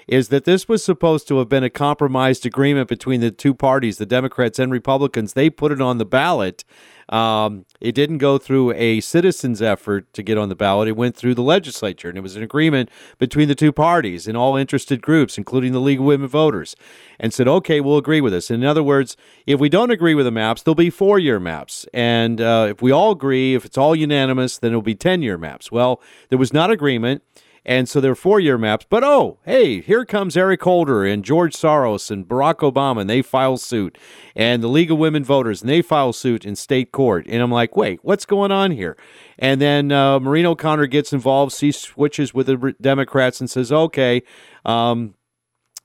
is 0.08 0.30
that 0.30 0.46
this 0.46 0.68
was 0.68 0.84
supposed 0.84 1.28
to 1.28 1.38
have 1.40 1.50
been 1.50 1.64
a 1.64 1.70
compromised 1.70 2.46
agreement 2.46 2.88
between 2.88 3.22
the 3.22 3.32
two 3.32 3.54
parties, 3.54 3.98
the 3.98 4.06
Democrats 4.06 4.60
and 4.60 4.72
Republicans. 4.72 5.34
They 5.34 5.50
put 5.50 5.72
it 5.72 5.82
on 5.82 5.98
the 5.98 6.06
ballot. 6.06 6.64
Um, 7.10 7.66
it 7.80 7.94
didn't 7.94 8.18
go 8.18 8.38
through 8.38 8.74
a 8.74 9.00
citizens' 9.00 9.62
effort 9.62 10.12
to 10.14 10.24
get 10.24 10.38
on 10.38 10.50
the 10.50 10.56
ballot. 10.56 10.88
It 10.88 10.98
went 10.98 11.16
through 11.16 11.36
the 11.36 11.44
legislature, 11.44 12.10
and 12.10 12.18
it 12.18 12.22
was 12.22 12.36
an 12.36 12.42
agreement 12.42 12.90
between 13.20 13.48
the 13.48 13.56
two 13.56 13.72
parties 13.72 14.28
and 14.28 14.36
all 14.36 14.56
interested 14.56 15.02
groups, 15.02 15.38
including 15.38 15.72
the 15.72 15.80
League 15.80 16.00
of 16.00 16.06
Women 16.06 16.28
Voters, 16.28 16.76
and 17.20 17.32
said, 17.34 17.48
okay, 17.48 17.80
we'll 17.80 17.98
agree 17.98 18.22
with 18.22 18.34
this. 18.34 18.50
In 18.50 18.64
other 18.64 18.84
words, 18.84 19.16
if 19.46 19.60
we 19.60 19.70
don't 19.70 19.92
agree 19.92 20.16
with 20.16 20.26
the 20.26 20.32
maps, 20.32 20.64
there'll 20.64 20.76
be 20.76 20.90
four 20.90 21.20
year 21.20 21.40
maps. 21.40 21.86
And 21.94 22.42
uh, 22.42 22.68
if 22.72 22.82
we 22.82 22.92
all 22.92 23.12
agree, 23.12 23.54
if 23.54 23.66
it's 23.66 23.78
all 23.78 23.96
unanimous, 23.96 24.58
then 24.58 24.72
it'll 24.72 24.82
be 24.82 24.96
10 24.96 25.22
year 25.22 25.38
maps. 25.38 25.72
Well, 25.72 26.02
there 26.30 26.40
was 26.40 26.54
not 26.54 26.72
agreement. 26.72 27.22
And 27.66 27.90
so 27.90 28.00
they're 28.00 28.16
four 28.16 28.40
year 28.40 28.58
maps. 28.58 28.86
But 28.90 29.04
oh, 29.04 29.40
hey, 29.46 29.82
here 29.82 30.06
comes 30.06 30.38
Eric 30.38 30.62
Holder 30.64 31.04
and 31.04 31.26
George 31.26 31.56
Soros 31.56 32.12
and 32.12 32.28
Barack 32.28 32.58
Obama, 32.58 33.02
and 33.02 33.10
they 33.10 33.22
file 33.22 33.58
suit. 33.58 33.98
And 34.36 34.62
the 34.62 34.68
League 34.68 34.92
of 34.92 34.98
Women 34.98 35.24
Voters, 35.24 35.62
and 35.62 35.70
they 35.70 35.82
file 35.82 36.14
suit 36.14 36.46
in 36.46 36.56
state 36.56 36.92
court. 36.92 37.26
And 37.28 37.42
I'm 37.42 37.52
like, 37.52 37.76
wait, 37.76 38.00
what's 38.04 38.26
going 38.26 38.52
on 38.52 38.72
here? 38.72 38.96
And 39.40 39.60
then 39.60 39.92
uh, 39.92 40.20
Maureen 40.20 40.46
O'Connor 40.46 40.88
gets 40.88 41.12
involved. 41.12 41.54
She 41.54 41.72
switches 41.72 42.34
with 42.34 42.48
the 42.48 42.76
Democrats 42.80 43.40
and 43.40 43.50
says, 43.50 43.72
okay, 43.72 44.22
um, 44.64 45.16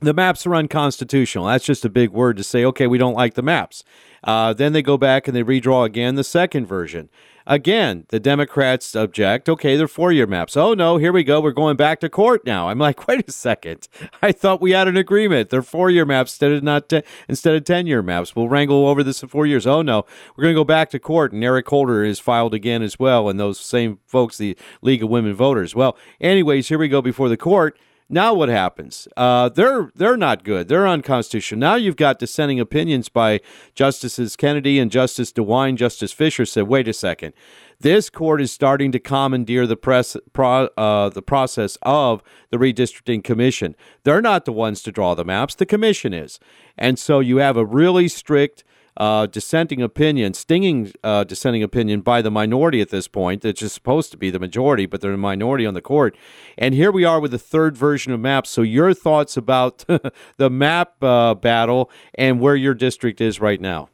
the 0.00 0.14
maps 0.14 0.46
are 0.46 0.54
unconstitutional. 0.54 1.46
That's 1.46 1.64
just 1.64 1.84
a 1.84 1.90
big 1.90 2.10
word 2.10 2.36
to 2.38 2.44
say, 2.44 2.64
okay, 2.64 2.86
we 2.86 2.98
don't 2.98 3.14
like 3.14 3.34
the 3.34 3.42
maps. 3.42 3.84
Uh, 4.24 4.52
then 4.52 4.72
they 4.72 4.82
go 4.82 4.98
back 4.98 5.28
and 5.28 5.36
they 5.36 5.42
redraw 5.42 5.84
again 5.84 6.14
the 6.14 6.24
second 6.24 6.66
version. 6.66 7.08
Again, 7.46 8.04
the 8.10 8.20
Democrats 8.20 8.94
object. 8.94 9.48
Okay, 9.48 9.76
they're 9.76 9.88
four 9.88 10.12
year 10.12 10.26
maps. 10.26 10.56
Oh, 10.56 10.74
no, 10.74 10.98
here 10.98 11.12
we 11.12 11.24
go. 11.24 11.40
We're 11.40 11.52
going 11.52 11.76
back 11.76 11.98
to 12.00 12.08
court 12.08 12.44
now. 12.44 12.68
I'm 12.68 12.78
like, 12.78 13.08
wait 13.08 13.28
a 13.28 13.32
second. 13.32 13.88
I 14.22 14.30
thought 14.30 14.60
we 14.60 14.70
had 14.70 14.88
an 14.88 14.96
agreement. 14.96 15.50
They're 15.50 15.62
four 15.62 15.90
year 15.90 16.04
maps 16.04 16.32
instead 16.32 16.52
of 16.52 16.62
not 16.62 16.88
te- 16.88 17.02
instead 17.28 17.54
of 17.54 17.64
10 17.64 17.86
year 17.86 18.02
maps. 18.02 18.36
We'll 18.36 18.48
wrangle 18.48 18.86
over 18.86 19.02
this 19.02 19.22
in 19.22 19.28
four 19.28 19.46
years. 19.46 19.66
Oh, 19.66 19.82
no, 19.82 20.04
we're 20.36 20.42
going 20.42 20.54
to 20.54 20.60
go 20.60 20.64
back 20.64 20.90
to 20.90 20.98
court. 20.98 21.32
And 21.32 21.42
Eric 21.42 21.68
Holder 21.68 22.04
is 22.04 22.20
filed 22.20 22.54
again 22.54 22.82
as 22.82 22.98
well. 22.98 23.28
And 23.28 23.40
those 23.40 23.58
same 23.58 23.98
folks, 24.06 24.36
the 24.38 24.56
League 24.82 25.02
of 25.02 25.08
Women 25.08 25.34
Voters. 25.34 25.74
Well, 25.74 25.96
anyways, 26.20 26.68
here 26.68 26.78
we 26.78 26.88
go 26.88 27.02
before 27.02 27.28
the 27.28 27.36
court. 27.36 27.78
Now 28.12 28.34
what 28.34 28.48
happens? 28.48 29.06
Uh, 29.16 29.48
they're 29.50 29.92
they're 29.94 30.16
not 30.16 30.42
good. 30.42 30.66
They're 30.66 30.88
unconstitutional. 30.88 31.60
Now 31.60 31.76
you've 31.76 31.94
got 31.94 32.18
dissenting 32.18 32.58
opinions 32.58 33.08
by 33.08 33.40
Justices 33.76 34.34
Kennedy 34.34 34.80
and 34.80 34.90
Justice 34.90 35.32
DeWine. 35.32 35.76
Justice 35.76 36.10
Fischer 36.10 36.44
said, 36.44 36.64
"Wait 36.66 36.88
a 36.88 36.92
second, 36.92 37.34
this 37.78 38.10
court 38.10 38.42
is 38.42 38.50
starting 38.50 38.90
to 38.90 38.98
commandeer 38.98 39.64
the 39.64 39.76
press 39.76 40.16
pro, 40.32 40.68
uh, 40.76 41.08
the 41.10 41.22
process 41.22 41.78
of 41.82 42.20
the 42.50 42.58
redistricting 42.58 43.22
commission. 43.22 43.76
They're 44.02 44.20
not 44.20 44.44
the 44.44 44.52
ones 44.52 44.82
to 44.82 44.92
draw 44.92 45.14
the 45.14 45.24
maps. 45.24 45.54
The 45.54 45.64
commission 45.64 46.12
is, 46.12 46.40
and 46.76 46.98
so 46.98 47.20
you 47.20 47.36
have 47.36 47.56
a 47.56 47.64
really 47.64 48.08
strict." 48.08 48.64
Uh, 48.96 49.26
dissenting 49.26 49.82
opinion, 49.82 50.34
stinging 50.34 50.92
uh, 51.02 51.24
dissenting 51.24 51.62
opinion 51.62 52.00
by 52.00 52.22
the 52.22 52.30
minority 52.30 52.80
at 52.80 52.90
this 52.90 53.08
point. 53.08 53.42
That's 53.42 53.60
just 53.60 53.74
supposed 53.74 54.10
to 54.12 54.16
be 54.16 54.30
the 54.30 54.38
majority, 54.38 54.86
but 54.86 55.00
they're 55.00 55.12
a 55.12 55.18
minority 55.18 55.66
on 55.66 55.74
the 55.74 55.80
court. 55.80 56.16
And 56.58 56.74
here 56.74 56.92
we 56.92 57.04
are 57.04 57.20
with 57.20 57.30
the 57.30 57.38
third 57.38 57.76
version 57.76 58.12
of 58.12 58.20
maps. 58.20 58.50
So, 58.50 58.62
your 58.62 58.94
thoughts 58.94 59.36
about 59.36 59.84
the 60.36 60.50
map 60.50 61.02
uh, 61.02 61.34
battle 61.34 61.90
and 62.14 62.40
where 62.40 62.56
your 62.56 62.74
district 62.74 63.20
is 63.20 63.40
right 63.40 63.60
now? 63.60 63.88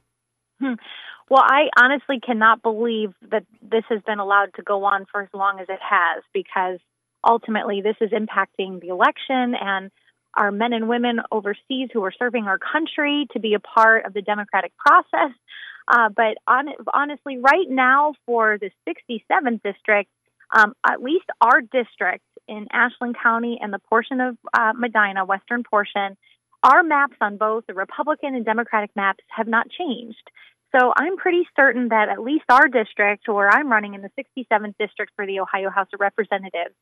Hmm. 0.60 0.74
Well, 1.28 1.42
I 1.44 1.68
honestly 1.76 2.20
cannot 2.24 2.62
believe 2.62 3.12
that 3.30 3.44
this 3.60 3.82
has 3.88 4.00
been 4.06 4.20
allowed 4.20 4.54
to 4.56 4.62
go 4.62 4.84
on 4.84 5.06
for 5.10 5.22
as 5.22 5.28
long 5.34 5.58
as 5.60 5.66
it 5.68 5.80
has 5.82 6.22
because 6.32 6.78
ultimately 7.28 7.82
this 7.82 7.96
is 8.00 8.10
impacting 8.10 8.80
the 8.80 8.88
election 8.88 9.54
and 9.60 9.90
our 10.36 10.52
men 10.52 10.72
and 10.72 10.88
women 10.88 11.20
overseas 11.32 11.88
who 11.92 12.04
are 12.04 12.12
serving 12.18 12.44
our 12.44 12.58
country 12.58 13.26
to 13.32 13.40
be 13.40 13.54
a 13.54 13.60
part 13.60 14.04
of 14.04 14.12
the 14.12 14.22
democratic 14.22 14.72
process. 14.76 15.34
Uh, 15.88 16.08
but 16.14 16.36
on, 16.46 16.66
honestly, 16.92 17.38
right 17.38 17.68
now 17.68 18.14
for 18.26 18.58
the 18.58 18.70
67th 18.88 19.62
district, 19.62 20.10
um, 20.54 20.74
at 20.88 21.02
least 21.02 21.26
our 21.40 21.60
district 21.60 22.24
in 22.48 22.66
Ashland 22.72 23.16
County 23.22 23.58
and 23.60 23.72
the 23.72 23.78
portion 23.78 24.20
of 24.20 24.36
uh, 24.52 24.72
Medina, 24.76 25.24
western 25.24 25.62
portion, 25.62 26.16
our 26.62 26.82
maps 26.82 27.16
on 27.20 27.36
both 27.36 27.64
the 27.66 27.74
Republican 27.74 28.34
and 28.34 28.44
Democratic 28.44 28.90
maps 28.96 29.24
have 29.28 29.46
not 29.46 29.66
changed. 29.70 30.30
So 30.74 30.92
I'm 30.96 31.16
pretty 31.16 31.46
certain 31.54 31.88
that 31.88 32.08
at 32.08 32.20
least 32.20 32.44
our 32.48 32.68
district, 32.68 33.28
where 33.28 33.48
I'm 33.48 33.70
running 33.70 33.94
in 33.94 34.02
the 34.02 34.10
67th 34.18 34.74
district 34.78 35.12
for 35.14 35.26
the 35.26 35.40
Ohio 35.40 35.70
House 35.70 35.88
of 35.94 36.00
Representatives, 36.00 36.74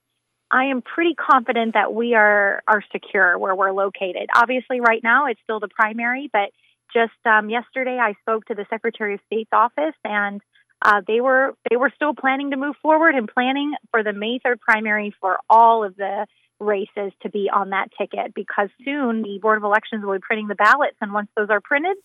I 0.55 0.66
am 0.66 0.82
pretty 0.82 1.14
confident 1.14 1.74
that 1.74 1.92
we 1.92 2.14
are 2.14 2.62
are 2.68 2.80
secure 2.92 3.36
where 3.36 3.57
we're 3.57 3.72
located. 3.72 4.28
Obviously, 4.32 4.80
right 4.80 5.02
now 5.02 5.26
it's 5.26 5.40
still 5.42 5.59
the 5.59 5.66
primary, 5.66 6.30
but 6.32 6.50
just 6.92 7.12
um, 7.26 7.50
yesterday 7.50 7.98
I 8.00 8.14
spoke 8.20 8.44
to 8.46 8.55
the 8.55 8.64
Secretary 8.70 9.14
of 9.14 9.20
State's 9.26 9.50
office, 9.52 9.96
and 10.05 10.40
uh, 10.80 11.00
they 11.09 11.20
were 11.20 11.55
they 11.68 11.76
were 11.76 11.90
still 11.96 12.14
planning 12.14 12.52
to 12.52 12.57
move 12.57 12.76
forward 12.80 13.16
and 13.16 13.28
planning 13.28 13.74
for 13.90 14.05
the 14.05 14.12
May 14.12 14.38
third 14.44 14.61
primary 14.61 15.12
for 15.20 15.38
all 15.50 15.82
of 15.82 15.96
the 15.96 16.26
races 16.61 17.12
to 17.22 17.30
be 17.30 17.50
on 17.52 17.70
that 17.70 17.88
ticket 17.98 18.32
because 18.32 18.68
soon 18.84 19.22
the 19.22 19.40
Board 19.42 19.59
of 19.59 19.64
Elections 19.64 20.05
will 20.05 20.14
be 20.14 20.20
printing 20.20 20.46
the 20.46 20.55
ballots, 20.55 20.96
and 21.00 21.12
once 21.12 21.30
those 21.36 21.50
are 21.50 21.61
printed, 21.61 21.96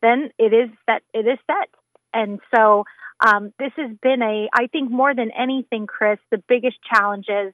then 0.00 0.30
it 0.38 0.54
is 0.54 0.70
set. 0.88 1.02
It 1.12 1.26
is 1.26 1.40
set, 1.48 1.70
and 2.14 2.38
so 2.54 2.84
um, 3.18 3.52
this 3.58 3.72
has 3.76 3.90
been 4.00 4.22
a 4.22 4.48
I 4.52 4.68
think 4.68 4.92
more 4.92 5.12
than 5.12 5.32
anything, 5.32 5.88
Chris, 5.88 6.20
the 6.30 6.40
biggest 6.46 6.76
challenge 6.88 7.26
is 7.28 7.52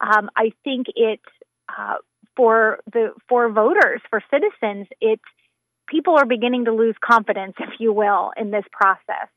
um, 0.00 0.30
I 0.36 0.52
think 0.64 0.86
it 0.94 1.20
uh, 1.68 1.96
for 2.36 2.78
the 2.92 3.12
for 3.28 3.50
voters, 3.50 4.00
for 4.10 4.22
citizens, 4.30 4.86
it 5.00 5.20
people 5.88 6.16
are 6.16 6.26
beginning 6.26 6.66
to 6.66 6.72
lose 6.72 6.94
confidence, 7.04 7.54
if 7.58 7.80
you 7.80 7.92
will, 7.92 8.32
in 8.36 8.50
this 8.50 8.64
process 8.70 9.28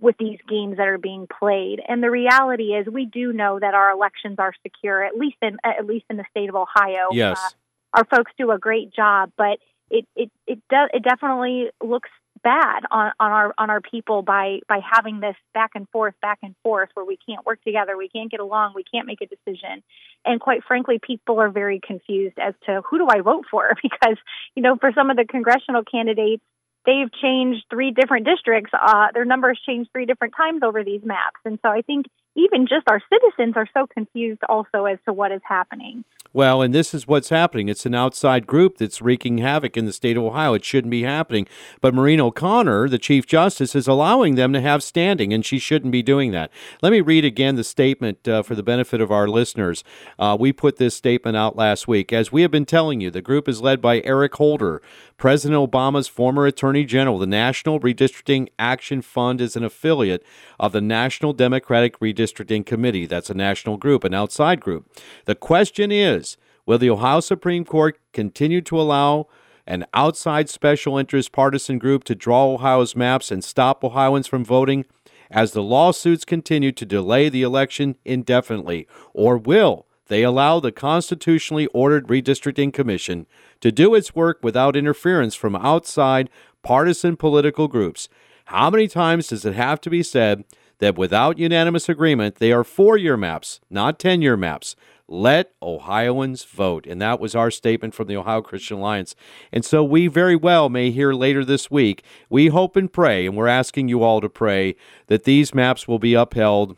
with 0.00 0.16
these 0.18 0.38
games 0.48 0.76
that 0.76 0.86
are 0.86 0.98
being 0.98 1.26
played. 1.26 1.80
And 1.86 2.02
the 2.02 2.10
reality 2.10 2.74
is, 2.74 2.86
we 2.86 3.04
do 3.04 3.32
know 3.32 3.58
that 3.58 3.74
our 3.74 3.90
elections 3.90 4.36
are 4.38 4.52
secure, 4.62 5.04
at 5.04 5.16
least 5.16 5.36
in 5.42 5.56
at 5.64 5.86
least 5.86 6.06
in 6.10 6.16
the 6.16 6.24
state 6.30 6.48
of 6.48 6.54
Ohio. 6.54 7.08
Yes, 7.12 7.38
uh, 7.38 7.98
our 7.98 8.04
folks 8.04 8.32
do 8.38 8.50
a 8.50 8.58
great 8.58 8.92
job, 8.92 9.32
but 9.36 9.58
it 9.90 10.06
it 10.16 10.30
it 10.46 10.58
does 10.68 10.90
it 10.92 11.02
definitely 11.02 11.70
looks 11.82 12.10
bad 12.42 12.84
on, 12.90 13.12
on 13.18 13.32
our 13.32 13.54
on 13.58 13.70
our 13.70 13.80
people 13.80 14.22
by 14.22 14.60
by 14.68 14.78
having 14.78 15.20
this 15.20 15.36
back 15.54 15.70
and 15.74 15.88
forth 15.88 16.14
back 16.22 16.38
and 16.42 16.54
forth 16.62 16.88
where 16.94 17.04
we 17.04 17.18
can't 17.28 17.44
work 17.44 17.62
together 17.64 17.96
we 17.96 18.08
can't 18.08 18.30
get 18.30 18.40
along 18.40 18.72
we 18.74 18.84
can't 18.84 19.06
make 19.06 19.20
a 19.20 19.26
decision 19.26 19.82
and 20.28 20.40
quite 20.40 20.62
frankly 20.64 21.00
people 21.04 21.40
are 21.40 21.50
very 21.50 21.80
confused 21.84 22.38
as 22.38 22.54
to 22.66 22.82
who 22.88 22.98
do 22.98 23.08
i 23.10 23.20
vote 23.20 23.46
for? 23.50 23.72
Because 23.82 24.18
you 24.54 24.62
know 24.62 24.76
for 24.76 24.92
some 24.94 25.10
of 25.10 25.16
the 25.16 25.24
congressional 25.24 25.82
candidates 25.82 26.42
they've 26.86 27.12
changed 27.20 27.64
three 27.70 27.90
different 27.90 28.26
districts 28.26 28.70
uh, 28.72 29.08
their 29.14 29.24
numbers 29.24 29.60
changed 29.66 29.90
three 29.92 30.06
different 30.06 30.34
times 30.36 30.62
over 30.62 30.84
these 30.84 31.02
maps. 31.04 31.40
And 31.44 31.58
so 31.62 31.68
i 31.70 31.82
think 31.82 32.06
even 32.36 32.66
just 32.68 32.88
our 32.88 33.00
citizens 33.12 33.54
are 33.56 33.68
so 33.74 33.86
confused 33.86 34.42
also 34.48 34.84
as 34.84 34.98
to 35.06 35.12
what 35.12 35.32
is 35.32 35.40
happening 35.44 36.04
well, 36.38 36.62
and 36.62 36.72
this 36.72 36.94
is 36.94 37.08
what's 37.08 37.30
happening. 37.30 37.68
It's 37.68 37.84
an 37.84 37.96
outside 37.96 38.46
group 38.46 38.78
that's 38.78 39.02
wreaking 39.02 39.38
havoc 39.38 39.76
in 39.76 39.86
the 39.86 39.92
state 39.92 40.16
of 40.16 40.22
Ohio. 40.22 40.54
It 40.54 40.64
shouldn't 40.64 40.92
be 40.92 41.02
happening. 41.02 41.48
But 41.80 41.94
Maureen 41.94 42.20
O'Connor, 42.20 42.88
the 42.88 42.96
Chief 42.96 43.26
Justice, 43.26 43.74
is 43.74 43.88
allowing 43.88 44.36
them 44.36 44.52
to 44.52 44.60
have 44.60 44.84
standing, 44.84 45.32
and 45.32 45.44
she 45.44 45.58
shouldn't 45.58 45.90
be 45.90 46.00
doing 46.00 46.30
that. 46.30 46.52
Let 46.80 46.92
me 46.92 47.00
read 47.00 47.24
again 47.24 47.56
the 47.56 47.64
statement 47.64 48.28
uh, 48.28 48.44
for 48.44 48.54
the 48.54 48.62
benefit 48.62 49.00
of 49.00 49.10
our 49.10 49.26
listeners. 49.26 49.82
Uh, 50.16 50.36
we 50.38 50.52
put 50.52 50.76
this 50.76 50.94
statement 50.94 51.36
out 51.36 51.56
last 51.56 51.88
week. 51.88 52.12
As 52.12 52.30
we 52.30 52.42
have 52.42 52.52
been 52.52 52.64
telling 52.64 53.00
you, 53.00 53.10
the 53.10 53.20
group 53.20 53.48
is 53.48 53.60
led 53.60 53.80
by 53.80 54.00
Eric 54.02 54.36
Holder, 54.36 54.80
President 55.16 55.58
Obama's 55.58 56.06
former 56.06 56.46
Attorney 56.46 56.84
General. 56.84 57.18
The 57.18 57.26
National 57.26 57.80
Redistricting 57.80 58.46
Action 58.60 59.02
Fund 59.02 59.40
is 59.40 59.56
an 59.56 59.64
affiliate 59.64 60.24
of 60.60 60.70
the 60.70 60.80
National 60.80 61.32
Democratic 61.32 61.98
Redistricting 61.98 62.64
Committee. 62.64 63.06
That's 63.06 63.28
a 63.28 63.34
national 63.34 63.76
group, 63.76 64.04
an 64.04 64.14
outside 64.14 64.60
group. 64.60 64.86
The 65.24 65.34
question 65.34 65.90
is, 65.90 66.27
is 66.27 66.27
Will 66.68 66.76
the 66.76 66.90
Ohio 66.90 67.20
Supreme 67.20 67.64
Court 67.64 67.98
continue 68.12 68.60
to 68.60 68.78
allow 68.78 69.26
an 69.66 69.86
outside 69.94 70.50
special 70.50 70.98
interest 70.98 71.32
partisan 71.32 71.78
group 71.78 72.04
to 72.04 72.14
draw 72.14 72.52
Ohio's 72.52 72.94
maps 72.94 73.30
and 73.30 73.42
stop 73.42 73.82
Ohioans 73.82 74.26
from 74.26 74.44
voting 74.44 74.84
as 75.30 75.52
the 75.52 75.62
lawsuits 75.62 76.26
continue 76.26 76.70
to 76.72 76.84
delay 76.84 77.30
the 77.30 77.40
election 77.40 77.96
indefinitely? 78.04 78.86
Or 79.14 79.38
will 79.38 79.86
they 80.08 80.22
allow 80.22 80.60
the 80.60 80.70
constitutionally 80.70 81.68
ordered 81.68 82.06
redistricting 82.06 82.70
commission 82.70 83.26
to 83.62 83.72
do 83.72 83.94
its 83.94 84.14
work 84.14 84.40
without 84.42 84.76
interference 84.76 85.34
from 85.34 85.56
outside 85.56 86.28
partisan 86.62 87.16
political 87.16 87.66
groups? 87.66 88.10
How 88.44 88.68
many 88.68 88.88
times 88.88 89.28
does 89.28 89.46
it 89.46 89.54
have 89.54 89.80
to 89.80 89.88
be 89.88 90.02
said 90.02 90.44
that 90.80 90.98
without 90.98 91.38
unanimous 91.38 91.88
agreement, 91.88 92.34
they 92.34 92.52
are 92.52 92.62
four 92.62 92.98
year 92.98 93.16
maps, 93.16 93.58
not 93.70 93.98
10 93.98 94.20
year 94.20 94.36
maps? 94.36 94.76
Let 95.08 95.52
Ohioans 95.62 96.44
vote. 96.44 96.86
And 96.86 97.00
that 97.00 97.18
was 97.18 97.34
our 97.34 97.50
statement 97.50 97.94
from 97.94 98.08
the 98.08 98.16
Ohio 98.16 98.42
Christian 98.42 98.78
Alliance. 98.78 99.14
And 99.50 99.64
so 99.64 99.82
we 99.82 100.06
very 100.06 100.36
well 100.36 100.68
may 100.68 100.90
hear 100.90 101.14
later 101.14 101.44
this 101.44 101.70
week. 101.70 102.04
We 102.28 102.48
hope 102.48 102.76
and 102.76 102.92
pray, 102.92 103.26
and 103.26 103.36
we're 103.36 103.48
asking 103.48 103.88
you 103.88 104.02
all 104.02 104.20
to 104.20 104.28
pray, 104.28 104.76
that 105.06 105.24
these 105.24 105.54
maps 105.54 105.88
will 105.88 105.98
be 105.98 106.14
upheld 106.14 106.76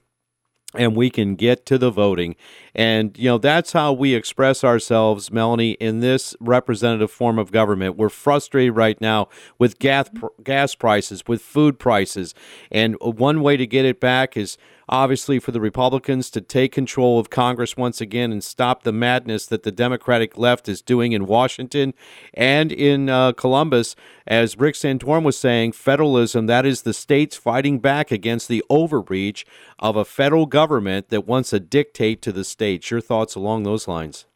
and 0.74 0.94
we 0.94 1.10
can 1.10 1.34
get 1.34 1.66
to 1.66 1.78
the 1.78 1.90
voting. 1.90 2.36
And, 2.74 3.16
you 3.18 3.28
know, 3.28 3.38
that's 3.38 3.72
how 3.72 3.92
we 3.92 4.14
express 4.14 4.62
ourselves, 4.64 5.30
Melanie, 5.30 5.72
in 5.72 6.00
this 6.00 6.34
representative 6.40 7.10
form 7.10 7.38
of 7.38 7.52
government. 7.52 7.96
We're 7.96 8.08
frustrated 8.08 8.76
right 8.76 9.00
now 9.00 9.28
with 9.58 9.78
gas, 9.78 10.10
gas 10.42 10.74
prices, 10.74 11.24
with 11.26 11.42
food 11.42 11.78
prices. 11.78 12.34
And 12.70 12.96
one 13.00 13.42
way 13.42 13.56
to 13.56 13.66
get 13.66 13.84
it 13.84 14.00
back 14.00 14.36
is 14.36 14.56
obviously 14.90 15.38
for 15.38 15.52
the 15.52 15.60
Republicans 15.60 16.30
to 16.30 16.40
take 16.40 16.72
control 16.72 17.18
of 17.18 17.30
Congress 17.30 17.76
once 17.76 18.00
again 18.00 18.32
and 18.32 18.42
stop 18.42 18.82
the 18.82 18.92
madness 18.92 19.46
that 19.46 19.62
the 19.62 19.70
Democratic 19.70 20.36
left 20.36 20.68
is 20.68 20.82
doing 20.82 21.12
in 21.12 21.26
Washington 21.26 21.94
and 22.34 22.72
in 22.72 23.08
uh, 23.08 23.32
Columbus. 23.32 23.94
As 24.26 24.58
Rick 24.58 24.74
Santorum 24.74 25.22
was 25.22 25.38
saying, 25.38 25.72
federalism, 25.72 26.46
that 26.46 26.66
is 26.66 26.82
the 26.82 26.92
states 26.92 27.36
fighting 27.36 27.78
back 27.78 28.10
against 28.10 28.48
the 28.48 28.64
overreach 28.68 29.46
of 29.78 29.96
a 29.96 30.04
federal 30.04 30.46
government 30.46 31.08
that 31.08 31.26
wants 31.26 31.50
to 31.50 31.60
dictate 31.60 32.20
to 32.22 32.32
the 32.32 32.44
states. 32.44 32.59
Your 32.60 33.00
thoughts 33.00 33.34
along 33.34 33.62
those 33.62 33.88
lines? 33.88 34.26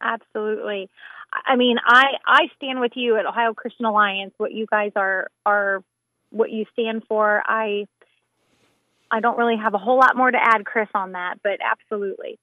Absolutely. 0.00 0.88
I 1.46 1.56
mean, 1.56 1.76
I 1.84 2.04
I 2.26 2.46
stand 2.56 2.80
with 2.80 2.92
you 2.94 3.16
at 3.16 3.26
Ohio 3.26 3.54
Christian 3.54 3.84
Alliance. 3.84 4.32
What 4.38 4.52
you 4.52 4.66
guys 4.70 4.92
are 4.96 5.28
are 5.44 5.82
what 6.30 6.50
you 6.50 6.64
stand 6.72 7.02
for. 7.08 7.42
I 7.46 7.86
I 9.10 9.20
don't 9.20 9.36
really 9.36 9.56
have 9.56 9.74
a 9.74 9.78
whole 9.78 9.98
lot 9.98 10.16
more 10.16 10.30
to 10.30 10.38
add, 10.40 10.64
Chris, 10.64 10.88
on 10.94 11.12
that, 11.12 11.36
but 11.42 11.58
absolutely. 11.60 12.38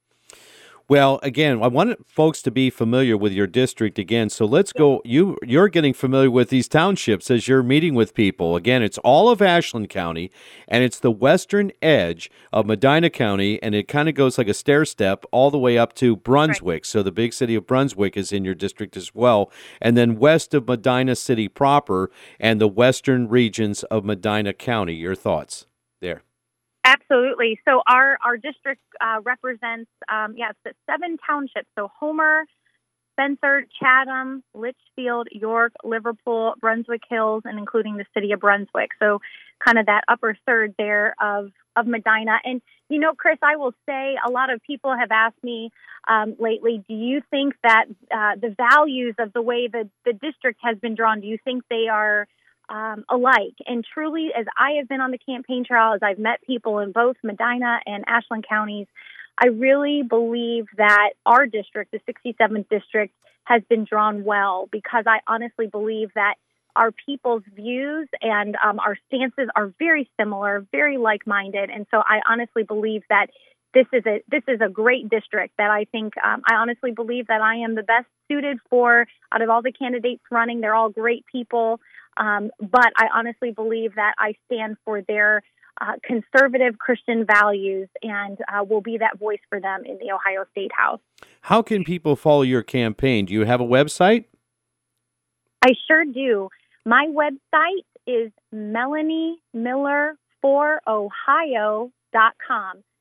Well, 0.90 1.20
again, 1.22 1.62
I 1.62 1.68
want 1.68 2.08
folks 2.08 2.42
to 2.44 2.50
be 2.50 2.70
familiar 2.70 3.18
with 3.18 3.34
your 3.34 3.46
district 3.46 4.00
again. 4.00 4.30
So 4.30 4.46
let's 4.46 4.72
go. 4.72 5.02
You 5.04 5.38
you're 5.44 5.68
getting 5.68 5.94
familiar 5.94 6.32
with 6.32 6.50
these 6.50 6.70
townships 6.70 7.30
as 7.30 7.46
you're 7.46 7.62
meeting 7.62 7.94
with 7.94 8.14
people. 8.14 8.56
Again, 8.56 8.82
it's 8.82 8.98
all 9.00 9.28
of 9.28 9.42
Ashland 9.42 9.90
County, 9.90 10.32
and 10.66 10.86
it's 10.86 10.98
the 10.98 11.12
western 11.12 11.74
edge 11.82 12.32
of 12.54 12.66
Medina 12.66 13.10
County, 13.10 13.62
and 13.62 13.76
it 13.76 13.90
kind 13.90 14.08
of 14.08 14.16
goes 14.16 14.38
like 14.38 14.48
a 14.48 14.54
stair 14.54 14.86
step 14.86 15.26
all 15.34 15.52
the 15.52 15.58
way 15.58 15.78
up 15.78 15.92
to 15.96 16.16
Brunswick. 16.16 16.84
Right. 16.84 16.86
So 16.86 17.04
the 17.04 17.12
big 17.12 17.34
city 17.34 17.56
of 17.56 17.68
Brunswick 17.68 18.16
is 18.16 18.32
in 18.32 18.46
your 18.46 18.56
district 18.56 18.96
as 18.96 19.14
well, 19.14 19.52
and 19.82 19.98
then 19.98 20.18
west 20.18 20.54
of 20.54 20.70
Medina 20.70 21.18
City 21.18 21.50
proper, 21.50 22.10
and 22.40 22.62
the 22.62 22.68
western 22.70 23.28
regions 23.28 23.84
of 23.84 24.06
Medina 24.06 24.54
County. 24.54 24.96
Your 24.96 25.16
thoughts 25.16 25.66
there? 26.00 26.24
Absolutely. 26.88 27.60
So 27.68 27.82
our 27.86 28.18
our 28.24 28.38
district 28.38 28.82
uh, 29.02 29.20
represents 29.24 29.92
um, 30.08 30.36
yes 30.38 30.54
seven 30.90 31.18
townships. 31.28 31.68
So 31.78 31.92
Homer, 32.00 32.46
Spencer, 33.12 33.66
Chatham, 33.78 34.42
Litchfield, 34.54 35.28
York, 35.34 35.74
Liverpool, 35.84 36.54
Brunswick 36.62 37.02
Hills, 37.10 37.44
and 37.44 37.60
including 37.60 37.98
the 37.98 38.06
city 38.14 38.32
of 38.32 38.40
Brunswick. 38.40 38.92
So 39.00 39.20
kind 39.64 39.78
of 39.78 39.88
that 39.88 40.04
upper 40.08 40.38
third 40.46 40.76
there 40.78 41.14
of 41.22 41.52
of 41.76 41.88
Medina. 41.88 42.40
And 42.46 42.62
you 42.90 43.00
know, 43.00 43.12
Chris, 43.14 43.38
I 43.44 43.58
will 43.58 43.74
say 43.86 44.16
a 44.26 44.32
lot 44.32 44.50
of 44.50 44.64
people 44.64 44.96
have 44.98 45.12
asked 45.12 45.44
me 45.44 45.72
um, 46.08 46.38
lately, 46.40 46.86
do 46.88 46.94
you 46.94 47.22
think 47.30 47.56
that 47.64 47.88
uh, 48.10 48.36
the 48.40 48.56
values 48.56 49.16
of 49.20 49.34
the 49.34 49.42
way 49.42 49.68
the 49.68 49.90
the 50.06 50.14
district 50.14 50.62
has 50.64 50.78
been 50.78 50.96
drawn, 50.96 51.20
do 51.20 51.28
you 51.28 51.38
think 51.44 51.64
they 51.70 51.90
are 51.92 52.30
um, 52.70 53.06
alike. 53.10 53.56
And 53.66 53.86
truly, 53.94 54.30
as 54.38 54.46
I 54.58 54.74
have 54.80 54.88
been 54.88 55.02
on 55.02 55.12
the 55.12 55.18
campaign 55.18 55.64
trail, 55.66 55.94
as 55.94 56.02
I've 56.04 56.20
met 56.20 56.42
people 56.46 56.80
in 56.80 56.92
both 56.92 57.16
Medina 57.24 57.80
and 57.86 58.04
Ashland 58.08 58.46
counties, 58.48 58.88
I 59.38 59.48
really 59.48 60.04
believe 60.04 60.66
that 60.78 61.12
our 61.26 61.46
district, 61.46 61.92
the 61.92 62.00
67th 62.12 62.68
district, 62.70 63.14
has 63.44 63.62
been 63.70 63.86
drawn 63.86 64.24
well 64.24 64.68
because 64.72 65.06
I 65.08 65.20
honestly 65.28 65.68
believe 65.68 66.10
that 66.16 66.36
our 66.76 66.92
people's 66.92 67.44
views 67.56 68.08
and 68.22 68.56
um, 68.64 68.80
our 68.80 68.98
stances 69.08 69.50
are 69.56 69.74
very 69.80 70.10
similar, 70.20 70.66
very 70.72 70.98
like-minded, 70.98 71.70
and 71.70 71.88
so 71.90 71.98
I 71.98 72.20
honestly 72.30 72.64
believe 72.64 73.04
that 73.10 73.28
this 73.74 73.86
is 73.94 74.04
a 74.06 74.22
this 74.30 74.44
is 74.48 74.60
a 74.62 74.70
great 74.70 75.10
district 75.10 75.56
that 75.58 75.70
I 75.70 75.86
think 75.86 76.14
um, 76.24 76.42
I 76.50 76.56
honestly 76.56 76.92
believe 76.92 77.28
that 77.28 77.42
I 77.42 77.58
am 77.58 77.76
the 77.76 77.84
best 77.84 78.08
suited 78.30 78.58
for 78.70 79.06
out 79.32 79.42
of 79.42 79.50
all 79.50 79.62
the 79.62 79.72
candidates 79.72 80.24
running. 80.32 80.62
They're 80.62 80.76
all 80.76 80.90
great 80.90 81.26
people. 81.32 81.80
Um, 82.18 82.50
but 82.60 82.92
I 82.98 83.08
honestly 83.14 83.52
believe 83.52 83.96
that 83.96 84.14
I 84.18 84.36
stand 84.46 84.78
for 84.84 85.02
their 85.02 85.44
uh, 85.80 85.94
conservative 86.04 86.80
Christian 86.80 87.26
values 87.26 87.88
and 88.02 88.38
uh, 88.52 88.64
will 88.64 88.82
be 88.82 88.98
that 88.98 89.20
voice 89.20 89.40
for 89.50 89.60
them 89.60 89.84
in 89.86 89.98
the 90.00 90.12
Ohio 90.12 90.46
State 90.52 90.72
House. 90.76 91.00
How 91.42 91.62
can 91.62 91.84
people 91.84 92.16
follow 92.16 92.42
your 92.42 92.64
campaign? 92.64 93.26
Do 93.26 93.34
you 93.34 93.46
have 93.46 93.62
a 93.62 93.66
website? 93.66 94.26
I 95.62 95.74
sure 95.88 96.06
do. 96.06 96.50
My 96.86 97.08
website 97.12 97.84
is 98.08 98.32
Melanie 98.52 99.38
Miller 99.54 100.16
for 100.42 100.82
Ohio.com. 100.88 101.92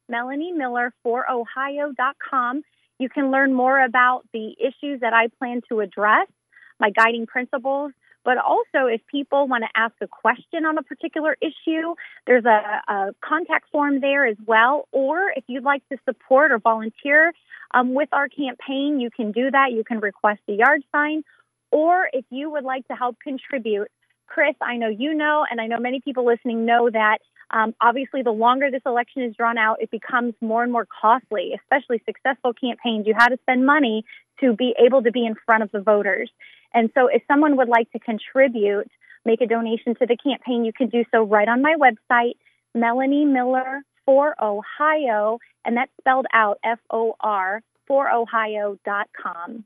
Melanie 0.08 0.52
Miller 0.52 0.92
for 1.02 1.30
Ohio.com. 1.30 2.62
You 2.98 3.08
can 3.08 3.30
learn 3.30 3.52
more 3.52 3.82
about 3.82 4.22
the 4.32 4.54
issues 4.58 5.00
that 5.00 5.12
I 5.12 5.28
plan 5.38 5.60
to 5.68 5.80
address, 5.80 6.28
my 6.80 6.90
guiding 6.90 7.26
principles, 7.26 7.92
but 8.26 8.38
also, 8.38 8.86
if 8.86 9.06
people 9.06 9.46
want 9.46 9.62
to 9.62 9.80
ask 9.80 9.94
a 10.00 10.08
question 10.08 10.64
on 10.66 10.76
a 10.78 10.82
particular 10.82 11.36
issue, 11.40 11.94
there's 12.26 12.44
a, 12.44 12.82
a 12.92 13.14
contact 13.24 13.70
form 13.70 14.00
there 14.00 14.26
as 14.26 14.36
well. 14.44 14.88
Or 14.90 15.30
if 15.36 15.44
you'd 15.46 15.62
like 15.62 15.88
to 15.90 15.96
support 16.04 16.50
or 16.50 16.58
volunteer 16.58 17.32
um, 17.72 17.94
with 17.94 18.08
our 18.10 18.28
campaign, 18.28 18.98
you 18.98 19.10
can 19.12 19.30
do 19.30 19.48
that. 19.52 19.70
You 19.70 19.84
can 19.84 20.00
request 20.00 20.40
a 20.48 20.54
yard 20.54 20.82
sign. 20.90 21.22
Or 21.70 22.08
if 22.12 22.24
you 22.30 22.50
would 22.50 22.64
like 22.64 22.88
to 22.88 22.94
help 22.94 23.16
contribute, 23.20 23.92
Chris, 24.26 24.56
I 24.60 24.76
know 24.76 24.88
you 24.88 25.14
know, 25.14 25.46
and 25.48 25.60
I 25.60 25.68
know 25.68 25.78
many 25.78 26.00
people 26.00 26.26
listening 26.26 26.66
know 26.66 26.90
that 26.90 27.18
um, 27.50 27.74
obviously, 27.80 28.22
the 28.22 28.32
longer 28.32 28.70
this 28.70 28.82
election 28.84 29.22
is 29.22 29.34
drawn 29.36 29.58
out, 29.58 29.80
it 29.80 29.90
becomes 29.90 30.34
more 30.40 30.62
and 30.62 30.72
more 30.72 30.86
costly, 31.00 31.52
especially 31.54 32.02
successful 32.04 32.52
campaigns. 32.52 33.06
You 33.06 33.14
had 33.16 33.28
to 33.28 33.38
spend 33.42 33.64
money 33.64 34.04
to 34.40 34.54
be 34.54 34.74
able 34.78 35.02
to 35.02 35.12
be 35.12 35.24
in 35.24 35.34
front 35.46 35.62
of 35.62 35.70
the 35.70 35.80
voters. 35.80 36.30
And 36.74 36.90
so 36.94 37.06
if 37.06 37.22
someone 37.28 37.56
would 37.56 37.68
like 37.68 37.90
to 37.92 37.98
contribute, 37.98 38.90
make 39.24 39.40
a 39.40 39.46
donation 39.46 39.94
to 39.96 40.06
the 40.06 40.16
campaign, 40.16 40.64
you 40.64 40.72
can 40.72 40.88
do 40.88 41.04
so 41.12 41.22
right 41.22 41.48
on 41.48 41.62
my 41.62 41.76
website, 41.76 42.34
Melanie 42.74 43.24
Miller 43.24 43.82
for 44.04 44.34
Ohio, 44.42 45.38
and 45.64 45.76
that's 45.76 45.90
spelled 46.00 46.26
out 46.32 46.58
F 46.64 46.78
O 46.90 47.14
R 47.20 47.62
for 47.86 48.10
Ohio.com. 48.10 49.64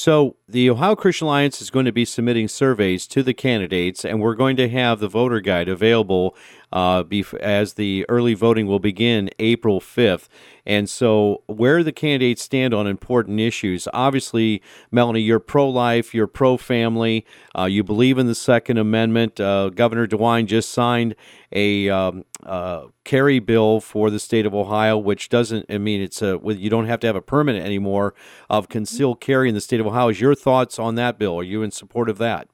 So, 0.00 0.36
the 0.48 0.70
Ohio 0.70 0.94
Christian 0.94 1.26
Alliance 1.26 1.60
is 1.60 1.70
going 1.70 1.84
to 1.86 1.90
be 1.90 2.04
submitting 2.04 2.46
surveys 2.46 3.04
to 3.08 3.20
the 3.20 3.34
candidates, 3.34 4.04
and 4.04 4.20
we're 4.20 4.36
going 4.36 4.54
to 4.58 4.68
have 4.68 5.00
the 5.00 5.08
voter 5.08 5.40
guide 5.40 5.68
available 5.68 6.36
uh, 6.72 7.04
as 7.40 7.74
the 7.74 8.04
early 8.08 8.34
voting 8.34 8.66
will 8.66 8.78
begin 8.78 9.30
April 9.38 9.80
5th. 9.80 10.28
And 10.66 10.88
so, 10.88 11.42
where 11.46 11.82
the 11.82 11.92
candidates 11.92 12.42
stand 12.42 12.74
on 12.74 12.86
important 12.86 13.40
issues. 13.40 13.88
Obviously, 13.94 14.62
Melanie, 14.90 15.22
you're 15.22 15.40
pro 15.40 15.68
life, 15.68 16.14
you're 16.14 16.26
pro 16.26 16.58
family, 16.58 17.24
uh, 17.58 17.64
you 17.64 17.82
believe 17.82 18.18
in 18.18 18.26
the 18.26 18.34
Second 18.34 18.76
Amendment. 18.76 19.40
Uh, 19.40 19.70
Governor 19.70 20.06
DeWine 20.06 20.44
just 20.44 20.68
signed 20.68 21.14
a 21.52 21.88
um, 21.88 22.24
uh, 22.44 22.84
carry 23.04 23.38
bill 23.38 23.80
for 23.80 24.10
the 24.10 24.18
state 24.18 24.44
of 24.44 24.54
Ohio, 24.54 24.98
which 24.98 25.30
doesn't, 25.30 25.64
I 25.70 25.78
mean, 25.78 26.02
it's 26.02 26.20
a, 26.20 26.38
you 26.44 26.68
don't 26.68 26.86
have 26.86 27.00
to 27.00 27.06
have 27.06 27.16
a 27.16 27.22
permit 27.22 27.56
anymore 27.62 28.14
of 28.50 28.68
concealed 28.68 29.20
carry 29.22 29.48
in 29.48 29.54
the 29.54 29.62
state 29.62 29.80
of 29.80 29.86
Ohio. 29.86 30.08
Is 30.08 30.20
your 30.20 30.34
thoughts 30.34 30.78
on 30.78 30.96
that 30.96 31.18
bill? 31.18 31.38
Are 31.38 31.42
you 31.42 31.62
in 31.62 31.70
support 31.70 32.10
of 32.10 32.18
that? 32.18 32.48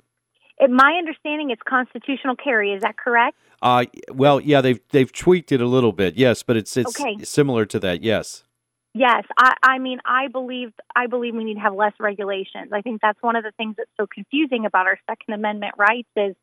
In 0.60 0.74
my 0.74 0.94
understanding, 0.98 1.50
it's 1.50 1.62
constitutional 1.68 2.36
carry. 2.36 2.72
Is 2.72 2.82
that 2.82 2.96
correct? 2.96 3.36
Uh, 3.64 3.86
well, 4.12 4.42
yeah, 4.42 4.60
they've 4.60 4.80
they've 4.90 5.10
tweaked 5.10 5.50
it 5.50 5.60
a 5.62 5.66
little 5.66 5.92
bit, 5.92 6.16
yes, 6.16 6.42
but 6.42 6.54
it's 6.54 6.76
it's 6.76 7.00
okay. 7.00 7.16
similar 7.24 7.64
to 7.64 7.80
that, 7.80 8.02
yes. 8.02 8.44
Yes, 8.92 9.24
I, 9.38 9.54
I 9.62 9.78
mean, 9.78 10.00
I 10.04 10.28
believe 10.28 10.72
I 10.94 11.06
believe 11.06 11.34
we 11.34 11.44
need 11.44 11.54
to 11.54 11.60
have 11.60 11.74
less 11.74 11.94
regulations. 11.98 12.72
I 12.72 12.82
think 12.82 13.00
that's 13.00 13.20
one 13.22 13.36
of 13.36 13.42
the 13.42 13.52
things 13.56 13.76
that's 13.78 13.90
so 13.98 14.06
confusing 14.06 14.66
about 14.66 14.86
our 14.86 14.98
Second 15.08 15.32
Amendment 15.32 15.74
rights 15.78 16.10
is 16.14 16.36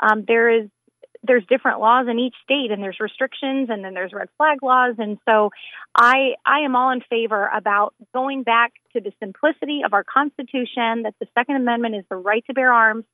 um, 0.00 0.24
there 0.26 0.62
is 0.62 0.70
there's 1.22 1.44
different 1.46 1.78
laws 1.78 2.06
in 2.10 2.18
each 2.18 2.34
state, 2.42 2.70
and 2.70 2.82
there's 2.82 2.98
restrictions, 3.00 3.68
and 3.70 3.84
then 3.84 3.92
there's 3.92 4.14
red 4.14 4.28
flag 4.38 4.62
laws, 4.62 4.94
and 4.96 5.18
so 5.28 5.50
I 5.94 6.36
I 6.46 6.60
am 6.60 6.74
all 6.74 6.90
in 6.90 7.02
favor 7.02 7.50
about 7.54 7.92
going 8.14 8.44
back 8.44 8.72
to 8.94 9.00
the 9.00 9.12
simplicity 9.20 9.82
of 9.84 9.92
our 9.92 10.04
Constitution 10.04 11.02
that 11.02 11.14
the 11.20 11.26
Second 11.34 11.56
Amendment 11.56 11.96
is 11.96 12.04
the 12.08 12.16
right 12.16 12.42
to 12.46 12.54
bear 12.54 12.72
arms 12.72 13.04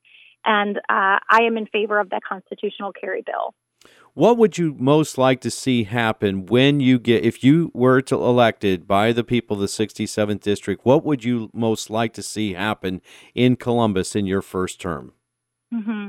and 0.44 0.78
uh, 0.78 1.18
I 1.30 1.42
am 1.42 1.56
in 1.56 1.66
favor 1.66 1.98
of 1.98 2.10
that 2.10 2.22
constitutional 2.28 2.92
carry 2.92 3.22
bill. 3.22 3.54
What 4.14 4.36
would 4.36 4.58
you 4.58 4.74
most 4.78 5.16
like 5.16 5.40
to 5.42 5.50
see 5.50 5.84
happen 5.84 6.46
when 6.46 6.80
you 6.80 6.98
get, 6.98 7.22
if 7.22 7.44
you 7.44 7.70
were 7.72 8.00
to 8.02 8.16
elected 8.16 8.88
by 8.88 9.12
the 9.12 9.22
people 9.22 9.54
of 9.54 9.60
the 9.60 9.66
67th 9.66 10.40
district, 10.40 10.84
what 10.84 11.04
would 11.04 11.24
you 11.24 11.50
most 11.52 11.88
like 11.88 12.12
to 12.14 12.22
see 12.22 12.54
happen 12.54 13.00
in 13.34 13.54
Columbus 13.54 14.16
in 14.16 14.26
your 14.26 14.42
first 14.42 14.80
term? 14.80 15.12
Mm-hmm. 15.72 16.08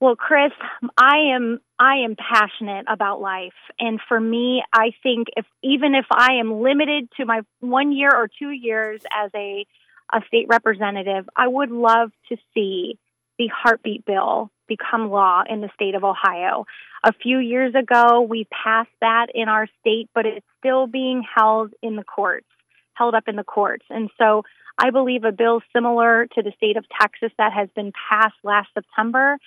Well, 0.00 0.14
Chris, 0.14 0.52
I 0.96 1.34
am 1.34 1.58
I 1.80 1.96
am 2.04 2.14
passionate 2.14 2.86
about 2.88 3.20
life, 3.20 3.52
and 3.80 3.98
for 4.08 4.20
me, 4.20 4.62
I 4.72 4.92
think 5.02 5.26
if 5.36 5.44
even 5.64 5.96
if 5.96 6.06
I 6.12 6.34
am 6.34 6.62
limited 6.62 7.08
to 7.16 7.26
my 7.26 7.40
one 7.58 7.90
year 7.90 8.10
or 8.14 8.28
two 8.28 8.50
years 8.50 9.02
as 9.12 9.32
a 9.34 9.66
a 10.12 10.20
state 10.26 10.46
representative, 10.48 11.28
I 11.36 11.48
would 11.48 11.70
love 11.70 12.10
to 12.30 12.36
see 12.54 12.98
the 13.38 13.48
heartbeat 13.48 14.04
bill 14.04 14.50
become 14.66 15.10
law 15.10 15.42
in 15.48 15.60
the 15.60 15.70
state 15.74 15.94
of 15.94 16.04
Ohio. 16.04 16.66
A 17.04 17.12
few 17.12 17.38
years 17.38 17.74
ago, 17.74 18.20
we 18.20 18.46
passed 18.50 18.90
that 19.00 19.28
in 19.34 19.48
our 19.48 19.66
state, 19.80 20.10
but 20.14 20.26
it's 20.26 20.46
still 20.58 20.86
being 20.86 21.22
held 21.22 21.72
in 21.82 21.96
the 21.96 22.04
courts, 22.04 22.46
held 22.94 23.14
up 23.14 23.24
in 23.28 23.36
the 23.36 23.44
courts. 23.44 23.84
And 23.88 24.10
so 24.18 24.42
I 24.76 24.90
believe 24.90 25.24
a 25.24 25.32
bill 25.32 25.60
similar 25.72 26.26
to 26.34 26.42
the 26.42 26.52
state 26.56 26.76
of 26.76 26.84
Texas 27.00 27.32
that 27.38 27.52
has 27.52 27.68
been 27.74 27.92
passed 28.08 28.36
last 28.42 28.68
September. 28.74 29.38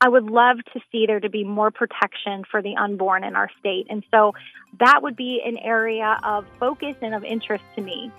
I 0.00 0.08
would 0.08 0.24
love 0.24 0.58
to 0.74 0.80
see 0.92 1.06
there 1.06 1.18
to 1.18 1.30
be 1.30 1.42
more 1.42 1.70
protection 1.70 2.44
for 2.48 2.62
the 2.62 2.76
unborn 2.76 3.24
in 3.24 3.34
our 3.34 3.50
state. 3.58 3.86
And 3.90 4.04
so 4.12 4.34
that 4.78 5.02
would 5.02 5.16
be 5.16 5.42
an 5.44 5.58
area 5.58 6.20
of 6.22 6.46
focus 6.60 6.94
and 7.02 7.14
of 7.14 7.24
interest 7.24 7.64
to 7.74 7.82
me. 7.82 8.12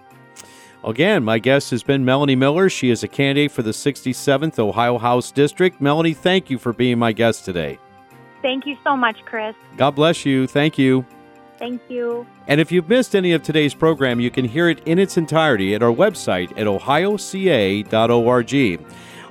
Again, 0.83 1.23
my 1.25 1.39
guest 1.39 1.71
has 1.71 1.83
been 1.83 2.05
Melanie 2.05 2.37
Miller. 2.37 2.69
She 2.69 2.89
is 2.89 3.03
a 3.03 3.07
candidate 3.07 3.51
for 3.51 3.63
the 3.63 3.71
67th 3.71 4.57
Ohio 4.59 4.97
House 4.97 5.31
District. 5.31 5.81
Melanie, 5.81 6.13
thank 6.13 6.49
you 6.49 6.57
for 6.57 6.71
being 6.71 6.97
my 6.97 7.11
guest 7.11 7.43
today. 7.43 7.77
Thank 8.41 8.65
you 8.65 8.77
so 8.83 8.95
much, 8.95 9.17
Chris. 9.25 9.55
God 9.75 9.91
bless 9.91 10.25
you. 10.25 10.47
Thank 10.47 10.77
you. 10.77 11.05
Thank 11.57 11.81
you. 11.89 12.25
And 12.47 12.61
if 12.61 12.71
you've 12.71 12.87
missed 12.87 13.13
any 13.13 13.33
of 13.33 13.43
today's 13.43 13.73
program, 13.73 14.21
you 14.21 14.31
can 14.31 14.45
hear 14.45 14.69
it 14.69 14.81
in 14.85 14.97
its 14.97 15.17
entirety 15.17 15.75
at 15.75 15.83
our 15.83 15.93
website 15.93 16.51
at 16.51 16.65
ohioca.org. 16.65 16.95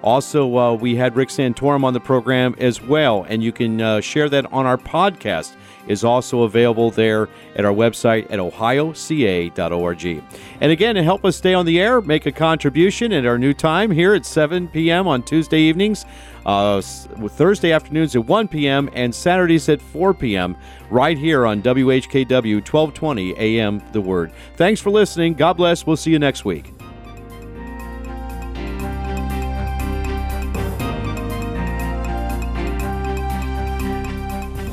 Also, 0.02 0.58
uh, 0.58 0.74
we 0.74 0.94
had 0.94 1.16
Rick 1.16 1.30
Santorum 1.30 1.82
on 1.82 1.94
the 1.94 2.00
program 2.00 2.54
as 2.58 2.82
well, 2.82 3.24
and 3.28 3.42
you 3.42 3.50
can 3.50 3.80
uh, 3.80 4.00
share 4.02 4.28
that 4.28 4.52
on 4.52 4.66
our 4.66 4.76
podcast 4.76 5.56
is 5.88 6.04
also 6.04 6.42
available 6.42 6.90
there 6.90 7.28
at 7.56 7.64
our 7.64 7.72
website 7.72 8.30
at 8.30 8.38
ohioca.org. 8.38 10.22
And 10.60 10.72
again, 10.72 10.94
to 10.94 11.02
help 11.02 11.24
us 11.24 11.36
stay 11.36 11.54
on 11.54 11.66
the 11.66 11.80
air, 11.80 12.00
make 12.00 12.26
a 12.26 12.32
contribution 12.32 13.12
at 13.12 13.26
our 13.26 13.38
new 13.38 13.54
time 13.54 13.90
here 13.90 14.14
at 14.14 14.24
7 14.24 14.68
p.m. 14.68 15.08
on 15.08 15.22
Tuesday 15.22 15.60
evenings, 15.60 16.04
uh, 16.46 16.80
Thursday 16.80 17.72
afternoons 17.72 18.14
at 18.14 18.24
1 18.24 18.48
p.m., 18.48 18.88
and 18.92 19.14
Saturdays 19.14 19.68
at 19.68 19.82
4 19.82 20.14
p.m., 20.14 20.56
right 20.90 21.18
here 21.18 21.46
on 21.46 21.62
WHKW 21.62 22.56
1220 22.56 23.36
AM 23.38 23.82
The 23.92 24.00
Word. 24.00 24.32
Thanks 24.56 24.80
for 24.80 24.90
listening. 24.90 25.34
God 25.34 25.54
bless. 25.54 25.86
We'll 25.86 25.96
see 25.96 26.10
you 26.10 26.18
next 26.18 26.44
week. 26.44 26.72